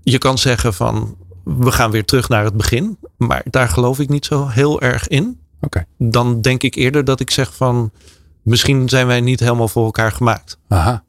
Je 0.02 0.18
kan 0.18 0.38
zeggen 0.38 0.74
van, 0.74 1.16
we 1.44 1.72
gaan 1.72 1.90
weer 1.90 2.04
terug 2.04 2.28
naar 2.28 2.44
het 2.44 2.54
begin. 2.54 2.98
Maar 3.16 3.44
daar 3.50 3.68
geloof 3.68 3.98
ik 3.98 4.08
niet 4.08 4.24
zo 4.24 4.46
heel 4.46 4.80
erg 4.80 5.08
in. 5.08 5.40
Okay. 5.64 5.86
Dan 5.98 6.40
denk 6.40 6.62
ik 6.62 6.74
eerder 6.74 7.04
dat 7.04 7.20
ik 7.20 7.30
zeg 7.30 7.54
van, 7.54 7.90
misschien 8.42 8.88
zijn 8.88 9.06
wij 9.06 9.20
niet 9.20 9.40
helemaal 9.40 9.68
voor 9.68 9.84
elkaar 9.84 10.12
gemaakt. 10.12 10.58
Aha. 10.68 11.04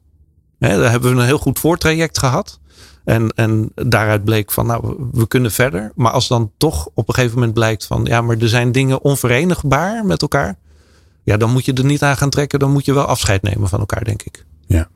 Hè, 0.58 0.78
daar 0.78 0.90
hebben 0.90 1.14
we 1.14 1.20
een 1.20 1.26
heel 1.26 1.38
goed 1.38 1.58
voortraject 1.58 2.18
gehad. 2.18 2.60
En, 3.04 3.30
en 3.34 3.70
daaruit 3.74 4.24
bleek 4.24 4.52
van, 4.52 4.66
nou, 4.66 5.08
we 5.12 5.28
kunnen 5.28 5.50
verder. 5.50 5.92
Maar 5.94 6.12
als 6.12 6.28
dan 6.28 6.52
toch 6.56 6.88
op 6.94 7.08
een 7.08 7.14
gegeven 7.14 7.34
moment 7.34 7.54
blijkt 7.54 7.86
van, 7.86 8.04
ja, 8.04 8.20
maar 8.20 8.36
er 8.36 8.48
zijn 8.48 8.72
dingen 8.72 9.02
onverenigbaar 9.02 10.04
met 10.04 10.22
elkaar. 10.22 10.58
Ja, 11.22 11.36
dan 11.36 11.52
moet 11.52 11.64
je 11.64 11.72
er 11.72 11.84
niet 11.84 12.02
aan 12.02 12.16
gaan 12.16 12.30
trekken. 12.30 12.58
Dan 12.58 12.72
moet 12.72 12.84
je 12.84 12.92
wel 12.92 13.04
afscheid 13.04 13.42
nemen 13.42 13.68
van 13.68 13.80
elkaar, 13.80 14.04
denk 14.04 14.22
ik. 14.22 14.44
Ja. 14.66 14.88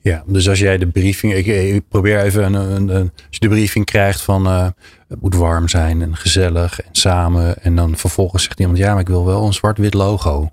Ja, 0.00 0.22
dus 0.26 0.48
als 0.48 0.58
jij 0.58 0.78
de 0.78 0.86
briefing, 0.86 1.34
ik, 1.34 1.46
ik 1.46 1.88
probeer 1.88 2.20
even 2.20 2.44
een, 2.44 2.54
een, 2.54 2.88
een, 2.88 3.10
als 3.14 3.26
je 3.30 3.38
de 3.38 3.48
briefing 3.48 3.84
krijgt 3.84 4.20
van 4.20 4.46
uh, 4.46 4.68
het 5.08 5.20
moet 5.20 5.34
warm 5.34 5.68
zijn 5.68 6.02
en 6.02 6.16
gezellig 6.16 6.80
en 6.80 6.94
samen. 6.94 7.62
En 7.62 7.76
dan 7.76 7.96
vervolgens 7.96 8.42
zegt 8.42 8.60
iemand, 8.60 8.78
ja, 8.78 8.92
maar 8.92 9.00
ik 9.00 9.08
wil 9.08 9.26
wel 9.26 9.46
een 9.46 9.52
zwart-wit 9.52 9.94
logo. 9.94 10.50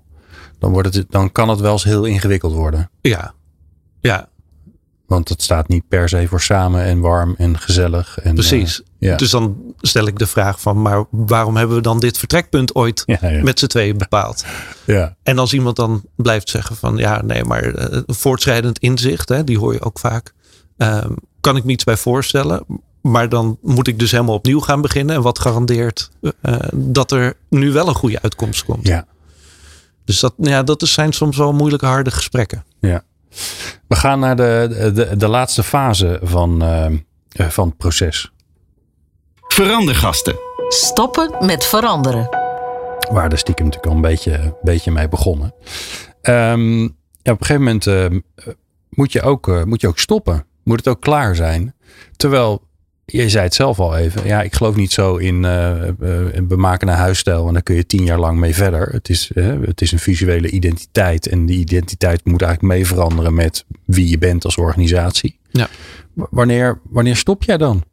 Dan, 0.58 0.72
wordt 0.72 0.94
het, 0.94 1.06
dan 1.10 1.32
kan 1.32 1.48
het 1.48 1.60
wel 1.60 1.72
eens 1.72 1.84
heel 1.84 2.04
ingewikkeld 2.04 2.52
worden. 2.52 2.90
Ja, 3.00 3.34
ja. 4.00 4.28
Want 5.06 5.28
het 5.28 5.42
staat 5.42 5.68
niet 5.68 5.88
per 5.88 6.08
se 6.08 6.28
voor 6.28 6.40
samen 6.40 6.84
en 6.84 7.00
warm 7.00 7.34
en 7.38 7.58
gezellig. 7.58 8.18
En, 8.18 8.34
Precies. 8.34 8.80
Uh, 8.80 8.86
ja. 9.00 9.16
Dus 9.16 9.30
dan 9.30 9.74
stel 9.80 10.06
ik 10.06 10.18
de 10.18 10.26
vraag 10.26 10.60
van, 10.60 10.82
maar 10.82 11.04
waarom 11.10 11.56
hebben 11.56 11.76
we 11.76 11.82
dan 11.82 12.00
dit 12.00 12.18
vertrekpunt 12.18 12.74
ooit 12.74 13.02
ja, 13.06 13.18
ja. 13.20 13.42
met 13.42 13.58
z'n 13.58 13.66
tweeën 13.66 13.98
bepaald? 13.98 14.44
Ja. 14.84 15.16
En 15.22 15.38
als 15.38 15.52
iemand 15.52 15.76
dan 15.76 16.02
blijft 16.16 16.48
zeggen 16.48 16.76
van, 16.76 16.96
ja, 16.96 17.22
nee, 17.22 17.44
maar 17.44 17.92
uh, 17.92 18.00
voortschrijdend 18.06 18.78
inzicht, 18.78 19.28
hè, 19.28 19.44
die 19.44 19.58
hoor 19.58 19.72
je 19.72 19.82
ook 19.82 19.98
vaak. 19.98 20.32
Uh, 20.78 21.04
kan 21.40 21.56
ik 21.56 21.64
me 21.64 21.72
iets 21.72 21.84
bij 21.84 21.96
voorstellen. 21.96 22.64
Maar 23.00 23.28
dan 23.28 23.58
moet 23.62 23.86
ik 23.86 23.98
dus 23.98 24.10
helemaal 24.10 24.34
opnieuw 24.34 24.60
gaan 24.60 24.80
beginnen. 24.80 25.14
En 25.14 25.22
wat 25.22 25.38
garandeert 25.38 26.10
uh, 26.20 26.54
dat 26.74 27.10
er 27.10 27.36
nu 27.48 27.72
wel 27.72 27.88
een 27.88 27.94
goede 27.94 28.22
uitkomst 28.22 28.64
komt. 28.64 28.86
Ja. 28.86 29.06
Dus 30.04 30.20
dat, 30.20 30.34
ja, 30.36 30.62
dat 30.62 30.82
zijn 30.88 31.12
soms 31.12 31.36
wel 31.36 31.52
moeilijke, 31.52 31.86
harde 31.86 32.10
gesprekken. 32.10 32.64
Ja. 32.80 33.02
We 33.86 33.96
gaan 33.96 34.20
naar 34.20 34.36
de, 34.36 34.90
de, 34.94 35.16
de 35.16 35.28
laatste 35.28 35.62
fase 35.62 36.20
van, 36.22 36.64
uh, 36.64 36.86
van 37.48 37.68
het 37.68 37.76
proces. 37.76 38.32
Verandergasten. 39.54 40.36
Stoppen 40.68 41.46
met 41.46 41.64
veranderen. 41.64 42.28
Waar 43.10 43.28
de 43.28 43.36
stiekem 43.36 43.64
natuurlijk 43.64 43.92
al 43.92 43.96
een 43.96 44.08
beetje, 44.08 44.56
beetje 44.62 44.90
mee 44.90 45.08
begonnen. 45.08 45.54
Um, 46.22 46.80
ja, 47.22 47.32
op 47.32 47.40
een 47.40 47.46
gegeven 47.46 47.62
moment 47.62 47.86
uh, 47.86 48.06
moet, 48.88 49.12
je 49.12 49.22
ook, 49.22 49.48
uh, 49.48 49.62
moet 49.62 49.80
je 49.80 49.88
ook 49.88 49.98
stoppen. 49.98 50.46
Moet 50.64 50.76
het 50.76 50.88
ook 50.88 51.00
klaar 51.00 51.36
zijn. 51.36 51.74
Terwijl, 52.16 52.62
je 53.04 53.28
zei 53.28 53.44
het 53.44 53.54
zelf 53.54 53.78
al 53.78 53.96
even. 53.96 54.26
Ja, 54.26 54.42
ik 54.42 54.54
geloof 54.54 54.76
niet 54.76 54.92
zo 54.92 55.16
in 55.16 55.42
we 55.42 56.56
maken 56.56 56.88
een 56.88 56.94
huisstijl 56.94 57.46
en 57.46 57.52
daar 57.52 57.62
kun 57.62 57.74
je 57.74 57.86
tien 57.86 58.04
jaar 58.04 58.18
lang 58.18 58.38
mee 58.38 58.54
verder. 58.54 58.88
Het 58.92 59.08
is, 59.08 59.30
het 59.64 59.80
is 59.80 59.92
een 59.92 59.98
visuele 59.98 60.50
identiteit. 60.50 61.26
En 61.26 61.46
die 61.46 61.58
identiteit 61.58 62.24
moet 62.24 62.42
eigenlijk 62.42 62.74
mee 62.74 62.86
veranderen 62.86 63.34
met 63.34 63.64
wie 63.84 64.08
je 64.08 64.18
bent 64.18 64.44
als 64.44 64.56
organisatie. 64.56 65.38
Ja. 65.50 65.68
Wanneer, 66.14 66.80
wanneer 66.90 67.16
stop 67.16 67.42
jij 67.42 67.56
dan? 67.56 67.84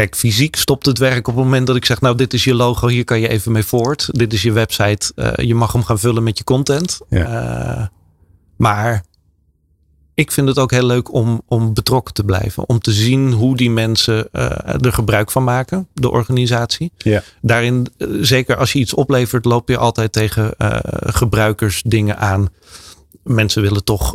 Kijk, 0.00 0.16
fysiek 0.16 0.56
stopt 0.56 0.86
het 0.86 0.98
werk 0.98 1.28
op 1.28 1.34
het 1.34 1.44
moment 1.44 1.66
dat 1.66 1.76
ik 1.76 1.84
zeg, 1.84 2.00
nou, 2.00 2.16
dit 2.16 2.34
is 2.34 2.44
je 2.44 2.54
logo, 2.54 2.88
hier 2.88 3.04
kan 3.04 3.20
je 3.20 3.28
even 3.28 3.52
mee 3.52 3.62
voort. 3.62 4.08
Dit 4.10 4.32
is 4.32 4.42
je 4.42 4.52
website, 4.52 5.12
uh, 5.16 5.32
je 5.34 5.54
mag 5.54 5.72
hem 5.72 5.84
gaan 5.84 5.98
vullen 5.98 6.22
met 6.22 6.38
je 6.38 6.44
content. 6.44 7.00
Ja. 7.08 7.78
Uh, 7.78 7.86
maar 8.56 9.04
ik 10.14 10.32
vind 10.32 10.48
het 10.48 10.58
ook 10.58 10.70
heel 10.70 10.86
leuk 10.86 11.12
om, 11.12 11.42
om 11.46 11.74
betrokken 11.74 12.14
te 12.14 12.24
blijven. 12.24 12.68
Om 12.68 12.78
te 12.78 12.92
zien 12.92 13.32
hoe 13.32 13.56
die 13.56 13.70
mensen 13.70 14.28
uh, 14.32 14.42
er 14.84 14.92
gebruik 14.92 15.30
van 15.30 15.44
maken, 15.44 15.88
de 15.94 16.10
organisatie. 16.10 16.92
Ja. 16.96 17.22
Daarin, 17.40 17.86
zeker 18.20 18.56
als 18.56 18.72
je 18.72 18.78
iets 18.78 18.94
oplevert, 18.94 19.44
loop 19.44 19.68
je 19.68 19.76
altijd 19.76 20.12
tegen 20.12 20.54
gebruikers 21.00 21.82
dingen 21.86 22.18
aan. 22.18 22.48
Mensen 23.22 23.62
willen 23.62 23.84
toch 23.84 24.14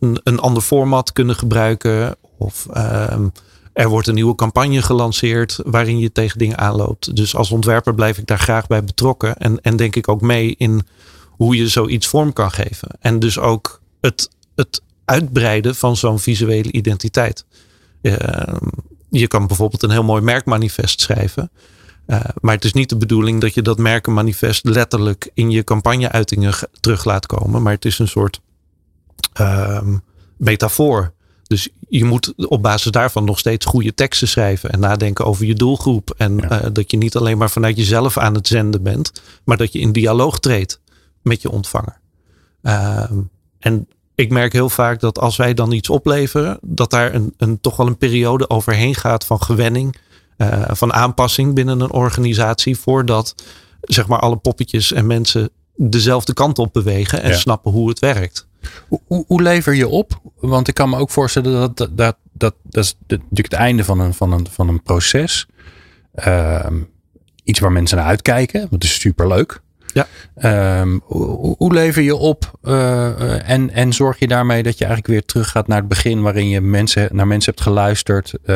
een, 0.00 0.20
een 0.22 0.38
ander 0.38 0.62
format 0.62 1.12
kunnen 1.12 1.36
gebruiken. 1.36 2.16
Of 2.38 2.66
ehm, 2.72 3.26
er 3.78 3.88
wordt 3.88 4.06
een 4.06 4.14
nieuwe 4.14 4.34
campagne 4.34 4.82
gelanceerd 4.82 5.58
waarin 5.64 5.98
je 5.98 6.12
tegen 6.12 6.38
dingen 6.38 6.58
aanloopt. 6.58 7.16
Dus 7.16 7.36
als 7.36 7.50
ontwerper 7.50 7.94
blijf 7.94 8.18
ik 8.18 8.26
daar 8.26 8.38
graag 8.38 8.66
bij 8.66 8.84
betrokken. 8.84 9.36
En, 9.36 9.60
en 9.60 9.76
denk 9.76 9.96
ik 9.96 10.08
ook 10.08 10.20
mee 10.20 10.54
in 10.56 10.82
hoe 11.28 11.56
je 11.56 11.68
zoiets 11.68 12.06
vorm 12.06 12.32
kan 12.32 12.50
geven. 12.50 12.88
En 13.00 13.18
dus 13.18 13.38
ook 13.38 13.80
het, 14.00 14.30
het 14.54 14.82
uitbreiden 15.04 15.74
van 15.74 15.96
zo'n 15.96 16.18
visuele 16.18 16.72
identiteit. 16.72 17.44
Uh, 18.02 18.16
je 19.10 19.26
kan 19.26 19.46
bijvoorbeeld 19.46 19.82
een 19.82 19.90
heel 19.90 20.04
mooi 20.04 20.22
merkmanifest 20.22 21.00
schrijven. 21.00 21.50
Uh, 22.06 22.20
maar 22.40 22.54
het 22.54 22.64
is 22.64 22.72
niet 22.72 22.88
de 22.88 22.96
bedoeling 22.96 23.40
dat 23.40 23.54
je 23.54 23.62
dat 23.62 23.78
merkenmanifest 23.78 24.64
letterlijk 24.64 25.30
in 25.34 25.50
je 25.50 25.64
campagneuitingen 25.64 26.54
terug 26.80 27.04
laat 27.04 27.26
komen. 27.26 27.62
Maar 27.62 27.72
het 27.72 27.84
is 27.84 27.98
een 27.98 28.08
soort 28.08 28.40
uh, 29.40 29.82
metafoor. 30.36 31.12
Dus 31.48 31.68
je 31.88 32.04
moet 32.04 32.32
op 32.36 32.62
basis 32.62 32.90
daarvan 32.90 33.24
nog 33.24 33.38
steeds 33.38 33.66
goede 33.66 33.94
teksten 33.94 34.28
schrijven 34.28 34.70
en 34.70 34.80
nadenken 34.80 35.24
over 35.24 35.46
je 35.46 35.54
doelgroep. 35.54 36.14
En 36.16 36.36
ja. 36.36 36.64
uh, 36.64 36.68
dat 36.72 36.90
je 36.90 36.96
niet 36.96 37.16
alleen 37.16 37.38
maar 37.38 37.50
vanuit 37.50 37.76
jezelf 37.76 38.18
aan 38.18 38.34
het 38.34 38.46
zenden 38.46 38.82
bent, 38.82 39.12
maar 39.44 39.56
dat 39.56 39.72
je 39.72 39.78
in 39.78 39.92
dialoog 39.92 40.38
treedt 40.38 40.80
met 41.22 41.42
je 41.42 41.50
ontvanger. 41.50 42.00
Uh, 42.62 43.10
en 43.58 43.88
ik 44.14 44.30
merk 44.30 44.52
heel 44.52 44.68
vaak 44.68 45.00
dat 45.00 45.18
als 45.18 45.36
wij 45.36 45.54
dan 45.54 45.72
iets 45.72 45.88
opleveren, 45.88 46.58
dat 46.62 46.90
daar 46.90 47.14
een, 47.14 47.34
een 47.36 47.60
toch 47.60 47.76
wel 47.76 47.86
een 47.86 47.98
periode 47.98 48.50
overheen 48.50 48.94
gaat 48.94 49.24
van 49.24 49.42
gewenning, 49.42 49.96
uh, 50.36 50.62
van 50.68 50.92
aanpassing 50.92 51.54
binnen 51.54 51.80
een 51.80 51.92
organisatie, 51.92 52.78
voordat 52.78 53.34
zeg 53.80 54.06
maar 54.06 54.18
alle 54.18 54.36
poppetjes 54.36 54.92
en 54.92 55.06
mensen 55.06 55.50
dezelfde 55.76 56.32
kant 56.32 56.58
op 56.58 56.72
bewegen 56.72 57.22
en 57.22 57.30
ja. 57.30 57.36
snappen 57.36 57.72
hoe 57.72 57.88
het 57.88 57.98
werkt. 57.98 58.47
Hoe, 59.06 59.42
lever 59.42 59.74
je 59.74 59.88
op? 59.88 60.20
Want 60.34 60.68
ik 60.68 60.74
kan 60.74 60.90
me 60.90 60.96
ook 60.96 61.10
voorstellen 61.10 61.52
dat 61.52 61.76
dat, 61.76 61.96
dat, 61.96 62.16
dat, 62.32 62.54
dat 62.62 62.84
is 62.84 62.94
natuurlijk 63.08 63.36
het 63.36 63.52
einde 63.52 63.84
van 63.84 64.00
een, 64.00 64.14
van 64.14 64.32
een, 64.32 64.46
van 64.50 64.68
een 64.68 64.82
proces. 64.82 65.46
Uh, 66.14 66.66
iets 67.44 67.58
waar 67.58 67.72
mensen 67.72 67.96
naar 67.96 68.06
uitkijken, 68.06 68.60
want 68.60 68.72
het 68.72 68.84
is 68.84 69.00
superleuk. 69.00 69.60
Ja. 69.98 70.06
Ehm, 70.34 70.98
hoe, 71.02 71.54
hoe 71.58 71.72
lever 71.72 72.02
je 72.02 72.16
op 72.16 72.58
uh, 72.62 73.50
en, 73.50 73.70
en 73.70 73.92
zorg 73.92 74.18
je 74.18 74.28
daarmee 74.28 74.62
dat 74.62 74.78
je 74.78 74.84
eigenlijk 74.84 75.14
weer 75.14 75.24
teruggaat 75.24 75.66
naar 75.66 75.78
het 75.78 75.88
begin 75.88 76.22
waarin 76.22 76.48
je 76.48 76.60
mensen, 76.60 77.08
naar 77.12 77.26
mensen 77.26 77.52
hebt 77.52 77.64
geluisterd, 77.64 78.34
uh, 78.46 78.54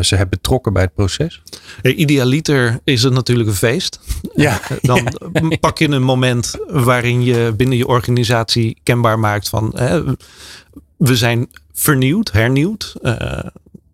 ze 0.00 0.14
hebt 0.16 0.30
betrokken 0.30 0.72
bij 0.72 0.82
het 0.82 0.94
proces? 0.94 1.42
Idealiter 1.82 2.80
is 2.84 3.02
het 3.02 3.12
natuurlijk 3.12 3.48
een 3.48 3.54
feest. 3.54 4.00
Ja. 4.34 4.60
Dan 4.80 5.12
pak 5.60 5.78
je 5.78 5.88
een 5.88 6.02
moment 6.02 6.56
waarin 6.66 7.22
je 7.22 7.52
binnen 7.56 7.76
je 7.76 7.86
organisatie 7.86 8.80
kenbaar 8.82 9.18
maakt 9.18 9.48
van 9.48 9.70
we 10.96 11.16
zijn 11.16 11.48
vernieuwd, 11.72 12.32
hernieuwd 12.32 12.96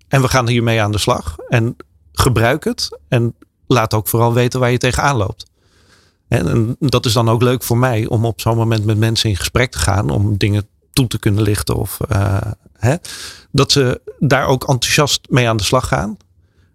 en 0.09 0.21
we 0.23 0.29
gaan 0.29 0.49
hiermee 0.49 0.83
aan 0.83 0.93
de 0.93 0.99
slag. 0.99 1.37
En 1.49 1.77
gebruik 2.13 2.65
het 2.65 2.99
en 3.09 3.35
laat 3.67 3.95
ook 3.95 4.09
vooral 4.09 4.35
weten 4.35 4.61
waar 4.61 4.71
je 4.71 4.79
tegenaan 4.79 5.17
loopt. 5.17 5.45
En, 6.29 6.77
dat 6.79 7.07
is 7.07 7.13
dan 7.13 7.29
ook 7.29 7.43
leuk 7.43 7.63
voor 7.63 7.79
mij 7.79 8.07
om 8.07 8.25
op 8.25 8.41
zo'n 8.41 8.57
moment 8.57 8.85
met 8.85 8.99
mensen 8.99 9.31
in 9.31 9.37
gesprek 9.37 9.71
te 9.71 9.79
gaan. 9.79 10.11
Om 10.11 10.37
dingen 10.37 10.67
toe 10.93 11.07
te 11.07 11.19
kunnen 11.19 11.43
lichten. 11.43 11.77
Of 11.77 11.99
uh, 12.13 12.41
hè, 12.73 12.95
dat 13.51 13.73
ze 13.73 14.01
daar 14.19 14.47
ook 14.47 14.69
enthousiast 14.69 15.27
mee 15.31 15.49
aan 15.49 15.57
de 15.57 15.63
slag 15.63 15.89
gaan. 15.89 16.17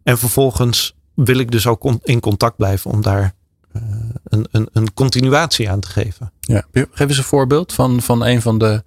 En 0.03 0.17
vervolgens 0.17 0.95
wil 1.13 1.37
ik 1.37 1.51
dus 1.51 1.67
ook 1.67 1.95
in 2.03 2.19
contact 2.19 2.55
blijven 2.55 2.91
om 2.91 3.01
daar 3.01 3.33
uh, 3.75 3.81
een, 4.23 4.47
een, 4.51 4.69
een 4.73 4.93
continuatie 4.93 5.69
aan 5.69 5.79
te 5.79 5.89
geven. 5.89 6.31
Ja. 6.39 6.65
Geef 6.71 7.07
eens 7.07 7.17
een 7.17 7.23
voorbeeld 7.23 7.73
van, 7.73 8.01
van 8.01 8.25
een 8.25 8.41
van 8.41 8.57
de, 8.57 8.83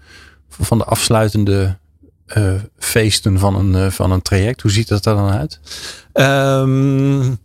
van 0.49 0.79
de 0.79 0.85
afsluitende 0.85 1.79
uh, 2.37 2.55
feesten 2.79 3.39
van 3.39 3.55
een, 3.55 3.93
van 3.93 4.11
een 4.11 4.23
traject. 4.23 4.63
Hoe 4.63 4.71
ziet 4.71 4.89
dat 4.89 5.07
er 5.07 5.15
dan 5.15 5.31
uit? 5.31 5.61
Um, 6.13 7.39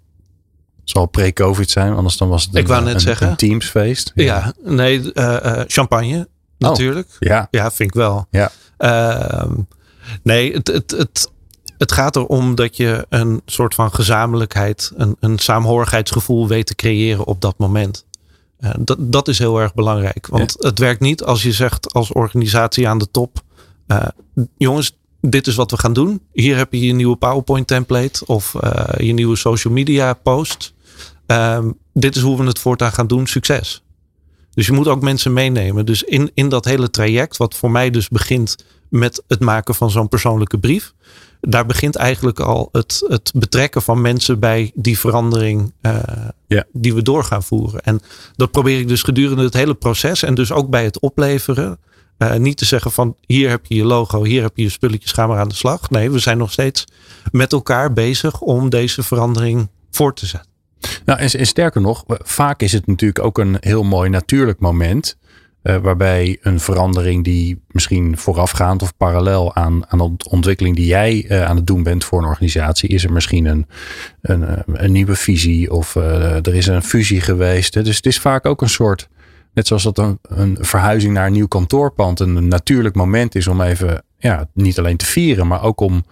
zal 0.89 1.05
pre-COVID 1.05 1.69
zijn, 1.69 1.93
anders 1.93 2.17
dan 2.17 2.29
was 2.29 2.43
het 2.43 2.55
een, 2.55 2.61
ik 2.61 2.67
wou 2.67 2.83
net 2.83 2.93
een, 2.93 2.99
zeggen. 2.99 3.27
een 3.27 3.35
teamsfeest. 3.35 4.11
Ja, 4.15 4.23
ja 4.23 4.53
nee, 4.63 4.99
uh, 4.99 5.37
uh, 5.45 5.61
champagne 5.67 6.27
natuurlijk. 6.57 7.07
Oh, 7.07 7.15
ja. 7.19 7.47
ja, 7.51 7.71
vind 7.71 7.89
ik 7.89 7.95
wel. 7.95 8.27
Ja. 8.29 8.51
Uh, 8.79 9.51
nee, 10.23 10.53
het, 10.53 10.67
het, 10.67 10.91
het, 10.91 11.31
het 11.77 11.91
gaat 11.91 12.15
erom 12.15 12.55
dat 12.55 12.77
je 12.77 13.05
een 13.09 13.41
soort 13.45 13.75
van 13.75 13.93
gezamenlijkheid, 13.93 14.91
een, 14.95 15.15
een 15.19 15.39
saamhorigheidsgevoel 15.39 16.47
weet 16.47 16.65
te 16.65 16.75
creëren 16.75 17.25
op 17.25 17.41
dat 17.41 17.57
moment. 17.57 18.05
Uh, 18.59 18.71
dat, 18.79 18.97
dat 18.99 19.27
is 19.27 19.39
heel 19.39 19.59
erg 19.59 19.73
belangrijk. 19.73 20.27
Want 20.27 20.55
ja. 20.59 20.67
het 20.67 20.79
werkt 20.79 20.99
niet 20.99 21.23
als 21.23 21.43
je 21.43 21.51
zegt 21.51 21.93
als 21.93 22.11
organisatie 22.11 22.87
aan 22.87 22.97
de 22.97 23.11
top. 23.11 23.41
Jongens, 24.57 24.97
dit 25.21 25.47
is 25.47 25.55
wat 25.55 25.71
we 25.71 25.77
gaan 25.77 25.93
doen. 25.93 26.21
Hier 26.33 26.57
heb 26.57 26.73
je 26.73 26.79
je 26.79 26.93
nieuwe 26.93 27.15
PowerPoint 27.15 27.67
template 27.67 28.25
of 28.25 28.53
uh, 28.63 28.83
je 28.97 29.13
nieuwe 29.13 29.35
social 29.35 29.73
media 29.73 30.13
post. 30.13 30.73
Um, 31.31 31.77
dit 31.93 32.15
is 32.15 32.21
hoe 32.21 32.37
we 32.37 32.43
het 32.43 32.59
voortaan 32.59 32.91
gaan 32.91 33.07
doen. 33.07 33.27
Succes. 33.27 33.83
Dus 34.53 34.65
je 34.65 34.73
moet 34.73 34.87
ook 34.87 35.01
mensen 35.01 35.33
meenemen. 35.33 35.85
Dus 35.85 36.03
in, 36.03 36.31
in 36.33 36.49
dat 36.49 36.65
hele 36.65 36.89
traject, 36.89 37.37
wat 37.37 37.55
voor 37.55 37.71
mij 37.71 37.89
dus 37.89 38.07
begint 38.07 38.55
met 38.89 39.23
het 39.27 39.39
maken 39.39 39.75
van 39.75 39.91
zo'n 39.91 40.07
persoonlijke 40.07 40.57
brief. 40.57 40.93
Daar 41.41 41.65
begint 41.65 41.95
eigenlijk 41.95 42.39
al 42.39 42.69
het, 42.71 43.03
het 43.07 43.31
betrekken 43.35 43.81
van 43.81 44.01
mensen 44.01 44.39
bij 44.39 44.71
die 44.75 44.99
verandering 44.99 45.73
uh, 45.81 45.99
ja. 46.47 46.65
die 46.71 46.93
we 46.93 47.01
door 47.01 47.23
gaan 47.23 47.43
voeren. 47.43 47.81
En 47.81 48.01
dat 48.35 48.51
probeer 48.51 48.79
ik 48.79 48.87
dus 48.87 49.03
gedurende 49.03 49.43
het 49.43 49.53
hele 49.53 49.75
proces 49.75 50.23
en 50.23 50.35
dus 50.35 50.51
ook 50.51 50.69
bij 50.69 50.83
het 50.83 50.99
opleveren. 50.99 51.79
Uh, 52.17 52.33
niet 52.33 52.57
te 52.57 52.65
zeggen 52.65 52.91
van 52.91 53.15
hier 53.25 53.49
heb 53.49 53.65
je 53.65 53.75
je 53.75 53.83
logo, 53.83 54.23
hier 54.23 54.41
heb 54.41 54.57
je 54.57 54.63
je 54.63 54.69
spulletjes, 54.69 55.11
ga 55.11 55.27
maar 55.27 55.39
aan 55.39 55.47
de 55.47 55.55
slag. 55.55 55.89
Nee, 55.89 56.11
we 56.11 56.19
zijn 56.19 56.37
nog 56.37 56.51
steeds 56.51 56.85
met 57.31 57.53
elkaar 57.53 57.93
bezig 57.93 58.41
om 58.41 58.69
deze 58.69 59.03
verandering 59.03 59.69
voor 59.91 60.13
te 60.13 60.25
zetten. 60.25 60.48
Nou, 61.05 61.19
en, 61.19 61.47
sterker 61.47 61.81
nog, 61.81 62.03
vaak 62.07 62.61
is 62.61 62.71
het 62.71 62.87
natuurlijk 62.87 63.25
ook 63.25 63.37
een 63.37 63.57
heel 63.59 63.83
mooi 63.83 64.09
natuurlijk 64.09 64.59
moment. 64.59 65.17
Uh, 65.63 65.77
waarbij 65.77 66.37
een 66.41 66.59
verandering 66.59 67.23
die 67.23 67.61
misschien 67.67 68.17
voorafgaand 68.17 68.81
of 68.81 68.97
parallel 68.97 69.55
aan, 69.55 69.83
aan 69.87 69.97
de 69.97 70.29
ontwikkeling 70.29 70.75
die 70.75 70.85
jij 70.85 71.25
uh, 71.29 71.43
aan 71.43 71.55
het 71.55 71.67
doen 71.67 71.83
bent 71.83 72.03
voor 72.03 72.19
een 72.19 72.27
organisatie, 72.27 72.89
is 72.89 73.03
er 73.03 73.11
misschien 73.11 73.45
een, 73.45 73.67
een, 74.21 74.63
een 74.65 74.91
nieuwe 74.91 75.15
visie 75.15 75.71
of 75.71 75.95
er 75.95 76.55
is 76.55 76.67
een 76.67 76.83
fusie 76.83 77.21
geweest. 77.21 77.73
Dus 77.73 77.95
het 77.95 78.05
is 78.05 78.19
vaak 78.19 78.45
ook 78.45 78.61
een 78.61 78.69
soort, 78.69 79.09
net 79.53 79.67
zoals 79.67 79.83
dat 79.83 79.97
een, 79.97 80.19
een 80.21 80.57
verhuizing 80.59 81.13
naar 81.13 81.25
een 81.25 81.33
nieuw 81.33 81.47
kantoorpand 81.47 82.19
een 82.19 82.47
natuurlijk 82.47 82.95
moment 82.95 83.35
is 83.35 83.47
om 83.47 83.61
even 83.61 84.03
ja, 84.17 84.47
niet 84.53 84.79
alleen 84.79 84.97
te 84.97 85.05
vieren, 85.05 85.47
maar 85.47 85.63
ook 85.63 85.79
om, 85.81 86.03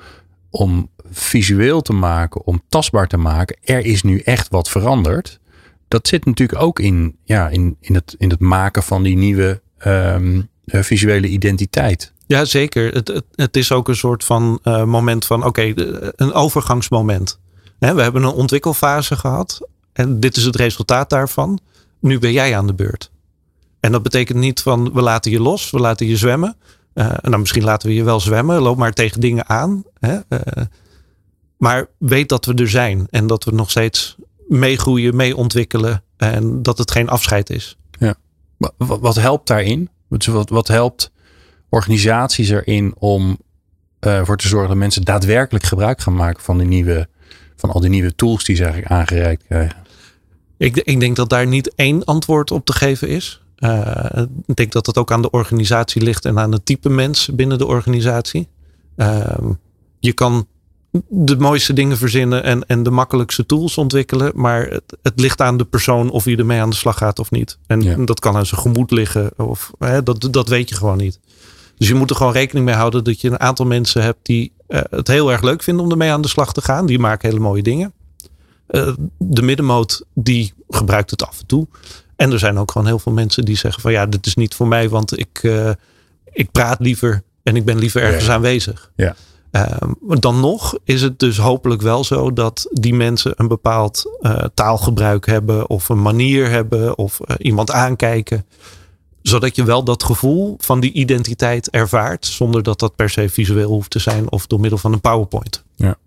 om 0.58 0.90
visueel 1.12 1.82
te 1.82 1.94
maken, 1.94 2.46
om 2.46 2.62
tastbaar 2.70 3.08
te 3.08 3.18
maken. 3.18 3.58
Er 3.64 3.86
is 3.86 4.04
nu 4.04 4.20
echt 4.20 4.50
wat 4.50 4.70
veranderd. 4.70 5.40
Dat 5.88 6.08
zit 6.08 6.26
natuurlijk 6.26 6.62
ook 6.62 6.80
in, 6.80 7.16
ja, 7.24 7.50
in, 7.50 7.78
in, 7.80 7.94
het, 7.94 8.16
in 8.18 8.30
het 8.30 8.40
maken 8.40 8.84
van 8.84 9.04
die 9.04 9.18
nieuwe 9.18 9.62
um, 9.86 10.50
uh, 10.66 10.82
visuele 10.82 11.28
identiteit. 11.28 12.14
Ja, 12.26 12.46
zeker. 12.46 12.94
Het, 12.94 13.24
het, 13.36 13.58
is 13.58 13.72
ook 13.72 13.88
een 13.88 13.96
soort 13.96 14.24
van 14.24 14.60
uh, 14.64 14.84
moment 14.84 15.26
van, 15.26 15.46
oké, 15.46 15.74
een 16.16 16.34
overgangsmoment. 16.34 17.40
We 17.80 18.02
hebben 18.02 18.24
een 18.24 18.30
ontwikkelfase 18.30 19.16
gehad 19.16 19.68
en 19.94 20.20
dit 20.20 20.38
is 20.38 20.44
het 20.44 20.56
resultaat 20.56 21.10
daarvan. 21.10 21.60
Nu 22.00 22.20
ben 22.20 22.32
jij 22.32 22.58
aan 22.58 22.68
de 22.68 22.74
beurt. 22.74 23.12
En 23.80 23.92
dat 23.92 24.04
betekent 24.04 24.38
niet 24.38 24.62
van, 24.62 24.94
we 24.94 25.02
laten 25.02 25.32
je 25.32 25.40
los, 25.40 25.70
we 25.70 25.80
laten 25.80 26.08
je 26.08 26.18
zwemmen. 26.18 26.56
Uh, 26.98 27.12
nou, 27.22 27.38
misschien 27.38 27.64
laten 27.64 27.88
we 27.88 27.96
je 27.96 28.04
wel 28.04 28.20
zwemmen, 28.20 28.62
loop 28.62 28.78
maar 28.78 28.94
tegen 28.94 29.22
dingen 29.22 29.50
aan. 29.50 29.84
Hè? 30.00 30.20
Maar 31.58 31.88
weet 31.98 32.30
dat 32.30 32.46
we 32.46 32.54
er 32.54 32.70
zijn 32.70 33.08
en 33.10 33.28
dat 33.28 33.44
we 33.44 33.52
nog 33.52 33.70
steeds 33.70 34.16
meegroeien, 34.48 35.16
mee 35.16 35.36
ontwikkelen 35.36 36.04
en 36.18 36.62
dat 36.62 36.78
het 36.78 36.92
geen 36.92 37.10
afscheid 37.10 37.50
is. 37.50 37.78
Ja. 38.00 38.16
Wat, 38.58 38.74
wat 38.78 39.16
helpt 39.16 39.48
daarin? 39.48 39.90
Wat, 40.08 40.50
wat 40.50 40.68
helpt 40.68 41.12
organisaties 41.70 42.50
erin 42.50 42.96
om 42.98 43.38
uh, 44.00 44.24
voor 44.24 44.38
te 44.38 44.48
zorgen 44.48 44.70
dat 44.70 44.78
mensen 44.78 45.04
daadwerkelijk 45.04 45.66
gebruik 45.66 46.02
gaan 46.02 46.16
maken 46.16 46.44
van, 46.44 46.58
die 46.58 46.68
nieuwe, 46.68 47.08
van 47.56 47.72
al 47.72 47.80
die 47.80 47.90
nieuwe 47.90 48.16
tools 48.16 48.44
die 48.44 48.56
ze 48.56 48.64
eigenlijk 48.64 48.92
aangereikt 48.92 49.44
krijgen? 49.44 49.78
Ik, 50.58 50.76
ik 50.76 51.00
denk 51.00 51.16
dat 51.16 51.30
daar 51.30 51.48
niet 51.48 51.76
één 51.76 52.04
antwoord 52.04 52.52
op 52.52 52.66
te 52.66 52.74
geven 52.74 53.08
is. 53.08 53.42
Uh, 53.60 54.24
ik 54.46 54.56
denk 54.56 54.72
dat 54.72 54.86
het 54.86 54.98
ook 54.98 55.12
aan 55.12 55.22
de 55.22 55.30
organisatie 55.30 56.02
ligt 56.02 56.26
en 56.26 56.40
aan 56.40 56.52
het 56.52 56.66
type 56.66 56.90
mens 56.90 57.30
binnen 57.34 57.58
de 57.58 57.66
organisatie. 57.66 58.48
Uh, 58.98 59.38
je 60.00 60.14
kan 60.14 60.48
de 61.10 61.38
mooiste 61.38 61.74
dingen 61.74 61.98
verzinnen 61.98 62.44
en, 62.44 62.66
en 62.66 62.84
de 62.84 62.92
makkelijkste 62.92 63.46
tools 63.46 63.78
ontwikkelen. 63.78 64.32
Maar 64.36 64.68
het, 64.68 64.98
het 65.02 65.20
ligt 65.20 65.42
aan 65.42 65.58
de 65.58 65.66
persoon 65.66 66.10
of 66.10 66.26
je 66.26 66.38
ermee 66.38 66.62
aan 66.62 66.70
de 66.70 66.76
slag 66.76 66.98
gaat 66.98 67.20
of 67.20 67.32
niet. 67.32 67.58
En 67.68 67.82
ja. 67.82 67.96
dat 68.06 68.20
kan 68.20 68.36
aan 68.36 68.46
zijn 68.46 68.62
gemoed 68.62 68.92
liggen. 68.92 69.32
Of, 69.38 69.72
hè, 69.80 70.04
dat, 70.04 70.28
dat 70.32 70.48
weet 70.48 70.70
je 70.70 70.76
gewoon 70.76 70.98
niet. 70.98 71.20
Dus 71.78 71.88
je 71.88 71.96
moet 71.96 72.10
er 72.10 72.16
gewoon 72.16 72.34
rekening 72.34 72.66
mee 72.66 72.76
houden 72.76 73.04
dat 73.04 73.22
je 73.22 73.30
een 73.30 73.40
aantal 73.40 73.66
mensen 73.66 74.04
hebt 74.04 74.20
die 74.22 74.52
uh, 74.68 74.82
het 74.90 75.08
heel 75.08 75.32
erg 75.32 75.42
leuk 75.42 75.64
vinden 75.64 75.86
om 75.86 75.92
ermee 75.92 76.12
aan 76.12 76.22
de 76.22 76.28
slag 76.28 76.54
te 76.54 76.62
gaan. 76.62 76.86
Die 76.86 77.00
maken 77.00 77.30
hele 77.30 77.42
mooie 77.42 77.64
dingen. 77.64 77.94
Uh, 78.70 78.94
de 79.18 79.42
middenmoot 79.42 80.06
die 80.14 80.54
gebruikt 80.70 81.12
het 81.12 81.28
af 81.28 81.40
en 81.40 81.46
toe. 81.46 81.68
En 82.18 82.32
er 82.32 82.40
zijn 82.40 82.58
ook 82.58 82.72
gewoon 82.72 82.88
heel 82.88 83.00
veel 83.00 83.12
mensen 83.12 83.46
die 83.46 83.58
zeggen 83.58 83.82
van 83.82 83.92
ja, 83.92 84.06
dit 84.06 84.26
is 84.26 84.36
niet 84.36 84.56
voor 84.56 84.68
mij, 84.68 84.90
want 84.90 85.20
ik, 85.20 85.40
uh, 85.44 85.70
ik 86.34 86.52
praat 86.52 86.80
liever 86.80 87.24
en 87.44 87.56
ik 87.56 87.66
ben 87.66 87.78
liever 87.78 88.02
ergens 88.02 88.26
ja. 88.26 88.34
aanwezig. 88.34 88.92
Ja. 88.96 89.16
Uh, 89.52 89.64
dan 90.20 90.40
nog 90.40 90.78
is 90.84 91.02
het 91.02 91.20
dus 91.20 91.38
hopelijk 91.38 91.82
wel 91.82 92.04
zo 92.04 92.34
dat 92.34 92.68
die 92.72 92.94
mensen 92.94 93.34
een 93.36 93.48
bepaald 93.48 94.18
uh, 94.22 94.44
taalgebruik 94.54 95.26
hebben 95.26 95.70
of 95.70 95.90
een 95.90 96.02
manier 96.02 96.50
hebben 96.50 96.98
of 96.98 97.20
uh, 97.28 97.36
iemand 97.38 97.72
aankijken. 97.72 98.46
Zodat 99.22 99.56
je 99.56 99.64
wel 99.64 99.84
dat 99.84 100.04
gevoel 100.04 100.56
van 100.60 100.80
die 100.80 100.92
identiteit 100.92 101.70
ervaart 101.70 102.26
zonder 102.26 102.64
dat 102.64 102.80
dat 102.80 102.96
per 102.96 103.10
se 103.10 103.30
visueel 103.30 103.70
hoeft 103.70 103.90
te 103.90 104.00
zijn 104.00 104.32
of 104.32 104.48
door 104.48 104.60
middel 104.60 104.80
van 104.80 104.94
een 104.94 105.02
PowerPoint. 105.02 105.64
Ja. 105.76 105.98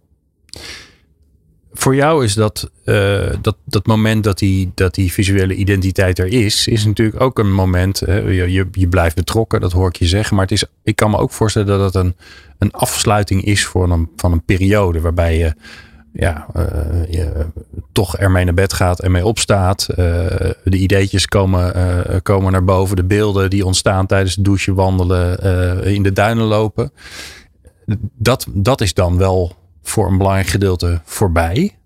Voor 1.80 1.94
jou 1.94 2.24
is 2.24 2.34
dat, 2.34 2.70
uh, 2.84 3.32
dat, 3.40 3.56
dat 3.64 3.86
moment 3.86 4.24
dat 4.24 4.38
die, 4.38 4.72
dat 4.74 4.94
die 4.94 5.12
visuele 5.12 5.54
identiteit 5.54 6.18
er 6.18 6.26
is, 6.26 6.66
is 6.66 6.84
natuurlijk 6.84 7.20
ook 7.20 7.38
een 7.38 7.52
moment. 7.52 7.98
Je, 8.06 8.50
je, 8.52 8.68
je 8.72 8.88
blijft 8.88 9.16
betrokken, 9.16 9.60
dat 9.60 9.72
hoor 9.72 9.88
ik 9.88 9.96
je 9.96 10.06
zeggen. 10.06 10.36
Maar 10.36 10.44
het 10.44 10.54
is, 10.54 10.64
ik 10.82 10.96
kan 10.96 11.10
me 11.10 11.16
ook 11.16 11.32
voorstellen 11.32 11.68
dat 11.68 11.94
het 11.94 12.04
een, 12.04 12.16
een 12.58 12.72
afsluiting 12.72 13.44
is 13.44 13.64
voor 13.64 13.90
een, 13.90 14.08
van 14.16 14.32
een 14.32 14.44
periode 14.44 15.00
waarbij 15.00 15.38
je, 15.38 15.54
ja, 16.12 16.46
uh, 16.56 16.64
je 17.10 17.46
toch 17.92 18.16
ermee 18.16 18.44
naar 18.44 18.54
bed 18.54 18.72
gaat 18.72 19.00
en 19.00 19.10
mee 19.10 19.26
opstaat. 19.26 19.86
Uh, 19.90 19.96
de 20.64 20.76
ideetjes 20.76 21.26
komen, 21.26 21.72
komen 22.22 22.52
naar 22.52 22.64
boven, 22.64 22.96
de 22.96 23.04
beelden 23.04 23.50
die 23.50 23.66
ontstaan 23.66 24.06
tijdens 24.06 24.34
het 24.34 24.44
douchen, 24.44 24.74
wandelen, 24.74 25.84
in 25.84 26.02
de 26.02 26.12
duinen 26.12 26.44
lopen. 26.44 26.92
Dat, 28.14 28.46
dat 28.48 28.80
is 28.80 28.94
dan 28.94 29.16
wel 29.16 29.58
voor 29.82 30.06
een 30.06 30.18
belangrijk 30.18 30.48
gedeelte 30.48 31.00
voorbij. 31.04 31.78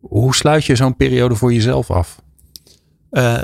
Hoe 0.00 0.34
sluit 0.34 0.64
je 0.64 0.76
zo'n 0.76 0.96
periode 0.96 1.34
voor 1.34 1.52
jezelf 1.52 1.90
af? 1.90 2.22
Uh, 3.10 3.42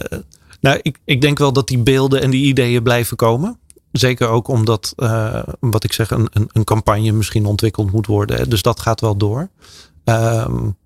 nou, 0.61 0.79
ik, 0.83 0.99
ik 1.05 1.21
denk 1.21 1.39
wel 1.39 1.53
dat 1.53 1.69
die 1.69 1.79
beelden 1.79 2.23
en 2.23 2.31
die 2.31 2.45
ideeën 2.45 2.83
blijven 2.83 3.17
komen. 3.17 3.59
Zeker 3.93 4.29
ook 4.29 4.49
omdat, 4.49 4.93
uh, 4.97 5.43
wat 5.61 5.85
ik 5.85 5.93
zeg, 5.93 6.11
een, 6.11 6.29
een, 6.33 6.49
een, 6.53 6.65
campagne 6.65 7.13
misschien 7.13 7.47
ontwikkeld 7.47 7.93
moet 7.93 8.07
worden. 8.07 8.51
Dus 8.51 8.63
dat 8.63 8.81
gaat 8.81 9.01
wel 9.01 9.17
door. 9.17 9.49
Um, 10.05 10.77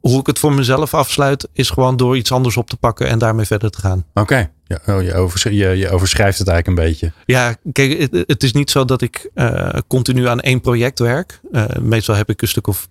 hoe 0.00 0.20
ik 0.20 0.26
het 0.26 0.38
voor 0.38 0.52
mezelf 0.52 0.94
afsluit, 0.94 1.48
is 1.52 1.70
gewoon 1.70 1.96
door 1.96 2.16
iets 2.16 2.32
anders 2.32 2.56
op 2.56 2.70
te 2.70 2.76
pakken 2.76 3.08
en 3.08 3.18
daarmee 3.18 3.46
verder 3.46 3.70
te 3.70 3.80
gaan. 3.80 4.04
Oké, 4.14 4.50
ja, 4.64 4.80
oh, 4.86 5.02
je, 5.02 5.14
overs 5.14 5.42
je, 5.42 5.50
je, 5.50 5.90
overschrijft 5.90 6.38
het 6.38 6.48
eigenlijk 6.48 6.78
een 6.78 6.88
beetje. 6.88 7.12
Ja, 7.24 7.56
kijk, 7.72 7.98
het, 7.98 8.24
het 8.26 8.42
is 8.42 8.52
niet 8.52 8.70
zo 8.70 8.84
dat 8.84 9.02
ik 9.02 9.30
uh, 9.34 9.68
continu 9.86 10.26
aan 10.26 10.40
één 10.40 10.60
project 10.60 10.98
werk. 10.98 11.40
Uh, 11.52 11.64
meestal 11.80 12.14
heb 12.14 12.28
ik 12.30 12.42
een 12.42 12.48
stuk 12.48 12.66
of 12.66 12.88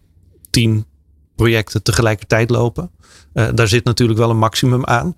tien 0.49 0.85
projecten 1.35 1.83
tegelijkertijd 1.83 2.49
lopen. 2.49 2.91
Uh, 3.33 3.47
daar 3.53 3.67
zit 3.67 3.83
natuurlijk 3.83 4.19
wel 4.19 4.29
een 4.29 4.37
maximum 4.37 4.85
aan. 4.85 5.15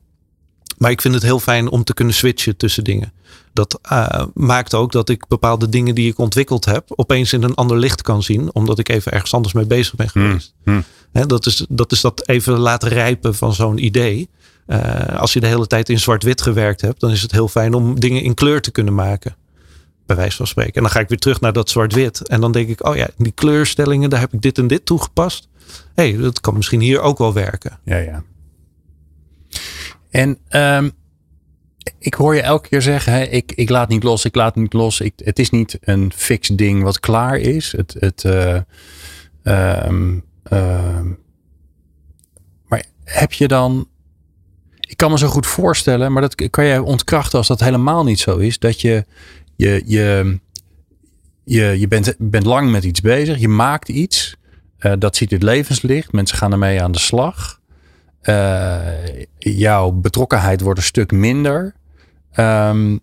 Maar 0.81 0.91
ik 0.91 1.01
vind 1.01 1.13
het 1.13 1.23
heel 1.23 1.39
fijn 1.39 1.69
om 1.69 1.83
te 1.83 1.93
kunnen 1.93 2.13
switchen 2.13 2.57
tussen 2.57 2.83
dingen. 2.83 3.13
Dat 3.53 3.79
uh, 3.91 4.23
maakt 4.33 4.73
ook 4.73 4.91
dat 4.91 5.09
ik 5.09 5.27
bepaalde 5.27 5.69
dingen 5.69 5.95
die 5.95 6.11
ik 6.11 6.17
ontwikkeld 6.17 6.65
heb, 6.65 6.83
opeens 6.95 7.33
in 7.33 7.43
een 7.43 7.55
ander 7.55 7.77
licht 7.77 8.01
kan 8.01 8.23
zien, 8.23 8.53
omdat 8.53 8.79
ik 8.79 8.89
even 8.89 9.11
ergens 9.11 9.33
anders 9.33 9.53
mee 9.53 9.65
bezig 9.65 9.95
ben 9.95 10.09
geweest. 10.09 10.53
Hmm. 10.63 10.73
Hmm. 10.73 10.83
He, 11.11 11.25
dat, 11.25 11.45
is, 11.45 11.65
dat 11.69 11.91
is 11.91 12.01
dat 12.01 12.27
even 12.27 12.57
laten 12.57 12.89
rijpen 12.89 13.35
van 13.35 13.53
zo'n 13.53 13.85
idee. 13.85 14.29
Uh, 14.67 15.19
als 15.19 15.33
je 15.33 15.39
de 15.39 15.47
hele 15.47 15.67
tijd 15.67 15.89
in 15.89 15.99
zwart-wit 15.99 16.41
gewerkt 16.41 16.81
hebt, 16.81 16.99
dan 16.99 17.11
is 17.11 17.21
het 17.21 17.31
heel 17.31 17.47
fijn 17.47 17.73
om 17.73 17.99
dingen 17.99 18.23
in 18.23 18.33
kleur 18.33 18.61
te 18.61 18.71
kunnen 18.71 18.95
maken. 18.95 19.35
Bij 20.05 20.15
wijze 20.15 20.37
van 20.37 20.47
spreken. 20.47 20.73
En 20.73 20.81
dan 20.81 20.91
ga 20.91 20.99
ik 20.99 21.09
weer 21.09 21.19
terug 21.19 21.41
naar 21.41 21.53
dat 21.53 21.69
zwart-wit. 21.69 22.27
En 22.27 22.41
dan 22.41 22.51
denk 22.51 22.69
ik, 22.69 22.87
oh 22.87 22.95
ja, 22.95 23.07
die 23.17 23.31
kleurstellingen, 23.31 24.09
daar 24.09 24.19
heb 24.19 24.33
ik 24.33 24.41
dit 24.41 24.57
en 24.57 24.67
dit 24.67 24.85
toegepast. 24.85 25.47
Hé, 25.93 26.11
hey, 26.11 26.21
dat 26.21 26.39
kan 26.39 26.55
misschien 26.55 26.81
hier 26.81 26.99
ook 26.99 27.17
wel 27.17 27.33
werken. 27.33 27.79
Ja, 27.83 27.97
ja. 27.97 28.23
En 30.11 30.37
um, 30.49 30.91
ik 31.99 32.13
hoor 32.13 32.35
je 32.35 32.41
elke 32.41 32.69
keer 32.69 32.81
zeggen, 32.81 33.13
hè, 33.13 33.23
ik, 33.23 33.51
ik 33.55 33.69
laat 33.69 33.89
niet 33.89 34.03
los, 34.03 34.25
ik 34.25 34.35
laat 34.35 34.55
niet 34.55 34.73
los. 34.73 34.99
Ik, 34.99 35.13
het 35.23 35.39
is 35.39 35.49
niet 35.49 35.77
een 35.81 36.11
fix 36.15 36.47
ding 36.47 36.83
wat 36.83 36.99
klaar 36.99 37.37
is. 37.37 37.71
Het, 37.71 37.95
het, 37.99 38.23
uh, 38.23 38.59
um, 39.43 40.23
uh, 40.53 41.01
maar 42.67 42.83
heb 43.03 43.33
je 43.33 43.47
dan, 43.47 43.87
ik 44.79 44.97
kan 44.97 45.11
me 45.11 45.17
zo 45.17 45.27
goed 45.27 45.47
voorstellen, 45.47 46.11
maar 46.11 46.21
dat 46.21 46.49
kan 46.49 46.65
jij 46.65 46.79
ontkrachten 46.79 47.37
als 47.37 47.47
dat 47.47 47.59
helemaal 47.59 48.03
niet 48.03 48.19
zo 48.19 48.37
is. 48.37 48.59
Dat 48.59 48.81
je, 48.81 49.05
je, 49.55 49.83
je, 49.85 50.39
je, 51.43 51.79
je 51.79 51.87
bent, 51.87 52.15
bent 52.17 52.45
lang 52.45 52.71
met 52.71 52.83
iets 52.83 53.01
bezig, 53.01 53.39
je 53.39 53.47
maakt 53.47 53.89
iets, 53.89 54.35
uh, 54.79 54.93
dat 54.99 55.15
ziet 55.15 55.31
het 55.31 55.43
levenslicht, 55.43 56.11
mensen 56.11 56.37
gaan 56.37 56.51
ermee 56.51 56.81
aan 56.81 56.91
de 56.91 56.99
slag. 56.99 57.60
Uh, 58.23 58.79
jouw 59.37 59.91
betrokkenheid 59.91 60.61
wordt 60.61 60.79
een 60.79 60.85
stuk 60.85 61.11
minder. 61.11 61.75
Um, 62.35 62.99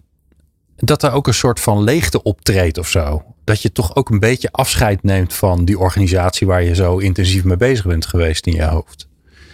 dat 0.77 1.03
er 1.03 1.12
ook 1.12 1.27
een 1.27 1.35
soort 1.35 1.61
van 1.61 1.83
leegte 1.83 2.23
optreedt 2.23 2.79
of 2.79 2.89
zo. 2.89 3.23
Dat 3.45 3.62
je 3.62 3.73
toch 3.73 3.97
ook 3.97 4.11
een 4.11 4.19
beetje 4.19 4.53
afscheid 4.53 5.03
neemt 5.03 5.35
van 5.35 5.64
die 5.64 5.79
organisatie 5.79 6.47
waar 6.47 6.62
je 6.62 6.75
zo 6.75 6.99
intensief 6.99 7.45
mee 7.45 7.57
bezig 7.57 7.87
bent 7.87 8.07
geweest 8.07 8.47
in 8.47 8.55
je 8.55 8.64
hoofd. 8.64 9.09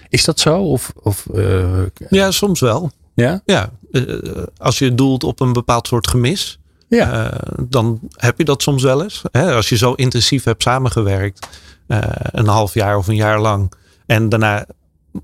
Is 0.09 0.25
dat 0.25 0.41
zo? 0.41 0.63
Of, 0.63 0.93
of, 1.03 1.27
uh, 1.35 1.83
ja, 2.09 2.31
soms 2.31 2.61
wel. 2.61 2.91
Ja? 3.15 3.43
Ja, 3.45 3.71
uh, 3.91 4.43
als 4.57 4.79
je 4.79 4.95
doelt 4.95 5.25
op 5.25 5.41
een 5.41 5.53
bepaald 5.53 5.87
soort 5.87 6.09
gemis, 6.09 6.59
ja. 6.89 7.33
Uh, 7.33 7.39
dan 7.69 8.01
heb 8.11 8.39
je 8.39 8.45
dat 8.45 8.63
soms 8.63 8.83
wel 8.83 9.03
eens. 9.03 9.23
Hè? 9.31 9.55
Als 9.55 9.69
je 9.69 9.77
zo 9.77 9.93
intensief 9.93 10.45
hebt 10.45 10.63
samengewerkt, 10.63 11.47
een 11.87 12.47
half 12.47 12.75
jaar 12.75 12.97
of 12.97 13.09
een 13.09 13.15
jaar 13.15 13.41
lang, 13.41 13.73
en 14.07 14.29
daarna 14.29 14.67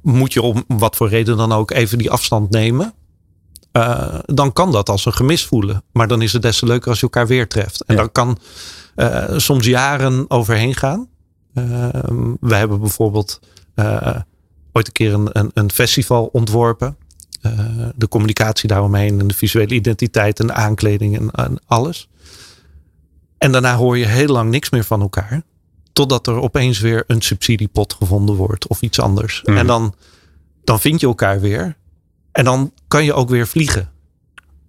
moet 0.03 0.33
je 0.33 0.43
om 0.43 0.65
wat 0.67 0.97
voor 0.97 1.09
reden 1.09 1.37
dan 1.37 1.53
ook 1.53 1.71
even 1.71 1.99
die 1.99 2.11
afstand 2.11 2.51
nemen. 2.51 2.95
Uh, 3.73 4.19
dan 4.25 4.53
kan 4.53 4.73
dat 4.73 4.89
als 4.89 5.07
een 5.07 5.13
gemis 5.13 5.47
voelen. 5.47 5.83
Maar 5.93 6.09
dan 6.09 6.23
is 6.23 6.33
het 6.33 6.43
des 6.43 6.59
te 6.59 6.67
leuker 6.67 6.89
als 6.89 6.99
je 6.99 7.05
elkaar 7.05 7.27
weer 7.27 7.49
treft. 7.49 7.85
En 7.85 7.95
ja. 7.95 8.01
dan 8.01 8.13
kan 8.13 8.39
uh, 8.97 9.25
soms 9.37 9.67
jaren 9.67 10.31
overheen 10.31 10.75
gaan. 10.75 11.09
Uh, 11.55 11.89
we 12.41 12.55
hebben 12.55 12.81
bijvoorbeeld 12.81 13.41
ooit 14.73 14.87
een 14.87 14.93
keer 14.93 15.15
een, 15.15 15.29
een, 15.33 15.51
een 15.55 15.71
festival 15.71 16.29
ontworpen. 16.33 16.97
de 17.95 18.09
communicatie 18.09 18.69
daaromheen 18.69 19.21
en 19.21 19.27
de 19.27 19.35
visuele 19.35 19.75
identiteit 19.75 20.41
en 20.41 20.47
de 20.47 20.53
aankleding 20.53 21.19
en, 21.19 21.31
en, 21.31 21.61
alles. 21.67 22.09
En 23.39 23.53
daarna 23.53 23.77
hoor 23.77 23.99
je 23.99 24.07
heel 24.07 24.29
lang 24.29 24.51
niks 24.51 24.71
meer 24.71 24.85
van 24.85 25.01
elkaar. 25.01 25.43
Totdat 26.01 26.27
er 26.27 26.41
opeens 26.41 26.79
weer 26.79 27.05
een 27.07 27.21
subsidiepot 27.21 27.93
gevonden 27.93 28.35
wordt 28.35 28.67
of 28.67 28.83
iets 28.83 29.01
anders. 29.01 29.43
Mm. 29.45 29.57
En 29.57 29.67
dan, 29.67 29.95
dan 30.65 30.81
vind 30.81 31.01
je 31.01 31.07
elkaar 31.07 31.41
weer. 31.41 31.77
En 32.33 32.45
dan 32.45 32.73
kan 32.89 33.05
je 33.05 33.13
ook 33.13 33.29
weer 33.29 33.47
vliegen. 33.47 33.91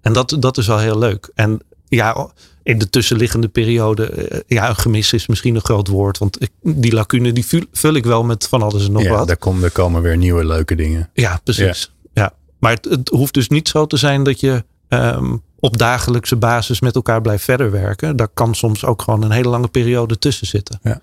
En 0.01 0.13
dat, 0.13 0.35
dat 0.39 0.57
is 0.57 0.67
wel 0.67 0.79
heel 0.79 0.97
leuk. 0.97 1.31
En 1.35 1.59
ja, 1.87 2.31
in 2.63 2.77
de 2.77 2.89
tussenliggende 2.89 3.47
periode, 3.47 4.43
ja, 4.47 4.69
een 4.69 4.75
gemis 4.75 5.13
is 5.13 5.27
misschien 5.27 5.55
een 5.55 5.61
groot 5.61 5.87
woord. 5.87 6.17
Want 6.17 6.41
ik, 6.41 6.51
die 6.61 6.93
lacune 6.93 7.31
die 7.31 7.45
vul, 7.45 7.63
vul, 7.71 7.93
ik 7.93 8.05
wel 8.05 8.23
met 8.23 8.47
van 8.47 8.61
alles 8.61 8.85
en 8.85 8.91
nog 8.91 9.03
ja, 9.03 9.09
wat. 9.09 9.27
Daar, 9.27 9.37
kom, 9.37 9.63
er 9.63 9.71
komen 9.71 10.01
weer 10.01 10.17
nieuwe 10.17 10.45
leuke 10.45 10.75
dingen. 10.75 11.09
Ja, 11.13 11.39
precies. 11.43 11.91
Ja. 12.13 12.21
ja. 12.23 12.33
Maar 12.59 12.71
het, 12.71 12.85
het, 12.85 13.09
hoeft 13.09 13.33
dus 13.33 13.47
niet 13.47 13.67
zo 13.67 13.87
te 13.87 13.97
zijn 13.97 14.23
dat 14.23 14.39
je 14.39 14.63
um, 14.89 15.41
op 15.59 15.77
dagelijkse 15.77 16.35
basis 16.35 16.79
met 16.79 16.95
elkaar 16.95 17.21
blijft 17.21 17.43
verder 17.43 17.71
werken. 17.71 18.15
Daar 18.15 18.29
kan 18.33 18.55
soms 18.55 18.85
ook 18.85 19.01
gewoon 19.01 19.23
een 19.23 19.31
hele 19.31 19.49
lange 19.49 19.67
periode 19.67 20.17
tussen 20.17 20.47
zitten. 20.47 20.79
Ja. 20.83 21.01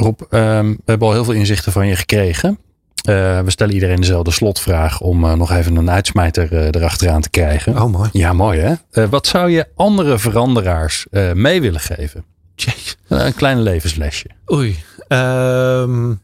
Rob, 0.00 0.20
um, 0.20 0.70
we 0.70 0.82
hebben 0.84 1.08
al 1.08 1.14
heel 1.14 1.24
veel 1.24 1.34
inzichten 1.34 1.72
van 1.72 1.86
je 1.86 1.96
gekregen. 1.96 2.58
Uh, 3.08 3.40
we 3.40 3.50
stellen 3.50 3.74
iedereen 3.74 4.00
dezelfde 4.00 4.30
slotvraag 4.30 5.00
om 5.00 5.24
uh, 5.24 5.32
nog 5.32 5.52
even 5.52 5.76
een 5.76 5.90
uitsmijter 5.90 6.52
uh, 6.52 6.66
erachteraan 6.66 7.20
te 7.20 7.30
krijgen. 7.30 7.82
Oh, 7.82 7.92
mooi. 7.92 8.08
Ja, 8.12 8.32
mooi 8.32 8.60
hè. 8.60 9.08
wat 9.08 9.26
zou 9.26 9.50
je 9.50 9.68
andere 9.74 10.18
veranderaars 10.18 11.06
mee 11.34 11.60
willen 11.60 11.80
geven? 11.80 12.24
Jeez. 12.54 12.96
een 13.08 13.34
klein 13.34 13.62
levenslesje. 13.62 14.26
Oei. 14.52 14.78
Um... 15.08 16.20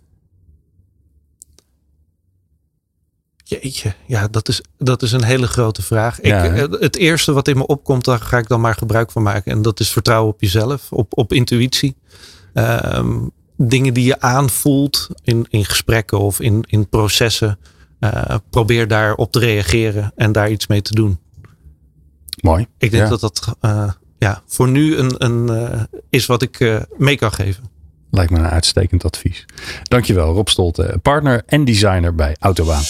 Jeetje, 3.49 3.95
ja, 4.07 4.29
dat 4.29 4.49
is, 4.49 4.61
dat 4.79 5.03
is 5.03 5.13
een 5.13 5.25
hele 5.25 5.47
grote 5.47 5.83
vraag. 5.83 6.19
Ja, 6.23 6.43
ik, 6.43 6.77
het 6.81 6.97
eerste 6.97 7.33
wat 7.33 7.49
in 7.49 7.57
me 7.57 7.67
opkomt, 7.67 8.05
daar 8.05 8.21
ga 8.21 8.39
ik 8.39 8.49
dan 8.49 8.61
maar 8.61 8.75
gebruik 8.75 9.11
van 9.11 9.23
maken. 9.23 9.53
En 9.53 9.63
dat 9.63 9.81
is 9.81 9.91
vertrouwen 9.91 10.33
op 10.33 10.41
jezelf, 10.41 10.93
op, 10.93 11.19
op 11.19 11.33
intuïtie. 11.33 11.97
Um, 12.55 13.33
dingen 13.57 13.95
die 13.95 14.05
je 14.05 14.21
aanvoelt 14.21 15.09
in, 15.23 15.47
in 15.49 15.65
gesprekken 15.65 16.19
of 16.19 16.41
in, 16.41 16.65
in 16.67 16.89
processen. 16.89 17.59
Uh, 18.01 18.35
probeer 18.51 18.89
daarop 18.89 19.33
te 19.33 19.39
reageren 19.39 20.13
en 20.17 20.33
daar 20.33 20.51
iets 20.51 20.67
mee 20.67 20.83
te 20.83 20.95
doen. 20.95 21.19
Mooi. 22.43 22.67
Ik 22.79 22.91
denk 22.91 23.03
ja. 23.03 23.09
dat 23.09 23.21
dat 23.21 23.57
uh, 23.63 23.91
ja, 24.19 24.43
voor 24.47 24.69
nu 24.69 24.97
een, 24.97 25.25
een, 25.25 25.51
uh, 25.51 25.83
is 26.09 26.27
wat 26.27 26.43
ik 26.43 26.85
mee 26.97 27.17
kan 27.17 27.33
geven. 27.33 27.71
Lijkt 28.17 28.31
me 28.31 28.39
een 28.39 28.49
uitstekend 28.49 29.05
advies. 29.05 29.45
Dankjewel 29.83 30.35
Rob 30.35 30.49
Stolte, 30.49 30.99
partner 31.03 31.43
en 31.47 31.65
designer 31.65 32.15
bij 32.15 32.37
Autobaan. 32.41 32.83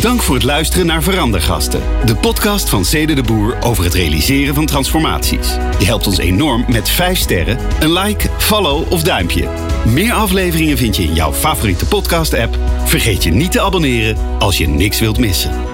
Dank 0.00 0.22
voor 0.22 0.34
het 0.34 0.44
luisteren 0.44 0.86
naar 0.86 1.02
Verandergasten. 1.02 1.80
De 2.04 2.16
podcast 2.16 2.68
van 2.68 2.84
Cede 2.84 3.14
de 3.14 3.22
Boer 3.22 3.56
over 3.60 3.84
het 3.84 3.94
realiseren 3.94 4.54
van 4.54 4.66
transformaties. 4.66 5.48
Je 5.78 5.84
helpt 5.84 6.06
ons 6.06 6.18
enorm 6.18 6.64
met 6.68 6.88
5 6.88 7.18
sterren, 7.18 7.58
een 7.80 7.92
like, 7.92 8.28
follow 8.38 8.92
of 8.92 9.02
duimpje. 9.02 9.48
Meer 9.84 10.12
afleveringen 10.12 10.78
vind 10.78 10.96
je 10.96 11.02
in 11.02 11.14
jouw 11.14 11.32
favoriete 11.32 11.86
podcast 11.86 12.34
app. 12.34 12.58
Vergeet 12.84 13.22
je 13.22 13.30
niet 13.30 13.52
te 13.52 13.60
abonneren 13.60 14.16
als 14.38 14.58
je 14.58 14.68
niks 14.68 15.00
wilt 15.00 15.18
missen. 15.18 15.73